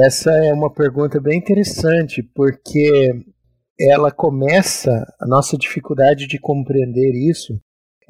essa 0.04 0.30
é 0.30 0.52
uma 0.52 0.72
pergunta 0.72 1.18
bem 1.18 1.38
interessante, 1.38 2.22
porque 2.22 2.90
ela 3.80 4.12
começa, 4.12 4.90
a 5.18 5.26
nossa 5.26 5.56
dificuldade 5.56 6.26
de 6.26 6.38
compreender 6.38 7.12
isso, 7.14 7.58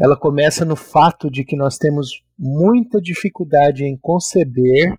ela 0.01 0.17
começa 0.17 0.65
no 0.65 0.75
fato 0.77 1.31
de 1.31 1.45
que 1.45 1.55
nós 1.55 1.77
temos 1.77 2.23
muita 2.39 3.01
dificuldade 3.01 3.85
em 3.85 3.99
conceber 3.99 4.95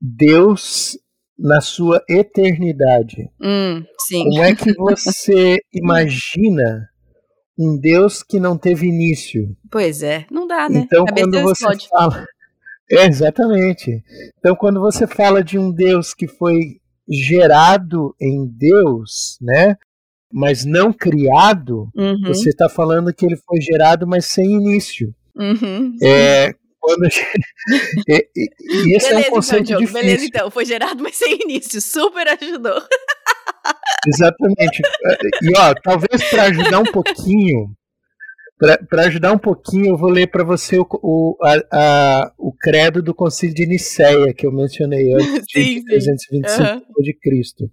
Deus 0.00 0.98
na 1.38 1.60
sua 1.60 2.02
eternidade. 2.08 3.30
Hum, 3.40 3.84
Como 4.24 4.42
é 4.42 4.54
que 4.54 4.72
você 4.74 5.58
imagina 5.72 6.90
um 7.58 7.78
Deus 7.78 8.22
que 8.22 8.40
não 8.40 8.58
teve 8.58 8.88
início. 8.88 9.56
Pois 9.70 10.02
é, 10.02 10.26
não 10.30 10.46
dá, 10.46 10.68
né? 10.68 10.80
Então, 10.80 11.04
quando 11.04 11.42
você 11.42 11.64
explode. 11.64 11.88
fala. 11.88 12.26
É, 12.90 13.06
exatamente. 13.06 14.04
Então, 14.38 14.54
quando 14.54 14.78
você 14.78 15.06
fala 15.06 15.42
de 15.42 15.58
um 15.58 15.72
Deus 15.72 16.12
que 16.12 16.28
foi 16.28 16.78
gerado 17.08 18.14
em 18.20 18.46
Deus, 18.46 19.38
né? 19.40 19.78
Mas 20.32 20.64
não 20.64 20.92
criado, 20.92 21.88
uhum. 21.94 22.22
você 22.26 22.48
está 22.48 22.68
falando 22.68 23.12
que 23.12 23.26
ele 23.26 23.36
foi 23.36 23.60
gerado, 23.60 24.06
mas 24.06 24.24
sem 24.24 24.44
início. 24.44 25.14
Uhum, 25.36 25.96
é, 26.02 26.52
quando 26.82 27.04
e, 28.08 28.28
e, 28.36 28.96
esse 28.96 29.08
beleza, 29.08 29.26
é 29.26 29.30
um 29.30 29.30
conceito 29.30 29.64
então, 29.64 29.78
difícil. 29.78 30.00
Beleza, 30.00 30.24
então, 30.26 30.50
foi 30.50 30.64
gerado, 30.64 31.02
mas 31.02 31.16
sem 31.16 31.38
início. 31.42 31.80
Super 31.80 32.26
ajudou. 32.28 32.82
Exatamente. 34.06 34.82
E 35.42 35.56
ó, 35.56 35.72
talvez 35.82 36.28
para 36.28 36.44
ajudar 36.44 36.80
um 36.80 36.92
pouquinho, 36.92 37.72
para 38.88 39.02
ajudar 39.06 39.32
um 39.32 39.38
pouquinho, 39.38 39.90
eu 39.90 39.96
vou 39.96 40.10
ler 40.10 40.28
para 40.28 40.44
você 40.44 40.78
o, 40.78 40.86
o, 41.02 41.36
a, 41.42 41.54
a, 41.72 42.32
o 42.36 42.52
credo 42.52 43.00
do 43.00 43.14
Concílio 43.14 43.54
de 43.54 43.66
Nicéia, 43.66 44.34
que 44.34 44.44
eu 44.44 44.52
mencionei 44.52 45.12
antes, 45.14 45.44
sim, 45.50 45.80
de 45.80 45.84
325 45.84 46.62
uhum. 46.62 47.02
de 47.02 47.14
Cristo. 47.14 47.70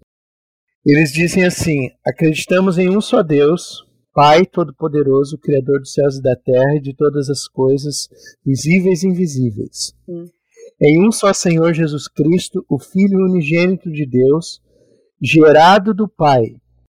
Eles 0.86 1.12
dizem 1.12 1.46
assim: 1.46 1.90
acreditamos 2.06 2.78
em 2.78 2.90
um 2.90 3.02
só 3.02 3.22
Deus, 3.22 3.86
Pai 4.14 4.46
Todo-Poderoso, 4.46 5.38
Criador 5.38 5.80
dos 5.80 5.94
céus 5.94 6.18
e 6.18 6.22
da 6.22 6.36
terra 6.36 6.76
e 6.76 6.82
de 6.82 6.94
todas 6.94 7.30
as 7.30 7.48
coisas, 7.48 8.10
visíveis 8.46 9.04
e 9.04 9.08
invisíveis. 9.08 9.94
Hum. 10.08 10.26
Em 10.82 11.06
um 11.06 11.12
só 11.12 11.34
Senhor 11.34 11.74
Jesus 11.74 12.08
Cristo, 12.08 12.66
o 12.70 12.80
Filho 12.80 13.20
unigênito 13.30 13.92
de 13.92 14.06
Deus, 14.06 14.62
gerado 15.22 15.94
do 15.94 16.08
Pai, 16.08 16.56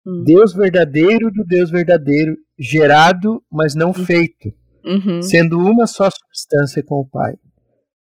hum. 0.06 0.24
Deus 0.24 0.54
verdadeiro 0.54 1.32
do 1.32 1.44
Deus 1.46 1.72
verdadeiro, 1.72 2.36
gerado, 2.58 3.42
mas 3.52 3.76
não 3.76 3.90
hum. 3.90 3.94
feito, 3.94 4.54
uhum. 4.84 5.22
sendo 5.22 5.58
uma 5.58 5.88
só 5.88 6.10
substância 6.10 6.84
com 6.84 6.96
o 6.96 7.08
Pai. 7.08 7.36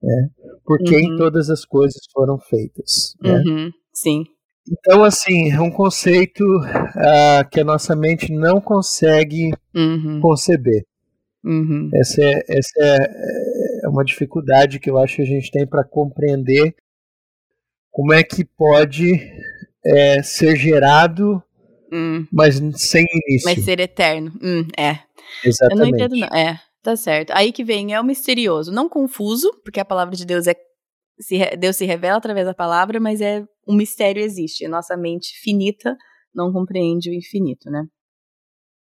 Né? 0.03 0.31
Por 0.64 0.79
quem 0.79 1.12
uhum. 1.12 1.16
todas 1.16 1.49
as 1.49 1.64
coisas 1.64 2.01
foram 2.12 2.39
feitas. 2.39 3.14
Né? 3.23 3.43
Uhum. 3.47 3.70
Sim. 3.95 4.25
Então, 4.71 5.03
assim, 5.03 5.51
é 5.51 5.61
um 5.61 5.71
conceito 5.71 6.45
uh, 6.45 7.49
que 7.51 7.61
a 7.61 7.65
nossa 7.65 7.97
mente 7.97 8.33
não 8.33 8.61
consegue 8.61 9.53
uhum. 9.75 10.21
conceber. 10.21 10.85
Uhum. 11.45 11.91
Essa, 11.95 12.23
é, 12.23 12.45
essa 12.49 12.81
é, 12.81 13.85
é, 13.85 13.89
uma 13.89 14.05
dificuldade 14.05 14.79
que 14.79 14.89
eu 14.89 14.99
acho 14.99 15.17
que 15.17 15.23
a 15.23 15.27
gente 15.27 15.51
tem 15.51 15.67
para 15.67 15.83
compreender 15.83 16.75
como 17.91 18.13
é 18.13 18.23
que 18.23 18.45
pode 18.45 19.21
é, 19.85 20.23
ser 20.23 20.57
gerado, 20.57 21.43
hum. 21.93 22.25
mas 22.33 22.55
sem 22.77 23.05
início. 23.27 23.51
Mas 23.51 23.65
ser 23.65 23.81
eterno. 23.81 24.33
Hum, 24.41 24.67
é. 24.79 25.01
Exatamente. 25.45 25.73
Eu 25.73 25.77
não 25.79 25.87
entendo, 25.89 26.17
não. 26.17 26.29
É, 26.29 26.61
tá 26.83 26.95
certo. 26.95 27.33
Aí 27.33 27.51
que 27.51 27.65
vem, 27.65 27.93
é 27.93 28.01
o 28.01 28.05
misterioso. 28.05 28.71
Não 28.71 28.89
confuso, 28.89 29.51
porque 29.65 29.81
a 29.81 29.85
palavra 29.85 30.15
de 30.15 30.25
Deus 30.25 30.47
é. 30.47 30.55
Se, 31.21 31.57
Deus 31.57 31.77
se 31.77 31.85
revela 31.85 32.17
através 32.17 32.47
da 32.47 32.55
palavra, 32.55 32.99
mas 32.99 33.21
é 33.21 33.45
um 33.67 33.75
mistério 33.75 34.23
existe. 34.23 34.65
A 34.65 34.69
nossa 34.69 34.97
mente 34.97 35.33
finita 35.41 35.97
não 36.35 36.53
compreende 36.53 37.11
o 37.11 37.15
infinito, 37.15 37.71
né? 37.71 37.85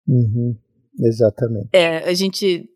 Uhum, 0.07 0.55
exatamente. 0.99 1.70
É, 1.74 1.97
a 2.09 2.14
gente 2.14 2.70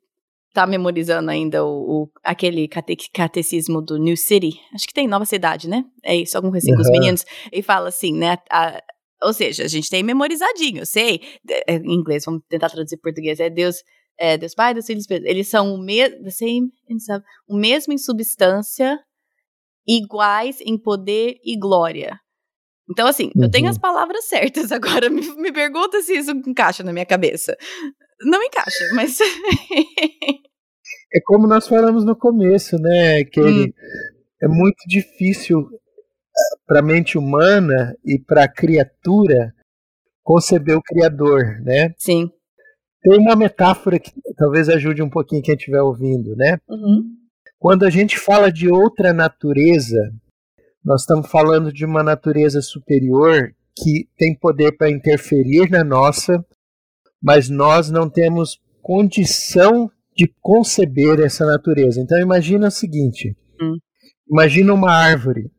tá 0.54 0.66
memorizando 0.66 1.30
ainda 1.30 1.64
o, 1.64 2.04
o 2.04 2.12
aquele 2.24 2.68
cate, 2.68 3.12
catecismo 3.14 3.82
do 3.82 3.98
New 3.98 4.18
City. 4.18 4.60
Acho 4.74 4.88
que 4.88 4.94
tem 4.94 5.08
Nova 5.08 5.26
Cidade, 5.26 5.70
né? 5.70 5.86
É 6.04 6.16
isso, 6.16 6.36
algum 6.36 6.56
assim 6.56 6.72
uhum. 6.72 6.78
com 6.78 6.82
os 6.82 6.90
meninos. 6.90 7.26
E 7.52 7.62
fala 7.62 7.90
assim, 7.90 8.14
né? 8.14 8.38
A, 8.50 8.82
ou 9.22 9.34
seja, 9.34 9.64
a 9.64 9.68
gente 9.68 9.90
tem 9.90 10.04
memorizadinho, 10.04 10.80
eu 10.80 10.86
sei. 10.86 11.22
É, 11.68 11.76
em 11.76 11.94
inglês, 11.94 12.24
vamos 12.26 12.42
tentar 12.50 12.70
traduzir 12.70 12.96
em 12.96 13.00
português. 13.00 13.40
É 13.40 13.50
Deus, 13.50 13.84
é 14.18 14.38
Deus 14.38 14.56
Pai, 14.56 14.74
Deus 14.74 14.86
Filho, 14.86 15.02
Eles 15.10 15.48
são 15.48 15.76
o, 15.76 15.78
me 15.78 16.00
same, 16.32 16.72
o 17.48 17.56
mesmo 17.56 17.94
em 17.94 17.98
substância, 17.98 19.00
iguais 19.88 20.60
em 20.62 20.78
poder 20.78 21.38
e 21.44 21.58
glória. 21.58 22.20
Então, 22.90 23.08
assim, 23.08 23.32
uhum. 23.36 23.44
eu 23.44 23.52
tenho 23.52 23.66
uhum. 23.66 23.72
as 23.72 23.78
palavras 23.78 24.26
certas, 24.26 24.72
agora 24.74 25.10
me, 25.10 25.22
me 25.36 25.52
pergunta 25.52 26.02
se 26.02 26.18
isso 26.18 26.32
encaixa 26.32 26.84
na 26.84 26.94
minha 26.94 27.06
cabeça. 27.06 27.56
Não 28.22 28.42
encaixa, 28.42 28.84
mas. 28.94 29.20
é 31.14 31.20
como 31.26 31.48
nós 31.48 31.68
falamos 31.68 32.04
no 32.04 32.16
começo, 32.16 32.78
né? 32.78 33.24
Que 33.26 33.42
hum. 33.42 33.72
é 34.42 34.48
muito 34.48 34.88
difícil 34.88 35.60
eh, 35.60 36.58
para 36.66 36.80
a 36.80 36.84
mente 36.84 37.18
humana 37.18 37.96
e 38.04 38.18
para 38.20 38.46
a 38.46 38.52
criatura 38.52 39.54
conceber 40.24 40.76
o 40.78 40.82
Criador, 40.82 41.62
né? 41.62 41.94
Sim. 41.98 42.30
Tem 43.02 43.18
uma 43.18 43.36
metáfora 43.36 43.98
que 44.00 44.12
talvez 44.36 44.68
ajude 44.68 45.02
um 45.02 45.10
pouquinho 45.10 45.42
quem 45.42 45.56
estiver 45.56 45.82
ouvindo, 45.82 46.36
né? 46.36 46.58
Uhum. 46.68 47.17
Quando 47.60 47.86
a 47.86 47.90
gente 47.90 48.18
fala 48.18 48.52
de 48.52 48.70
outra 48.70 49.12
natureza, 49.14 50.12
nós 50.84 51.02
estamos 51.02 51.30
falando 51.30 51.74
de 51.74 51.86
uma 51.86 52.04
natureza 52.04 52.62
superior 52.62 53.54
que 53.76 54.08
tem 54.18 54.36
poder 54.36 54.78
para 54.78 54.90
interferir 54.90 55.70
na 55.70 55.84
nossa, 55.84 56.44
mas 57.22 57.50
nós 57.50 57.90
não 57.90 58.10
temos 58.10 58.60
condição 58.82 59.90
de 60.16 60.34
conceber 60.42 61.20
essa 61.20 61.46
natureza. 61.46 62.02
Então 62.02 62.18
imagina 62.20 62.68
o 62.68 62.72
seguinte: 62.72 63.36
hum. 63.62 63.78
imagina 64.30 64.74
uma 64.74 64.92
árvore, 64.92 65.52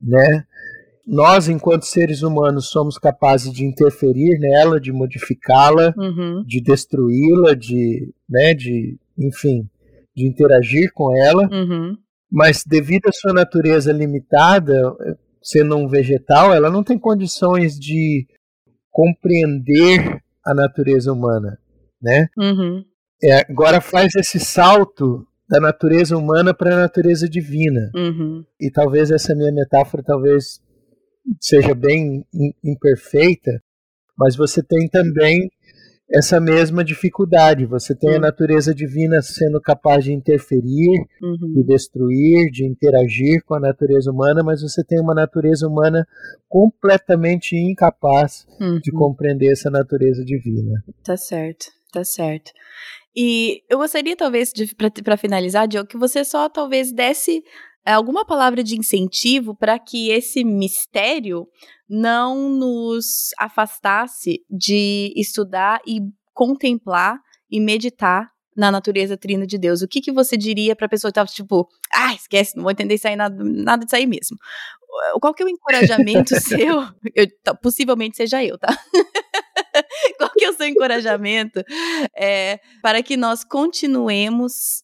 né? 0.00 0.44
Nós, 1.06 1.48
enquanto 1.48 1.86
seres 1.86 2.20
humanos, 2.22 2.68
somos 2.68 2.98
capazes 2.98 3.50
de 3.50 3.64
interferir 3.64 4.38
nela, 4.38 4.78
de 4.78 4.92
modificá-la, 4.92 5.94
uhum. 5.96 6.44
de 6.46 6.60
destruí-la, 6.60 7.54
de, 7.54 8.12
né, 8.28 8.52
de, 8.52 8.98
enfim, 9.16 9.66
de 10.18 10.26
interagir 10.26 10.90
com 10.92 11.16
ela, 11.16 11.48
uhum. 11.48 11.96
mas 12.30 12.64
devido 12.66 13.06
à 13.06 13.12
sua 13.12 13.32
natureza 13.32 13.92
limitada, 13.92 14.74
sendo 15.40 15.76
um 15.76 15.86
vegetal, 15.86 16.52
ela 16.52 16.70
não 16.70 16.82
tem 16.82 16.98
condições 16.98 17.78
de 17.78 18.26
compreender 18.90 20.20
a 20.44 20.52
natureza 20.52 21.12
humana, 21.12 21.56
né? 22.02 22.26
Uhum. 22.36 22.84
É, 23.22 23.46
agora 23.48 23.80
faz 23.80 24.14
esse 24.16 24.40
salto 24.40 25.24
da 25.48 25.60
natureza 25.60 26.16
humana 26.16 26.52
para 26.52 26.74
a 26.74 26.80
natureza 26.80 27.28
divina. 27.28 27.90
Uhum. 27.94 28.44
E 28.60 28.70
talvez 28.70 29.10
essa 29.10 29.34
minha 29.34 29.52
metáfora 29.52 30.02
talvez 30.02 30.60
seja 31.40 31.74
bem 31.74 32.24
imperfeita, 32.64 33.62
mas 34.16 34.34
você 34.34 34.62
tem 34.62 34.88
também 34.88 35.48
essa 36.10 36.40
mesma 36.40 36.82
dificuldade. 36.82 37.66
Você 37.66 37.94
tem 37.94 38.16
a 38.16 38.18
natureza 38.18 38.74
divina 38.74 39.20
sendo 39.20 39.60
capaz 39.60 40.04
de 40.04 40.12
interferir, 40.12 41.06
uhum. 41.22 41.52
de 41.54 41.64
destruir, 41.64 42.50
de 42.50 42.66
interagir 42.66 43.42
com 43.44 43.54
a 43.54 43.60
natureza 43.60 44.10
humana, 44.10 44.42
mas 44.42 44.62
você 44.62 44.82
tem 44.82 45.00
uma 45.00 45.14
natureza 45.14 45.66
humana 45.68 46.06
completamente 46.48 47.56
incapaz 47.56 48.46
uhum. 48.60 48.80
de 48.80 48.90
compreender 48.90 49.52
essa 49.52 49.70
natureza 49.70 50.24
divina. 50.24 50.82
Tá 51.04 51.16
certo, 51.16 51.66
tá 51.92 52.02
certo. 52.04 52.52
E 53.14 53.62
eu 53.68 53.78
gostaria, 53.78 54.16
talvez, 54.16 54.52
para 55.04 55.16
finalizar, 55.16 55.66
Diogo, 55.66 55.88
que 55.88 55.98
você 55.98 56.24
só 56.24 56.48
talvez 56.48 56.92
desse 56.92 57.42
alguma 57.94 58.24
palavra 58.24 58.62
de 58.62 58.76
incentivo 58.76 59.54
para 59.54 59.78
que 59.78 60.10
esse 60.10 60.44
mistério 60.44 61.46
não 61.88 62.50
nos 62.50 63.30
afastasse 63.38 64.44
de 64.50 65.12
estudar 65.16 65.80
e 65.86 66.00
contemplar 66.34 67.18
e 67.50 67.60
meditar 67.60 68.30
na 68.56 68.72
natureza 68.72 69.16
trina 69.16 69.46
de 69.46 69.56
Deus. 69.56 69.82
O 69.82 69.88
que, 69.88 70.00
que 70.00 70.12
você 70.12 70.36
diria 70.36 70.74
para 70.74 70.86
a 70.86 70.88
pessoa 70.88 71.10
que 71.10 71.12
estava 71.12 71.30
tipo, 71.30 71.68
ah, 71.94 72.12
esquece, 72.12 72.56
não 72.56 72.64
vou 72.64 72.72
entender 72.72 72.96
isso 72.96 73.06
aí, 73.06 73.14
nada, 73.14 73.36
nada 73.42 73.84
disso 73.84 73.96
aí 73.96 74.06
mesmo. 74.06 74.36
Qual 75.20 75.32
que 75.32 75.42
é 75.42 75.46
o 75.46 75.48
encorajamento 75.48 76.34
seu? 76.42 76.82
Eu, 77.14 77.26
possivelmente 77.62 78.16
seja 78.16 78.44
eu, 78.44 78.58
tá? 78.58 78.68
Qual 80.18 80.30
que 80.36 80.44
é 80.44 80.50
o 80.50 80.54
seu 80.54 80.66
encorajamento 80.66 81.62
é, 82.16 82.58
para 82.82 83.02
que 83.02 83.16
nós 83.16 83.44
continuemos 83.44 84.82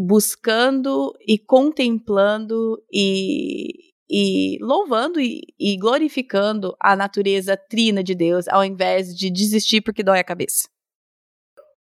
buscando 0.00 1.12
e 1.26 1.36
contemplando 1.36 2.80
e, 2.92 3.90
e 4.08 4.56
louvando 4.62 5.20
e, 5.20 5.40
e, 5.58 5.76
glorificando 5.76 6.76
a 6.80 6.94
natureza 6.94 7.56
trina 7.56 8.04
de 8.04 8.14
Deus, 8.14 8.46
ao 8.46 8.64
invés 8.64 9.08
de 9.08 9.28
desistir 9.28 9.80
porque 9.80 10.04
dói 10.04 10.20
a 10.20 10.24
cabeça? 10.24 10.68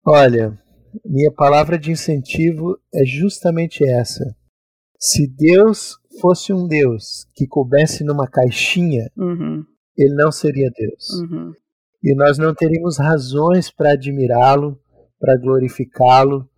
Olha, 0.02 0.58
minha 1.04 1.30
palavra 1.30 1.78
de 1.78 1.90
incentivo 1.90 2.78
é 2.94 3.04
justamente 3.04 3.84
essa. 3.84 4.24
Se 4.98 5.28
Deus 5.28 5.98
fosse 6.18 6.54
um 6.54 6.66
Deus 6.66 7.26
que 7.34 7.46
coubesse 7.46 8.02
numa 8.02 8.26
caixinha, 8.26 9.10
uhum. 9.14 9.62
ele 9.94 10.14
não 10.14 10.32
seria 10.32 10.70
Deus. 10.74 11.10
Uhum. 11.20 11.52
E 12.02 12.14
nós 12.14 12.38
não 12.38 12.54
teríamos 12.54 12.96
razões 12.96 13.70
para 13.70 13.92
admirá-lo, 13.92 14.80
para 15.20 15.36
glorificá-lo, 15.36 16.48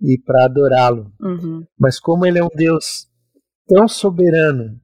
e 0.00 0.18
para 0.18 0.46
adorá-lo. 0.46 1.12
Uhum. 1.20 1.64
Mas 1.78 2.00
como 2.00 2.24
ele 2.26 2.38
é 2.38 2.44
um 2.44 2.50
Deus 2.54 3.08
tão 3.66 3.86
soberano 3.86 4.80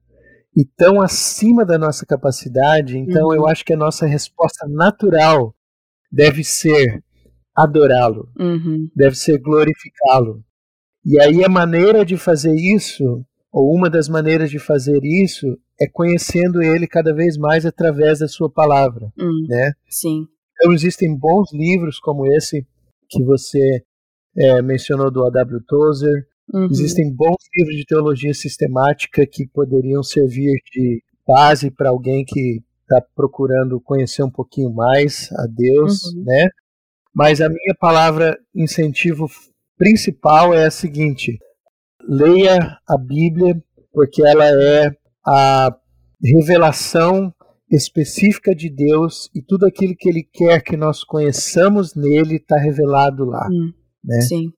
e 0.55 0.65
tão 0.65 1.01
acima 1.01 1.65
da 1.65 1.77
nossa 1.77 2.05
capacidade, 2.05 2.97
então 2.97 3.27
uhum. 3.27 3.33
eu 3.33 3.47
acho 3.47 3.65
que 3.65 3.73
a 3.73 3.77
nossa 3.77 4.05
resposta 4.05 4.67
natural 4.67 5.53
deve 6.11 6.43
ser 6.43 7.03
adorá-lo, 7.55 8.29
uhum. 8.39 8.89
deve 8.95 9.15
ser 9.15 9.39
glorificá-lo. 9.39 10.43
E 11.03 11.19
aí 11.21 11.43
a 11.43 11.49
maneira 11.49 12.05
de 12.05 12.17
fazer 12.17 12.53
isso, 12.53 13.25
ou 13.51 13.73
uma 13.73 13.89
das 13.89 14.07
maneiras 14.07 14.49
de 14.49 14.59
fazer 14.59 14.99
isso, 15.03 15.57
é 15.79 15.87
conhecendo 15.87 16.61
ele 16.61 16.87
cada 16.87 17.13
vez 17.13 17.37
mais 17.37 17.65
através 17.65 18.19
da 18.19 18.27
sua 18.27 18.49
palavra, 18.49 19.11
uhum. 19.17 19.45
né? 19.47 19.73
Sim. 19.89 20.27
Então 20.53 20.73
existem 20.73 21.15
bons 21.15 21.51
livros 21.53 21.99
como 21.99 22.25
esse 22.25 22.65
que 23.09 23.23
você 23.23 23.83
é, 24.37 24.61
mencionou 24.61 25.11
do 25.11 25.25
A.W. 25.25 25.61
Tozer. 25.67 26.27
Uhum. 26.53 26.67
Existem 26.71 27.13
bons 27.13 27.37
livros 27.55 27.75
de 27.75 27.85
teologia 27.85 28.33
sistemática 28.33 29.25
que 29.25 29.47
poderiam 29.47 30.01
servir 30.01 30.53
de 30.71 31.03
base 31.27 31.69
para 31.69 31.89
alguém 31.89 32.23
que 32.25 32.61
está 32.81 33.05
procurando 33.15 33.81
conhecer 33.81 34.23
um 34.23 34.31
pouquinho 34.31 34.73
mais 34.73 35.29
a 35.33 35.45
Deus, 35.47 36.03
uhum. 36.05 36.23
né? 36.23 36.49
Mas 37.13 37.41
a 37.41 37.49
minha 37.49 37.75
palavra 37.79 38.37
incentivo 38.55 39.27
principal 39.77 40.53
é 40.53 40.67
a 40.67 40.71
seguinte: 40.71 41.37
leia 42.07 42.77
a 42.87 42.97
Bíblia, 42.97 43.61
porque 43.91 44.21
ela 44.25 44.45
é 44.45 44.91
a 45.25 45.75
revelação 46.23 47.33
específica 47.69 48.55
de 48.55 48.69
Deus 48.69 49.29
e 49.35 49.41
tudo 49.41 49.65
aquilo 49.65 49.95
que 49.95 50.07
Ele 50.07 50.23
quer 50.23 50.61
que 50.61 50.77
nós 50.77 51.03
conheçamos 51.03 51.93
nele 51.95 52.37
está 52.37 52.57
revelado 52.57 53.25
lá. 53.25 53.45
Hum, 53.51 53.73
né? 54.03 54.21
Sim. 54.21 54.51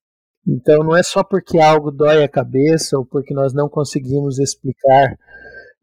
Então 0.48 0.84
não 0.84 0.96
é 0.96 1.04
só 1.04 1.24
porque 1.24 1.60
algo 1.60 1.92
dói 1.92 2.24
a 2.24 2.30
cabeça 2.30 2.98
ou 2.98 3.06
porque 3.06 3.34
nós 3.34 3.54
não 3.54 3.70
conseguimos 3.70 4.40
explicar 4.40 5.16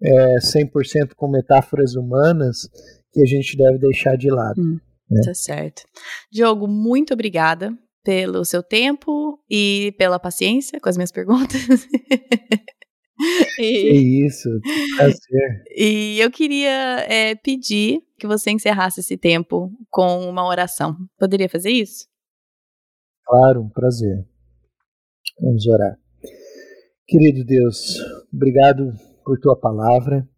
é, 0.03 0.37
100% 0.39 1.15
com 1.15 1.29
metáforas 1.29 1.95
humanas 1.95 2.69
que 3.13 3.23
a 3.23 3.27
gente 3.27 3.57
deve 3.57 3.79
deixar 3.79 4.17
de 4.17 4.31
lado. 4.31 4.61
Hum. 4.61 4.79
Né? 5.11 5.21
Tá 5.25 5.35
certo. 5.35 5.83
Diogo, 6.33 6.67
muito 6.67 7.15
obrigada 7.15 7.73
pelo 8.05 8.45
seu 8.45 8.63
tempo 8.63 9.39
e 9.49 9.95
pela 9.99 10.19
paciência 10.19 10.81
com 10.81 10.89
as 10.89 10.97
minhas 10.97 11.13
perguntas. 11.13 11.61
e, 13.59 13.89
é 13.89 14.27
isso, 14.27 14.49
prazer. 14.97 15.65
E 15.77 16.19
eu 16.21 16.31
queria 16.31 17.05
é, 17.09 17.35
pedir 17.35 18.01
que 18.19 18.27
você 18.27 18.51
encerrasse 18.51 19.01
esse 19.01 19.17
tempo 19.17 19.71
com 19.91 20.29
uma 20.29 20.47
oração. 20.47 20.97
Poderia 21.19 21.49
fazer 21.49 21.71
isso? 21.71 22.07
Claro, 23.27 23.63
um 23.63 23.69
prazer. 23.69 24.25
Vamos 25.41 25.67
orar. 25.67 25.99
Querido 27.07 27.45
Deus, 27.45 27.97
obrigado 28.33 28.93
por 29.25 29.39
tua 29.41 29.59
palavra, 29.59 30.29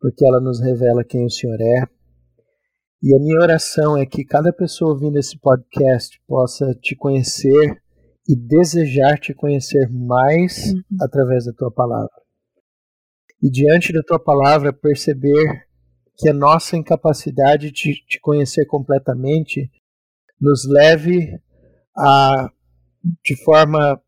porque 0.00 0.26
ela 0.26 0.40
nos 0.40 0.60
revela 0.60 1.04
quem 1.04 1.24
o 1.24 1.30
Senhor 1.30 1.60
é 1.60 1.94
e 3.06 3.14
a 3.14 3.18
minha 3.18 3.38
oração 3.38 3.98
é 3.98 4.06
que 4.06 4.24
cada 4.24 4.50
pessoa 4.50 4.92
ouvindo 4.92 5.18
esse 5.18 5.38
podcast 5.38 6.18
possa 6.26 6.74
te 6.80 6.96
conhecer 6.96 7.82
e 8.26 8.34
desejar 8.34 9.18
te 9.18 9.34
conhecer 9.34 9.90
mais 9.90 10.72
uhum. 10.72 10.82
através 11.02 11.44
da 11.44 11.52
tua 11.52 11.70
palavra. 11.70 12.08
E 13.42 13.50
diante 13.50 13.92
da 13.92 14.00
tua 14.02 14.18
palavra, 14.18 14.72
perceber 14.72 15.66
que 16.16 16.30
a 16.30 16.32
nossa 16.32 16.78
incapacidade 16.78 17.70
de 17.70 17.92
te 18.06 18.18
conhecer 18.22 18.64
completamente 18.64 19.70
nos 20.40 20.66
leve 20.66 21.38
a, 21.96 22.50
de 23.24 23.36
forma 23.44 24.00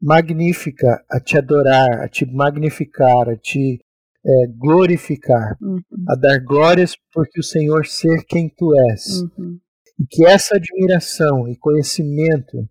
magnífica, 0.00 1.02
a 1.10 1.18
te 1.18 1.38
adorar, 1.38 2.02
a 2.02 2.08
te 2.08 2.26
magnificar, 2.26 3.28
a 3.28 3.36
te 3.36 3.80
é, 4.26 4.46
glorificar, 4.56 5.56
uhum. 5.60 5.80
a 6.08 6.14
dar 6.14 6.38
glórias 6.40 6.94
porque 7.12 7.40
o 7.40 7.44
Senhor 7.44 7.86
ser 7.86 8.24
quem 8.26 8.48
tu 8.48 8.72
és. 8.90 9.22
Uhum. 9.22 9.58
E 9.98 10.06
que 10.06 10.26
essa 10.26 10.56
admiração 10.56 11.48
e 11.48 11.56
conhecimento 11.56 12.68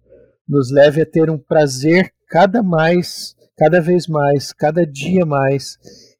nos 0.47 0.71
leve 0.71 1.01
a 1.01 1.05
ter 1.05 1.29
um 1.29 1.37
prazer 1.37 2.11
cada 2.27 2.61
mais, 2.61 3.35
cada 3.57 3.79
vez 3.79 4.07
mais, 4.07 4.51
cada 4.51 4.85
dia 4.85 5.25
mais 5.25 5.77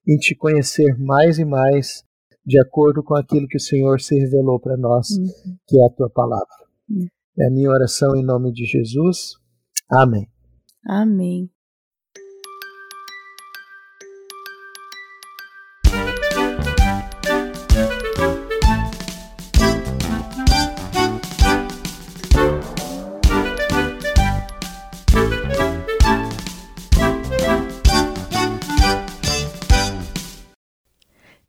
em 0.07 0.18
te 0.18 0.36
conhecer 0.36 0.97
mais 0.97 1.39
e 1.39 1.45
mais 1.45 2.03
de 2.45 2.59
acordo 2.59 3.03
com 3.03 3.16
aquilo 3.16 3.47
que 3.47 3.57
o 3.57 3.61
Senhor 3.61 4.01
se 4.01 4.18
revelou 4.18 4.59
para 4.59 4.78
nós, 4.78 5.09
uhum. 5.11 5.28
que 5.68 5.80
é 5.80 5.86
a 5.86 5.89
tua 5.89 6.09
palavra. 6.09 6.64
É 7.36 7.48
a 7.48 7.50
minha 7.50 7.70
oração 7.72 8.16
em 8.16 8.24
nome 8.24 8.52
de 8.52 8.64
Jesus. 8.64 9.38
Amém. 9.90 10.30
Amém. 10.86 11.50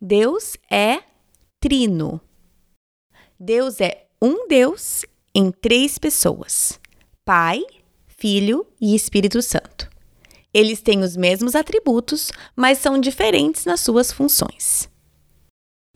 Deus 0.01 0.57
é 0.69 1.03
trino. 1.59 2.19
Deus 3.39 3.79
é 3.79 4.07
um 4.21 4.47
Deus 4.47 5.05
em 5.35 5.51
três 5.51 5.97
pessoas: 5.97 6.79
Pai, 7.25 7.61
Filho 8.07 8.65
e 8.79 8.95
Espírito 8.95 9.41
Santo. 9.41 9.89
Eles 10.53 10.81
têm 10.81 11.01
os 11.01 11.17
mesmos 11.17 11.53
atributos, 11.53 12.31
mas 12.55 12.77
são 12.77 12.97
diferentes 12.97 13.65
nas 13.65 13.81
suas 13.81 14.09
funções. 14.09 14.89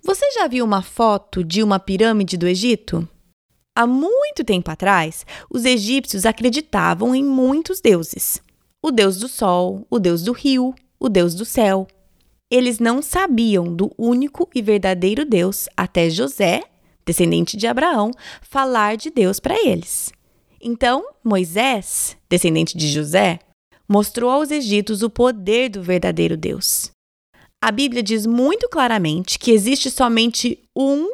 Você 0.03 0.29
já 0.31 0.47
viu 0.47 0.65
uma 0.65 0.81
foto 0.81 1.43
de 1.43 1.63
uma 1.63 1.79
pirâmide 1.79 2.35
do 2.35 2.45
Egito? 2.45 3.07
Há 3.73 3.87
muito 3.87 4.43
tempo 4.43 4.69
atrás, 4.69 5.25
os 5.49 5.63
egípcios 5.63 6.25
acreditavam 6.25 7.15
em 7.15 7.23
muitos 7.23 7.79
deuses: 7.79 8.41
o 8.83 8.91
deus 8.91 9.17
do 9.17 9.29
sol, 9.29 9.87
o 9.89 9.97
deus 9.97 10.21
do 10.21 10.33
rio, 10.33 10.75
o 10.99 11.07
deus 11.07 11.33
do 11.33 11.45
céu. 11.45 11.87
Eles 12.51 12.79
não 12.79 13.01
sabiam 13.01 13.73
do 13.73 13.93
único 13.97 14.49
e 14.53 14.61
verdadeiro 14.61 15.23
Deus 15.23 15.69
até 15.77 16.09
José, 16.09 16.63
descendente 17.09 17.57
de 17.57 17.65
Abraão, 17.65 18.11
falar 18.39 18.95
de 18.95 19.09
Deus 19.09 19.39
para 19.39 19.55
eles. 19.67 20.11
Então, 20.61 21.03
Moisés, 21.23 22.15
descendente 22.29 22.77
de 22.77 22.87
José, 22.87 23.39
mostrou 23.87 24.29
aos 24.29 24.51
egípcios 24.51 25.01
o 25.01 25.09
poder 25.09 25.69
do 25.69 25.81
verdadeiro 25.81 26.37
Deus. 26.37 26.91
A 27.59 27.71
Bíblia 27.71 28.03
diz 28.03 28.27
muito 28.27 28.69
claramente 28.69 29.39
que 29.39 29.49
existe 29.49 29.89
somente 29.89 30.59
um 30.77 31.09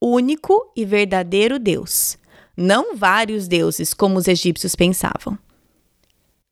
único 0.00 0.70
e 0.76 0.84
verdadeiro 0.84 1.58
Deus, 1.58 2.16
não 2.56 2.94
vários 2.94 3.48
deuses 3.48 3.92
como 3.92 4.18
os 4.18 4.28
egípcios 4.28 4.76
pensavam. 4.76 5.36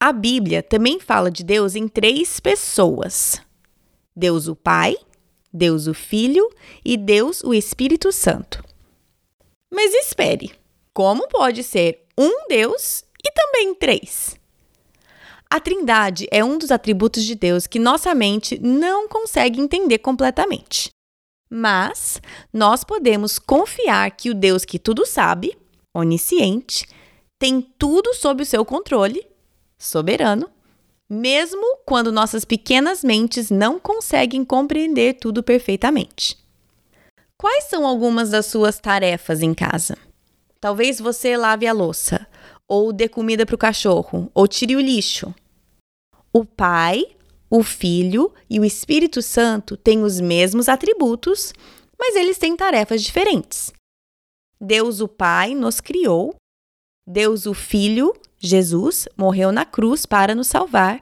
A 0.00 0.12
Bíblia 0.12 0.60
também 0.60 0.98
fala 0.98 1.30
de 1.30 1.44
Deus 1.44 1.76
em 1.76 1.86
três 1.86 2.40
pessoas: 2.40 3.40
Deus 4.14 4.48
o 4.48 4.56
Pai, 4.56 4.96
Deus 5.52 5.86
o 5.86 5.94
Filho 5.94 6.50
e 6.84 6.96
Deus 6.96 7.44
o 7.44 7.54
Espírito 7.54 8.10
Santo. 8.10 8.67
Mas 9.72 9.92
espere, 9.94 10.52
como 10.92 11.28
pode 11.28 11.62
ser 11.62 12.06
um 12.16 12.46
Deus 12.48 13.04
e 13.24 13.30
também 13.32 13.74
três? 13.74 14.36
A 15.50 15.60
Trindade 15.60 16.26
é 16.30 16.44
um 16.44 16.58
dos 16.58 16.70
atributos 16.70 17.24
de 17.24 17.34
Deus 17.34 17.66
que 17.66 17.78
nossa 17.78 18.14
mente 18.14 18.58
não 18.58 19.08
consegue 19.08 19.60
entender 19.60 19.98
completamente. 19.98 20.90
Mas 21.50 22.20
nós 22.52 22.84
podemos 22.84 23.38
confiar 23.38 24.10
que 24.10 24.30
o 24.30 24.34
Deus 24.34 24.64
que 24.64 24.78
tudo 24.78 25.06
sabe, 25.06 25.56
onisciente, 25.94 26.86
tem 27.38 27.60
tudo 27.78 28.12
sob 28.14 28.42
o 28.42 28.46
seu 28.46 28.64
controle, 28.64 29.26
soberano 29.78 30.50
mesmo 31.08 31.78
quando 31.86 32.12
nossas 32.12 32.44
pequenas 32.44 33.02
mentes 33.02 33.50
não 33.50 33.80
conseguem 33.80 34.44
compreender 34.44 35.14
tudo 35.14 35.42
perfeitamente. 35.42 36.36
Quais 37.40 37.64
são 37.64 37.86
algumas 37.86 38.30
das 38.30 38.46
suas 38.46 38.80
tarefas 38.80 39.42
em 39.42 39.54
casa? 39.54 39.96
Talvez 40.60 40.98
você 40.98 41.36
lave 41.36 41.68
a 41.68 41.72
louça, 41.72 42.26
ou 42.66 42.92
dê 42.92 43.08
comida 43.08 43.46
para 43.46 43.54
o 43.54 43.58
cachorro, 43.58 44.28
ou 44.34 44.48
tire 44.48 44.74
o 44.74 44.80
lixo. 44.80 45.32
O 46.32 46.44
Pai, 46.44 47.16
o 47.48 47.62
Filho 47.62 48.34
e 48.50 48.58
o 48.58 48.64
Espírito 48.64 49.22
Santo 49.22 49.76
têm 49.76 50.02
os 50.02 50.20
mesmos 50.20 50.68
atributos, 50.68 51.52
mas 51.96 52.16
eles 52.16 52.38
têm 52.38 52.56
tarefas 52.56 53.04
diferentes. 53.04 53.72
Deus, 54.60 55.00
o 55.00 55.06
Pai, 55.06 55.54
nos 55.54 55.80
criou. 55.80 56.34
Deus, 57.06 57.46
o 57.46 57.54
Filho, 57.54 58.12
Jesus 58.36 59.08
morreu 59.16 59.52
na 59.52 59.64
cruz 59.64 60.04
para 60.04 60.34
nos 60.34 60.48
salvar 60.48 61.00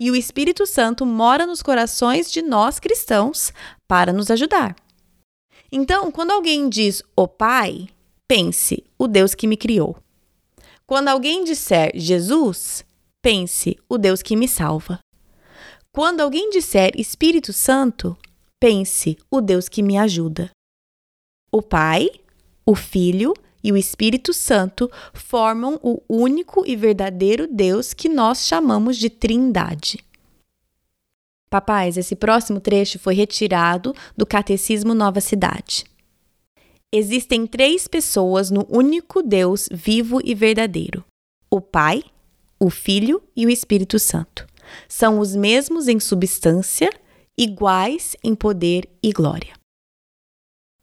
e 0.00 0.10
o 0.10 0.16
Espírito 0.16 0.64
Santo 0.64 1.04
mora 1.04 1.44
nos 1.44 1.62
corações 1.62 2.30
de 2.30 2.40
nós 2.40 2.78
cristãos 2.78 3.52
para 3.86 4.12
nos 4.12 4.30
ajudar. 4.30 4.74
Então, 5.70 6.10
quando 6.10 6.30
alguém 6.30 6.68
diz 6.68 7.02
o 7.14 7.28
Pai, 7.28 7.88
pense 8.26 8.84
o 8.98 9.06
Deus 9.06 9.34
que 9.34 9.46
me 9.46 9.56
criou. 9.56 9.96
Quando 10.86 11.08
alguém 11.08 11.44
disser 11.44 11.92
Jesus, 11.94 12.84
pense 13.20 13.76
o 13.88 13.98
Deus 13.98 14.22
que 14.22 14.34
me 14.34 14.48
salva. 14.48 15.00
Quando 15.92 16.20
alguém 16.20 16.48
disser 16.50 16.92
Espírito 16.96 17.52
Santo, 17.52 18.16
pense 18.58 19.18
o 19.30 19.40
Deus 19.40 19.68
que 19.68 19.82
me 19.82 19.98
ajuda. 19.98 20.50
O 21.52 21.60
Pai, 21.60 22.10
o 22.64 22.74
Filho 22.74 23.34
e 23.62 23.72
o 23.72 23.76
Espírito 23.76 24.32
Santo 24.32 24.90
formam 25.12 25.78
o 25.82 26.00
único 26.08 26.64
e 26.66 26.76
verdadeiro 26.76 27.46
Deus 27.46 27.92
que 27.92 28.08
nós 28.08 28.46
chamamos 28.46 28.96
de 28.96 29.10
Trindade. 29.10 29.98
Papais, 31.50 31.96
esse 31.96 32.14
próximo 32.14 32.60
trecho 32.60 32.98
foi 32.98 33.14
retirado 33.14 33.94
do 34.16 34.26
Catecismo 34.26 34.94
Nova 34.94 35.20
Cidade. 35.20 35.84
Existem 36.92 37.46
três 37.46 37.86
pessoas 37.86 38.50
no 38.50 38.66
único 38.68 39.22
Deus 39.22 39.68
vivo 39.70 40.20
e 40.22 40.34
verdadeiro: 40.34 41.04
o 41.50 41.60
Pai, 41.60 42.02
o 42.58 42.70
Filho 42.70 43.22
e 43.36 43.46
o 43.46 43.50
Espírito 43.50 43.98
Santo. 43.98 44.46
São 44.86 45.18
os 45.18 45.34
mesmos 45.34 45.88
em 45.88 45.98
substância, 45.98 46.90
iguais 47.36 48.14
em 48.22 48.34
poder 48.34 48.88
e 49.02 49.12
glória. 49.12 49.54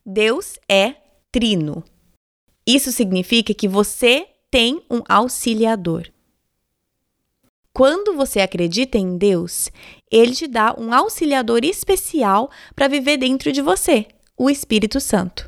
Deus 0.05 0.57
é 0.69 0.95
trino. 1.31 1.83
Isso 2.65 2.91
significa 2.91 3.53
que 3.53 3.67
você 3.67 4.27
tem 4.49 4.81
um 4.89 5.01
auxiliador. 5.07 6.07
Quando 7.73 8.15
você 8.15 8.39
acredita 8.39 8.97
em 8.97 9.17
Deus, 9.17 9.69
ele 10.11 10.33
te 10.33 10.47
dá 10.47 10.75
um 10.77 10.93
auxiliador 10.93 11.63
especial 11.63 12.49
para 12.75 12.87
viver 12.87 13.17
dentro 13.17 13.51
de 13.51 13.61
você, 13.61 14.07
o 14.37 14.49
Espírito 14.49 14.99
Santo. 14.99 15.47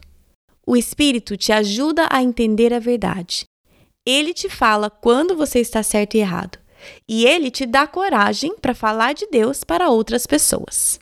O 0.66 0.76
Espírito 0.76 1.38
te 1.38 1.52
ajuda 1.52 2.08
a 2.10 2.22
entender 2.22 2.74
a 2.74 2.80
verdade. 2.80 3.46
Ele 4.06 4.34
te 4.34 4.50
fala 4.50 4.90
quando 4.90 5.36
você 5.36 5.60
está 5.60 5.84
certo 5.84 6.16
e 6.16 6.20
errado. 6.20 6.58
E 7.08 7.26
ele 7.26 7.50
te 7.50 7.66
dá 7.66 7.88
coragem 7.88 8.56
para 8.58 8.76
falar 8.76 9.14
de 9.14 9.28
Deus 9.28 9.64
para 9.64 9.90
outras 9.90 10.28
pessoas. 10.28 11.00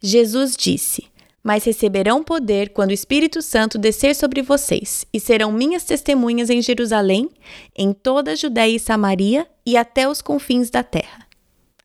Jesus 0.00 0.56
disse: 0.56 1.10
mas 1.42 1.64
receberão 1.64 2.22
poder 2.22 2.70
quando 2.70 2.90
o 2.90 2.94
Espírito 2.94 3.40
Santo 3.40 3.78
descer 3.78 4.14
sobre 4.14 4.42
vocês, 4.42 5.06
e 5.12 5.18
serão 5.18 5.50
minhas 5.50 5.84
testemunhas 5.84 6.50
em 6.50 6.60
Jerusalém, 6.60 7.30
em 7.76 7.92
toda 7.92 8.32
a 8.32 8.36
Judéia 8.36 8.76
e 8.76 8.78
Samaria 8.78 9.48
e 9.64 9.76
até 9.76 10.08
os 10.08 10.20
confins 10.20 10.70
da 10.70 10.82
terra. 10.82 11.29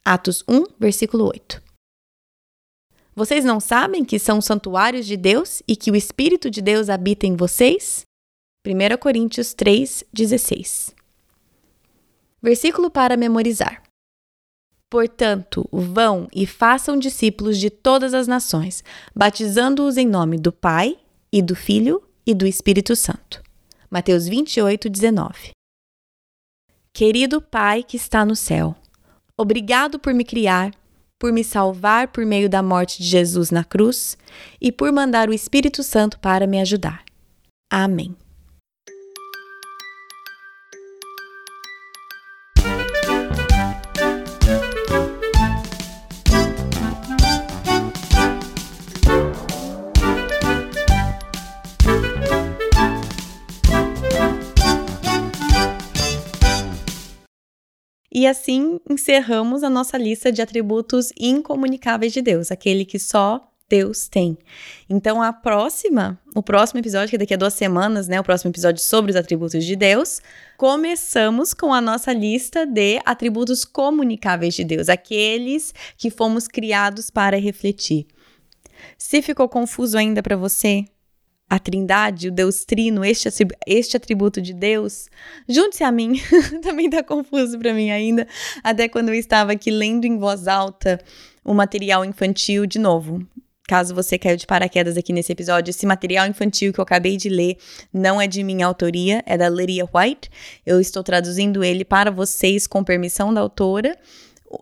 Atos 0.08 0.44
1, 0.48 0.66
versículo 0.80 1.26
8. 1.26 1.60
Vocês 3.16 3.44
não 3.44 3.60
sabem 3.60 4.06
que 4.06 4.20
são 4.20 4.40
santuários 4.40 5.08
de 5.08 5.18
Deus 5.18 5.64
e 5.68 5.76
que 5.76 5.90
o 5.90 5.96
Espírito 5.96 6.48
de 6.48 6.62
Deus 6.62 6.90
habita 6.90 7.26
em 7.26 7.36
vocês? 7.36 8.06
1 8.68 8.98
Coríntios 9.00 9.56
3, 9.56 10.04
16. 10.14 10.94
Versículo 12.40 12.92
para 12.92 13.18
memorizar. 13.18 13.82
Portanto, 14.92 15.68
vão 15.72 16.28
e 16.32 16.46
façam 16.46 17.00
discípulos 17.00 17.58
de 17.58 17.72
todas 17.72 18.14
as 18.14 18.28
nações, 18.28 18.84
batizando-os 19.16 19.98
em 19.98 20.06
nome 20.06 20.38
do 20.38 20.52
Pai, 20.52 21.00
e 21.32 21.42
do 21.42 21.56
Filho, 21.56 22.08
e 22.28 22.36
do 22.36 22.46
Espírito 22.46 22.96
Santo. 22.96 23.42
Mateus 23.90 24.28
28, 24.28 24.88
19. 24.88 25.50
Querido 26.94 27.42
Pai 27.42 27.82
que 27.82 27.98
está 27.98 28.24
no 28.24 28.36
céu, 28.36 28.76
obrigado 29.38 30.00
por 30.00 30.14
me 30.14 30.24
criar, 30.24 30.72
por 31.20 31.32
me 31.32 31.44
salvar 31.44 32.10
por 32.10 32.26
meio 32.26 32.50
da 32.50 32.62
morte 32.62 33.02
de 33.02 33.08
Jesus 33.08 33.52
na 33.52 33.64
cruz 33.64 34.18
e 34.60 34.72
por 34.72 34.92
mandar 34.92 35.30
o 35.30 35.34
Espírito 35.34 35.84
Santo 35.84 36.20
para 36.20 36.46
me 36.48 36.60
ajudar. 36.60 37.04
Amém. 37.70 38.16
E 58.26 58.28
assim 58.28 58.80
encerramos 58.90 59.62
a 59.62 59.70
nossa 59.70 60.00
lista 60.00 60.32
de 60.32 60.42
atributos 60.42 61.14
incomunicáveis 61.16 62.12
de 62.12 62.24
Deus, 62.24 62.50
aquele 62.50 62.84
que 62.84 62.98
só 62.98 63.52
Deus 63.70 64.08
tem. 64.08 64.36
Então, 64.90 65.22
a 65.22 65.32
próxima, 65.32 66.20
o 66.36 66.42
próximo 66.42 66.80
episódio, 66.80 67.12
que 67.12 67.20
daqui 67.20 67.36
a 67.36 67.38
duas 67.38 67.54
semanas, 67.54 68.08
né? 68.08 68.20
O 68.20 68.24
próximo 68.24 68.50
episódio 68.50 68.82
sobre 68.82 69.12
os 69.12 69.16
atributos 69.16 69.64
de 69.64 69.76
Deus, 69.76 70.24
começamos 70.58 71.54
com 71.54 71.72
a 71.72 71.80
nossa 71.80 72.12
lista 72.12 72.66
de 72.66 73.00
atributos 73.06 73.64
comunicáveis 73.64 74.56
de 74.56 74.64
Deus, 74.64 74.90
aqueles 74.90 75.72
que 75.96 76.10
fomos 76.10 76.48
criados 76.48 77.12
para 77.12 77.38
refletir. 77.38 78.08
Se 78.98 79.22
ficou 79.22 79.48
confuso 79.48 80.00
ainda 80.00 80.24
para 80.24 80.36
você, 80.36 80.84
a 81.50 81.60
Trindade, 81.60 82.30
o 82.30 82.32
Deus 82.32 82.66
Trino, 82.66 83.06
este, 83.06 83.30
este 83.68 83.98
atributo 83.98 84.42
de 84.42 84.54
Deus, 84.54 85.08
junte-se 85.48 85.84
a 85.84 85.92
mim. 85.92 86.20
Também 86.62 86.86
está 86.88 87.04
confuso 87.04 87.58
para 87.60 87.74
mim 87.74 87.92
ainda, 87.92 88.28
até 88.64 88.88
quando 88.88 89.10
eu 89.10 89.16
estava 89.16 89.52
aqui 89.52 89.70
lendo 89.70 90.06
em 90.06 90.18
voz 90.18 90.48
alta 90.48 91.00
o 91.44 91.54
material 91.54 92.04
infantil 92.04 92.66
de 92.66 92.80
novo. 92.80 93.26
Caso 93.68 93.96
você 93.96 94.18
caiu 94.18 94.38
de 94.38 94.46
paraquedas 94.46 94.96
aqui 94.96 95.12
nesse 95.12 95.32
episódio, 95.32 95.72
esse 95.72 95.88
material 95.88 96.28
infantil 96.28 96.72
que 96.72 96.80
eu 96.80 96.84
acabei 96.84 97.18
de 97.18 97.30
ler 97.30 97.58
não 97.92 98.22
é 98.22 98.28
de 98.28 98.44
minha 98.44 98.66
autoria, 98.66 99.24
é 99.26 99.36
da 99.36 99.50
Lydia 99.50 99.90
White. 99.92 100.30
Eu 100.64 100.80
estou 100.80 101.02
traduzindo 101.02 101.64
ele 101.64 101.84
para 101.84 102.12
vocês 102.12 102.68
com 102.68 102.84
permissão 102.84 103.34
da 103.34 103.42
autora 103.42 103.98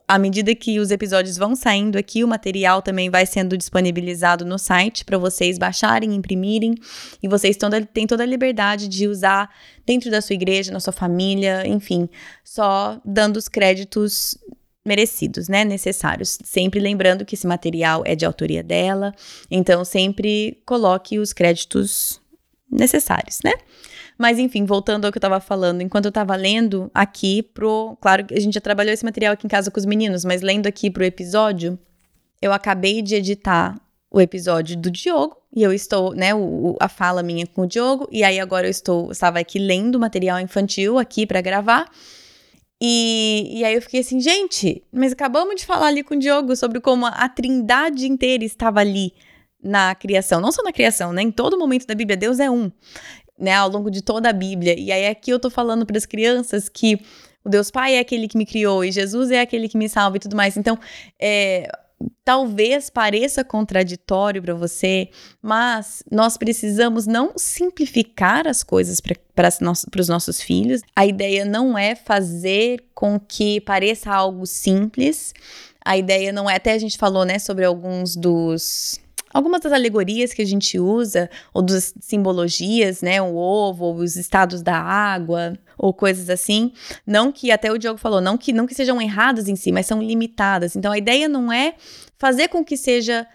à 0.08 0.18
medida 0.18 0.54
que 0.56 0.80
os 0.80 0.92
episódios 0.92 1.38
vão 1.38 1.56
saindo 1.56 1.98
aqui, 1.98 2.24
o 2.24 2.28
material 2.28 2.82
também 2.82 3.10
vai 3.10 3.26
sendo 3.26 3.58
disponibilizado 3.58 4.46
no 4.46 4.58
site 4.58 5.04
para 5.06 5.18
vocês 5.18 5.58
baixarem, 5.58 6.14
imprimirem, 6.14 6.76
e 7.22 7.28
vocês 7.28 7.58
têm 7.94 8.08
toda 8.08 8.24
a 8.24 8.26
liberdade 8.26 8.88
de 8.88 9.08
usar 9.08 9.50
dentro 9.86 10.10
da 10.10 10.22
sua 10.22 10.34
igreja, 10.34 10.72
na 10.72 10.80
sua 10.80 10.94
família, 10.94 11.68
enfim, 11.68 12.10
só 12.44 13.02
dando 13.04 13.38
os 13.38 13.48
créditos 13.48 14.38
merecidos, 14.86 15.48
né, 15.48 15.64
necessários. 15.64 16.38
Sempre 16.44 16.80
lembrando 16.80 17.26
que 17.26 17.36
esse 17.36 17.48
material 17.48 18.04
é 18.06 18.16
de 18.16 18.26
autoria 18.26 18.64
dela, 18.64 19.14
então 19.50 19.86
sempre 19.86 20.62
coloque 20.66 21.20
os 21.20 21.32
créditos 21.32 22.22
necessários, 22.70 23.40
né? 23.44 23.54
Mas 24.18 24.40
enfim, 24.40 24.66
voltando 24.66 25.06
ao 25.06 25.12
que 25.12 25.18
eu 25.18 25.22
tava 25.22 25.40
falando, 25.40 25.82
enquanto 25.82 26.06
eu 26.06 26.12
tava 26.12 26.36
lendo 26.36 26.90
aqui 26.94 27.42
pro. 27.44 27.98
Claro 28.00 28.26
que 28.26 28.34
a 28.34 28.40
gente 28.40 28.54
já 28.54 28.62
trabalhou 28.62 28.94
esse 28.94 29.06
material 29.06 29.34
aqui 29.34 29.46
em 29.46 29.50
casa 29.50 29.72
com 29.72 29.80
os 29.80 29.86
meninos, 29.86 30.24
mas 30.24 30.42
lendo 30.42 30.68
aqui 30.68 30.90
pro 30.90 31.04
episódio, 31.04 31.78
eu 32.42 32.54
acabei 32.54 33.02
de 33.02 33.16
editar 33.16 33.80
o 34.12 34.22
episódio 34.22 34.78
do 34.78 34.92
Diogo, 34.92 35.36
e 35.56 35.64
eu 35.64 35.74
estou, 35.74 36.14
né, 36.14 36.36
o, 36.36 36.78
a 36.80 36.88
fala 36.88 37.24
minha 37.24 37.48
com 37.48 37.64
o 37.64 37.68
Diogo, 37.68 38.08
e 38.12 38.24
aí 38.24 38.40
agora 38.40 38.68
eu 38.68 38.72
estou, 38.72 39.12
estava 39.12 39.40
aqui 39.40 39.58
lendo 39.58 40.00
material 40.00 40.40
infantil 40.40 41.00
aqui 41.00 41.26
para 41.26 41.42
gravar. 41.42 41.90
E, 42.80 43.60
e 43.60 43.66
aí 43.66 43.74
eu 43.74 43.82
fiquei 43.82 44.02
assim, 44.02 44.20
gente, 44.20 44.84
mas 44.92 45.14
acabamos 45.14 45.56
de 45.56 45.66
falar 45.66 45.88
ali 45.88 46.04
com 46.04 46.14
o 46.14 46.20
Diogo 46.20 46.56
sobre 46.56 46.80
como 46.80 47.08
a, 47.08 47.10
a 47.10 47.30
trindade 47.30 48.08
inteira 48.08 48.44
estava 48.44 48.82
ali 48.82 49.14
na 49.64 49.96
criação, 49.96 50.42
não 50.42 50.52
só 50.52 50.62
na 50.62 50.74
criação, 50.74 51.14
né? 51.14 51.22
Em 51.22 51.32
todo 51.32 51.58
momento 51.58 51.88
da 51.88 51.96
Bíblia, 51.96 52.18
Deus 52.18 52.40
é 52.40 52.52
um 52.52 52.70
né, 53.44 53.54
ao 53.54 53.70
longo 53.70 53.92
de 53.92 54.02
toda 54.02 54.30
a 54.30 54.34
Bíblia. 54.34 54.80
E 54.80 54.92
aí 54.92 55.06
aqui 55.06 55.30
eu 55.30 55.40
tô 55.40 55.50
falando 55.50 55.86
para 55.86 55.98
as 55.98 56.06
crianças 56.06 56.70
que 56.70 56.98
o 57.44 57.50
Deus 57.50 57.70
Pai 57.70 57.96
é 57.96 58.00
aquele 58.00 58.28
que 58.28 58.38
me 58.38 58.46
criou 58.46 58.86
e 58.86 58.92
Jesus 58.92 59.30
é 59.30 59.42
aquele 59.42 59.68
que 59.68 59.78
me 59.78 59.90
salva 59.90 60.16
e 60.16 60.20
tudo 60.20 60.36
mais. 60.36 60.56
Então, 60.56 60.80
é, 61.20 61.70
talvez 62.24 62.90
pareça 62.90 63.44
contraditório 63.44 64.42
para 64.42 64.54
você, 64.54 65.10
mas 65.42 66.04
nós 66.10 66.38
precisamos 66.38 67.06
não 67.06 67.34
simplificar 67.36 68.48
as 68.48 68.64
coisas 68.64 69.02
para 69.02 70.00
os 70.00 70.08
nossos 70.08 70.42
filhos. 70.42 70.82
A 70.96 71.06
ideia 71.06 71.44
não 71.44 71.78
é 71.78 71.96
fazer 71.96 72.86
com 72.96 73.20
que 73.20 73.60
pareça 73.60 74.10
algo 74.10 74.46
simples. 74.46 75.34
A 75.84 75.98
ideia 75.98 76.32
não 76.32 76.50
é, 76.50 76.56
até 76.56 76.72
a 76.72 76.78
gente 76.78 76.98
falou, 76.98 77.26
né, 77.26 77.40
sobre 77.40 77.66
alguns 77.66 78.16
dos 78.16 79.02
algumas 79.34 79.62
das 79.62 79.74
alegorias 79.74 80.34
que 80.34 80.42
a 80.42 80.46
gente 80.46 80.80
usa, 80.80 81.30
ou 81.54 81.62
das 81.62 81.94
simbologias, 82.00 83.02
né? 83.02 83.22
O 83.22 83.36
ovo, 83.36 83.86
ou 83.86 83.96
os 83.96 84.16
estados 84.16 84.62
da 84.62 84.78
água, 84.78 85.58
ou 85.78 85.94
coisas 85.94 86.30
assim. 86.30 86.72
Não 87.06 87.32
que, 87.32 87.52
até 87.52 87.72
o 87.72 87.78
Diogo 87.78 88.00
falou, 88.00 88.22
não 88.22 88.38
que, 88.38 88.54
não 88.54 88.68
que 88.68 88.76
sejam 88.76 89.02
erradas 89.02 89.48
em 89.48 89.56
si, 89.56 89.72
mas 89.72 89.86
são 89.86 90.02
limitadas. 90.02 90.76
Então 90.76 90.92
a 90.92 90.98
ideia 90.98 91.28
não 91.28 91.52
é 91.52 91.76
fazer 92.18 92.48
com 92.48 92.64
que 92.64 92.78
seja 92.78 93.28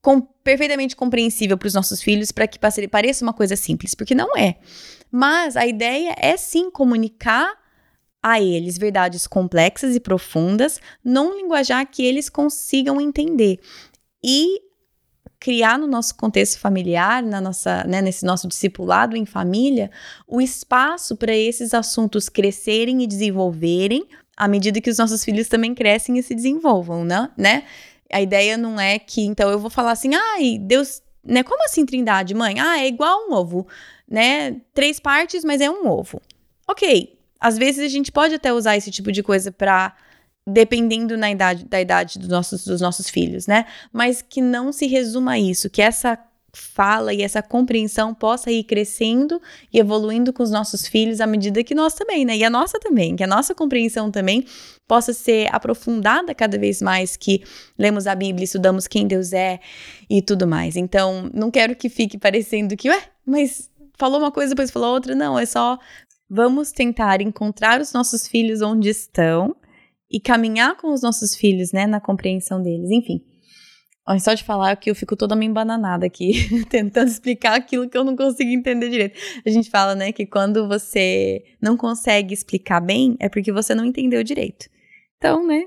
com, 0.00 0.20
perfeitamente 0.20 0.96
compreensível 0.96 1.58
para 1.58 1.66
os 1.66 1.74
nossos 1.74 2.02
filhos, 2.02 2.32
para 2.32 2.46
que 2.46 2.58
pareça 2.58 3.24
uma 3.24 3.32
coisa 3.32 3.56
simples, 3.56 3.94
porque 3.94 4.14
não 4.14 4.36
é. 4.36 4.56
Mas 5.10 5.56
a 5.56 5.66
ideia 5.66 6.14
é 6.18 6.36
sim 6.36 6.70
comunicar 6.70 7.58
a 8.22 8.40
eles 8.40 8.78
verdades 8.78 9.26
complexas 9.26 9.96
e 9.96 10.00
profundas 10.00 10.78
num 11.04 11.36
linguajar 11.36 11.86
que 11.86 12.04
eles 12.04 12.28
consigam 12.28 13.00
entender. 13.00 13.58
E 14.22 14.60
criar 15.40 15.78
no 15.78 15.86
nosso 15.86 16.14
contexto 16.14 16.60
familiar, 16.60 17.22
na 17.22 17.40
nossa, 17.40 17.82
né, 17.84 18.02
nesse 18.02 18.26
nosso 18.26 18.46
discipulado 18.46 19.16
em 19.16 19.24
família, 19.24 19.90
o 20.28 20.40
espaço 20.40 21.16
para 21.16 21.34
esses 21.34 21.72
assuntos 21.72 22.28
crescerem 22.28 23.02
e 23.02 23.06
desenvolverem 23.06 24.06
à 24.36 24.46
medida 24.46 24.80
que 24.80 24.90
os 24.90 24.98
nossos 24.98 25.24
filhos 25.24 25.48
também 25.48 25.74
crescem 25.74 26.18
e 26.18 26.22
se 26.22 26.34
desenvolvam, 26.34 27.04
né? 27.04 27.30
né? 27.36 27.64
A 28.12 28.20
ideia 28.20 28.56
não 28.56 28.78
é 28.80 28.98
que, 28.98 29.22
então, 29.22 29.50
eu 29.50 29.58
vou 29.58 29.70
falar 29.70 29.92
assim, 29.92 30.14
ai, 30.14 30.58
Deus, 30.58 31.02
né? 31.24 31.42
Como 31.42 31.62
assim 31.64 31.84
trindade, 31.84 32.34
mãe? 32.34 32.58
Ah, 32.58 32.78
é 32.78 32.86
igual 32.86 33.28
um 33.28 33.34
ovo. 33.34 33.66
né, 34.08 34.56
três 34.74 34.98
partes, 34.98 35.44
mas 35.44 35.60
é 35.60 35.70
um 35.70 35.86
ovo. 35.86 36.20
Ok, 36.66 37.18
às 37.38 37.56
vezes 37.56 37.84
a 37.84 37.88
gente 37.88 38.10
pode 38.10 38.34
até 38.34 38.52
usar 38.52 38.76
esse 38.76 38.90
tipo 38.90 39.12
de 39.12 39.22
coisa 39.22 39.52
para 39.52 39.94
dependendo 40.52 41.16
na 41.16 41.30
idade, 41.30 41.64
da 41.64 41.80
idade 41.80 42.18
dos 42.18 42.28
nossos, 42.28 42.64
dos 42.64 42.80
nossos 42.80 43.08
filhos, 43.08 43.46
né? 43.46 43.66
Mas 43.92 44.22
que 44.22 44.40
não 44.40 44.72
se 44.72 44.86
resuma 44.86 45.32
a 45.32 45.38
isso, 45.38 45.70
que 45.70 45.82
essa 45.82 46.18
fala 46.52 47.14
e 47.14 47.22
essa 47.22 47.42
compreensão 47.42 48.12
possa 48.12 48.50
ir 48.50 48.64
crescendo 48.64 49.40
e 49.72 49.78
evoluindo 49.78 50.32
com 50.32 50.42
os 50.42 50.50
nossos 50.50 50.86
filhos 50.86 51.20
à 51.20 51.26
medida 51.26 51.62
que 51.62 51.74
nós 51.74 51.94
também, 51.94 52.24
né? 52.24 52.36
E 52.36 52.44
a 52.44 52.50
nossa 52.50 52.78
também, 52.80 53.14
que 53.16 53.22
a 53.22 53.26
nossa 53.26 53.54
compreensão 53.54 54.10
também 54.10 54.44
possa 54.88 55.12
ser 55.12 55.48
aprofundada 55.54 56.34
cada 56.34 56.58
vez 56.58 56.82
mais 56.82 57.16
que 57.16 57.44
lemos 57.78 58.06
a 58.06 58.14
Bíblia, 58.14 58.44
estudamos 58.44 58.88
quem 58.88 59.06
Deus 59.06 59.32
é 59.32 59.60
e 60.08 60.20
tudo 60.20 60.46
mais. 60.46 60.76
Então, 60.76 61.30
não 61.32 61.50
quero 61.50 61.76
que 61.76 61.88
fique 61.88 62.18
parecendo 62.18 62.76
que, 62.76 62.90
ué, 62.90 63.00
mas 63.24 63.70
falou 63.96 64.18
uma 64.18 64.32
coisa, 64.32 64.50
depois 64.50 64.70
falou 64.70 64.94
outra. 64.94 65.14
Não, 65.14 65.38
é 65.38 65.46
só 65.46 65.78
vamos 66.28 66.72
tentar 66.72 67.20
encontrar 67.20 67.80
os 67.80 67.92
nossos 67.92 68.26
filhos 68.26 68.62
onde 68.62 68.88
estão 68.88 69.54
e 70.10 70.20
caminhar 70.20 70.76
com 70.76 70.92
os 70.92 71.02
nossos 71.02 71.36
filhos, 71.36 71.72
né, 71.72 71.86
na 71.86 72.00
compreensão 72.00 72.62
deles. 72.62 72.90
Enfim, 72.90 73.22
só 74.18 74.34
de 74.34 74.42
falar 74.42 74.74
que 74.76 74.90
eu 74.90 74.94
fico 74.94 75.14
toda 75.14 75.36
meio 75.36 75.50
embananada 75.50 76.04
aqui, 76.04 76.64
tentando 76.68 77.08
explicar 77.08 77.54
aquilo 77.54 77.88
que 77.88 77.96
eu 77.96 78.02
não 78.02 78.16
consigo 78.16 78.50
entender 78.50 78.88
direito. 78.88 79.18
A 79.46 79.50
gente 79.50 79.70
fala, 79.70 79.94
né, 79.94 80.10
que 80.10 80.26
quando 80.26 80.66
você 80.66 81.44
não 81.62 81.76
consegue 81.76 82.34
explicar 82.34 82.80
bem, 82.80 83.16
é 83.20 83.28
porque 83.28 83.52
você 83.52 83.74
não 83.74 83.84
entendeu 83.84 84.24
direito. 84.24 84.66
Então, 85.16 85.46
né, 85.46 85.62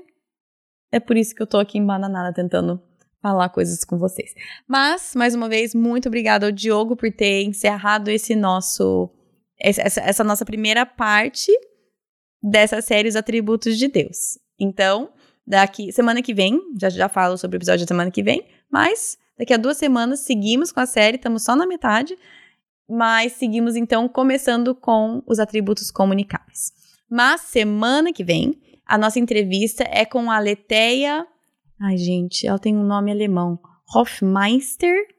é 0.92 1.00
por 1.00 1.16
isso 1.16 1.34
que 1.34 1.42
eu 1.42 1.46
tô 1.46 1.58
aqui 1.58 1.78
embananada 1.78 2.34
tentando 2.34 2.82
falar 3.22 3.48
coisas 3.48 3.82
com 3.84 3.96
vocês. 3.96 4.34
Mas, 4.68 5.14
mais 5.16 5.34
uma 5.34 5.48
vez, 5.48 5.74
muito 5.74 6.08
obrigada 6.08 6.44
ao 6.44 6.52
Diogo 6.52 6.94
por 6.94 7.10
ter 7.10 7.42
encerrado 7.44 8.08
esse 8.08 8.36
nosso, 8.36 9.10
essa, 9.58 10.00
essa 10.00 10.22
nossa 10.22 10.44
primeira 10.44 10.84
parte 10.84 11.50
dessa 12.44 12.82
série 12.82 13.08
Os 13.08 13.16
Atributos 13.16 13.78
de 13.78 13.88
Deus. 13.88 14.38
Então, 14.60 15.08
daqui 15.46 15.90
semana 15.90 16.20
que 16.20 16.34
vem, 16.34 16.60
já 16.78 16.90
já 16.90 17.08
falo 17.08 17.38
sobre 17.38 17.56
o 17.56 17.58
episódio 17.58 17.86
da 17.86 17.88
semana 17.88 18.10
que 18.10 18.22
vem, 18.22 18.46
mas 18.70 19.16
daqui 19.38 19.54
a 19.54 19.56
duas 19.56 19.78
semanas 19.78 20.20
seguimos 20.20 20.70
com 20.70 20.80
a 20.80 20.86
série, 20.86 21.16
estamos 21.16 21.42
só 21.42 21.56
na 21.56 21.66
metade, 21.66 22.14
mas 22.86 23.32
seguimos 23.32 23.76
então 23.76 24.06
começando 24.06 24.74
com 24.74 25.22
os 25.26 25.38
atributos 25.38 25.90
comunicáveis. 25.90 26.70
Mas 27.10 27.40
semana 27.40 28.12
que 28.12 28.22
vem, 28.22 28.60
a 28.84 28.98
nossa 28.98 29.18
entrevista 29.18 29.82
é 29.90 30.04
com 30.04 30.30
a 30.30 30.38
Leteia. 30.38 31.26
Ai, 31.80 31.96
gente, 31.96 32.46
ela 32.46 32.58
tem 32.58 32.76
um 32.76 32.84
nome 32.84 33.10
alemão. 33.10 33.58
Hofmeister 33.94 35.13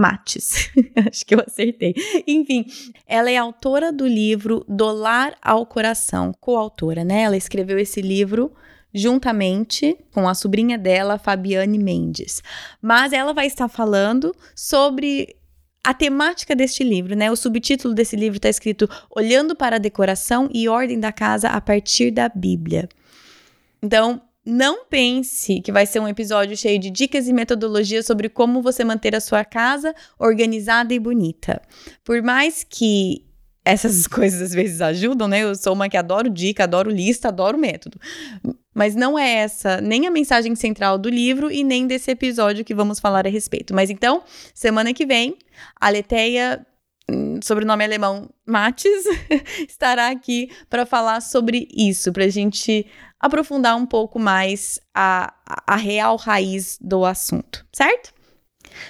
Mates. 0.00 0.70
Acho 1.06 1.26
que 1.26 1.34
eu 1.34 1.40
acertei. 1.46 1.94
Enfim, 2.26 2.64
ela 3.06 3.30
é 3.30 3.36
autora 3.36 3.92
do 3.92 4.06
livro 4.06 4.64
Dolar 4.66 5.36
ao 5.42 5.66
Coração, 5.66 6.32
coautora, 6.40 7.04
né? 7.04 7.22
Ela 7.22 7.36
escreveu 7.36 7.78
esse 7.78 8.00
livro 8.00 8.50
juntamente 8.92 9.96
com 10.12 10.28
a 10.28 10.34
sobrinha 10.34 10.78
dela, 10.78 11.18
Fabiane 11.18 11.78
Mendes. 11.78 12.42
Mas 12.80 13.12
ela 13.12 13.32
vai 13.32 13.46
estar 13.46 13.68
falando 13.68 14.34
sobre 14.56 15.36
a 15.84 15.94
temática 15.94 16.56
deste 16.56 16.82
livro, 16.82 17.14
né? 17.14 17.30
O 17.30 17.36
subtítulo 17.36 17.94
desse 17.94 18.16
livro 18.16 18.38
está 18.38 18.48
escrito 18.48 18.88
Olhando 19.10 19.54
para 19.54 19.76
a 19.76 19.78
decoração 19.78 20.48
e 20.52 20.68
ordem 20.68 20.98
da 20.98 21.12
casa 21.12 21.48
a 21.50 21.60
partir 21.60 22.10
da 22.10 22.28
Bíblia. 22.28 22.88
Então, 23.82 24.20
não 24.44 24.86
pense 24.86 25.60
que 25.60 25.70
vai 25.70 25.84
ser 25.84 26.00
um 26.00 26.08
episódio 26.08 26.56
cheio 26.56 26.78
de 26.78 26.90
dicas 26.90 27.28
e 27.28 27.32
metodologias 27.32 28.06
sobre 28.06 28.28
como 28.28 28.62
você 28.62 28.82
manter 28.84 29.14
a 29.14 29.20
sua 29.20 29.44
casa 29.44 29.94
organizada 30.18 30.94
e 30.94 30.98
bonita. 30.98 31.60
Por 32.04 32.22
mais 32.22 32.64
que 32.64 33.26
essas 33.64 34.06
coisas 34.08 34.40
às 34.40 34.52
vezes 34.52 34.80
ajudam, 34.80 35.28
né? 35.28 35.40
Eu 35.40 35.54
sou 35.54 35.74
uma 35.74 35.88
que 35.88 35.96
adoro 35.96 36.30
dica, 36.30 36.64
adoro 36.64 36.90
lista, 36.90 37.28
adoro 37.28 37.58
método. 37.58 37.98
Mas 38.74 38.94
não 38.94 39.18
é 39.18 39.30
essa 39.30 39.80
nem 39.80 40.06
a 40.06 40.10
mensagem 40.10 40.54
central 40.54 40.96
do 40.96 41.10
livro 41.10 41.50
e 41.50 41.62
nem 41.62 41.86
desse 41.86 42.10
episódio 42.10 42.64
que 42.64 42.74
vamos 42.74 42.98
falar 42.98 43.26
a 43.26 43.30
respeito. 43.30 43.74
Mas 43.74 43.90
então, 43.90 44.22
semana 44.54 44.94
que 44.94 45.04
vem, 45.04 45.36
a 45.78 45.90
Leteia 45.90 46.64
sobrenome 47.42 47.84
alemão 47.84 48.28
Mates, 48.46 49.04
estará 49.68 50.08
aqui 50.08 50.50
para 50.68 50.84
falar 50.84 51.20
sobre 51.20 51.68
isso, 51.74 52.12
para 52.12 52.24
a 52.24 52.28
gente 52.28 52.86
aprofundar 53.18 53.76
um 53.76 53.86
pouco 53.86 54.18
mais 54.18 54.80
a, 54.94 55.32
a 55.66 55.76
real 55.76 56.16
raiz 56.16 56.78
do 56.80 57.04
assunto, 57.04 57.66
certo? 57.72 58.12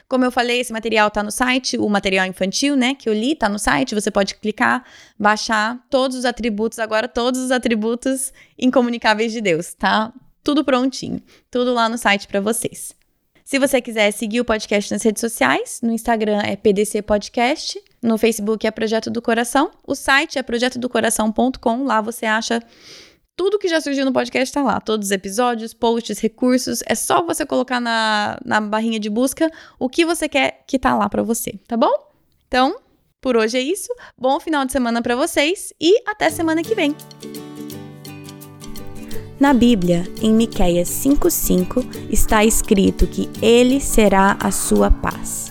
Como 0.09 0.25
eu 0.25 0.31
falei, 0.31 0.61
esse 0.61 0.73
material 0.73 1.09
está 1.09 1.23
no 1.23 1.31
site, 1.31 1.79
o 1.79 1.89
material 1.89 2.27
infantil, 2.27 2.77
né, 2.77 2.95
que 2.95 3.09
eu 3.09 3.13
li, 3.13 3.33
está 3.33 3.49
no 3.49 3.59
site, 3.59 3.95
você 3.95 4.11
pode 4.11 4.35
clicar, 4.37 4.85
baixar 5.19 5.85
todos 5.89 6.17
os 6.17 6.25
atributos, 6.25 6.79
agora 6.79 7.09
todos 7.09 7.41
os 7.41 7.51
atributos 7.51 8.33
incomunicáveis 8.59 9.33
de 9.33 9.41
Deus, 9.41 9.75
tá? 9.75 10.13
Tudo 10.43 10.65
prontinho, 10.65 11.21
tudo 11.51 11.73
lá 11.73 11.89
no 11.89 11.99
site 11.99 12.27
para 12.27 12.41
vocês. 12.41 12.95
Se 13.45 13.59
você 13.59 13.81
quiser 13.81 14.13
seguir 14.13 14.41
o 14.41 14.45
podcast 14.45 14.93
nas 14.93 15.03
redes 15.03 15.21
sociais, 15.21 15.81
no 15.83 15.93
Instagram 15.93 16.41
é 16.41 16.57
PDC 16.57 17.03
Podcast, 17.03 17.83
no 18.03 18.17
Facebook 18.17 18.67
é 18.67 18.71
Projeto 18.71 19.11
do 19.11 19.21
Coração, 19.21 19.71
o 19.87 19.95
site 19.95 20.39
é 20.39 20.43
projetodocoração.com, 20.43 21.85
lá 21.85 22.01
você 22.01 22.27
acha 22.27 22.63
tudo 23.41 23.59
que 23.59 23.69
já 23.69 23.81
surgiu 23.81 24.05
no 24.05 24.13
podcast 24.13 24.51
está 24.51 24.63
lá. 24.63 24.79
Todos 24.83 25.07
os 25.07 25.11
episódios, 25.11 25.73
posts, 25.73 26.19
recursos. 26.19 26.83
É 26.85 26.95
só 26.95 27.25
você 27.25 27.47
colocar 27.47 27.81
na, 27.81 28.39
na 28.45 28.61
barrinha 28.61 29.01
de 29.01 29.09
busca 29.09 29.51
o 29.79 29.89
que 29.89 30.05
você 30.05 30.29
quer 30.29 30.63
que 30.67 30.79
tá 30.79 30.95
lá 30.95 31.09
para 31.09 31.23
você, 31.23 31.59
tá 31.67 31.75
bom? 31.75 31.91
Então, 32.47 32.77
por 33.19 33.39
hoje 33.39 33.57
é 33.57 33.63
isso. 33.63 33.89
Bom 34.19 34.39
final 34.41 34.67
de 34.67 34.73
semana 34.73 35.01
para 35.01 35.17
vocês 35.17 35.73
e 35.81 36.03
até 36.07 36.29
semana 36.29 36.63
que 36.63 36.75
vem. 36.75 36.95
Na 39.41 39.55
Bíblia, 39.55 40.05
em 40.21 40.35
Miqueias 40.35 40.91
5:5, 40.91 42.11
está 42.11 42.45
escrito 42.45 43.07
que 43.07 43.31
ele 43.41 43.81
será 43.81 44.37
a 44.39 44.51
sua 44.51 44.91
paz. 44.91 45.51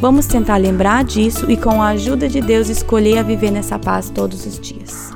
Vamos 0.00 0.26
tentar 0.26 0.58
lembrar 0.58 1.02
disso 1.02 1.50
e, 1.50 1.56
com 1.56 1.82
a 1.82 1.88
ajuda 1.88 2.28
de 2.28 2.40
Deus, 2.40 2.68
escolher 2.68 3.18
a 3.18 3.22
viver 3.24 3.50
nessa 3.50 3.80
paz 3.80 4.08
todos 4.10 4.46
os 4.46 4.60
dias. 4.60 5.10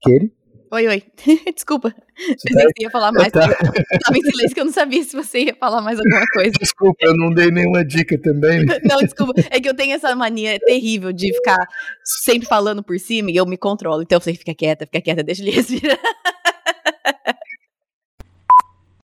Kelly? 0.00 0.32
Oi, 0.70 0.86
oi. 0.86 1.02
Desculpa. 1.52 1.92
Você 2.16 2.54
tá... 2.54 2.70
ia 2.80 2.90
falar 2.90 3.10
mais. 3.10 3.32
Tá... 3.32 3.44
Eu 3.44 3.98
tava 3.98 4.18
em 4.18 4.22
silêncio 4.22 4.54
que 4.54 4.60
eu 4.60 4.64
não 4.66 4.72
sabia 4.72 5.02
se 5.02 5.16
você 5.16 5.46
ia 5.46 5.54
falar 5.58 5.80
mais 5.80 5.98
alguma 5.98 6.24
coisa. 6.32 6.52
Desculpa, 6.60 6.98
eu 7.00 7.16
não 7.16 7.30
dei 7.30 7.50
nenhuma 7.50 7.84
dica 7.84 8.16
também. 8.22 8.64
não, 8.88 8.98
desculpa. 8.98 9.32
É 9.50 9.58
que 9.58 9.68
eu 9.68 9.74
tenho 9.74 9.92
essa 9.96 10.14
mania 10.14 10.56
terrível 10.60 11.12
de 11.12 11.34
ficar 11.34 11.58
sempre 12.22 12.46
falando 12.46 12.84
por 12.84 13.00
cima 13.00 13.32
e 13.32 13.36
eu 13.36 13.46
me 13.46 13.56
controlo. 13.56 14.02
Então 14.02 14.20
você 14.20 14.32
fica 14.32 14.54
quieta, 14.54 14.86
fica 14.86 15.00
quieta, 15.00 15.24
deixa 15.24 15.42
ele 15.42 15.50
respirar. 15.50 15.98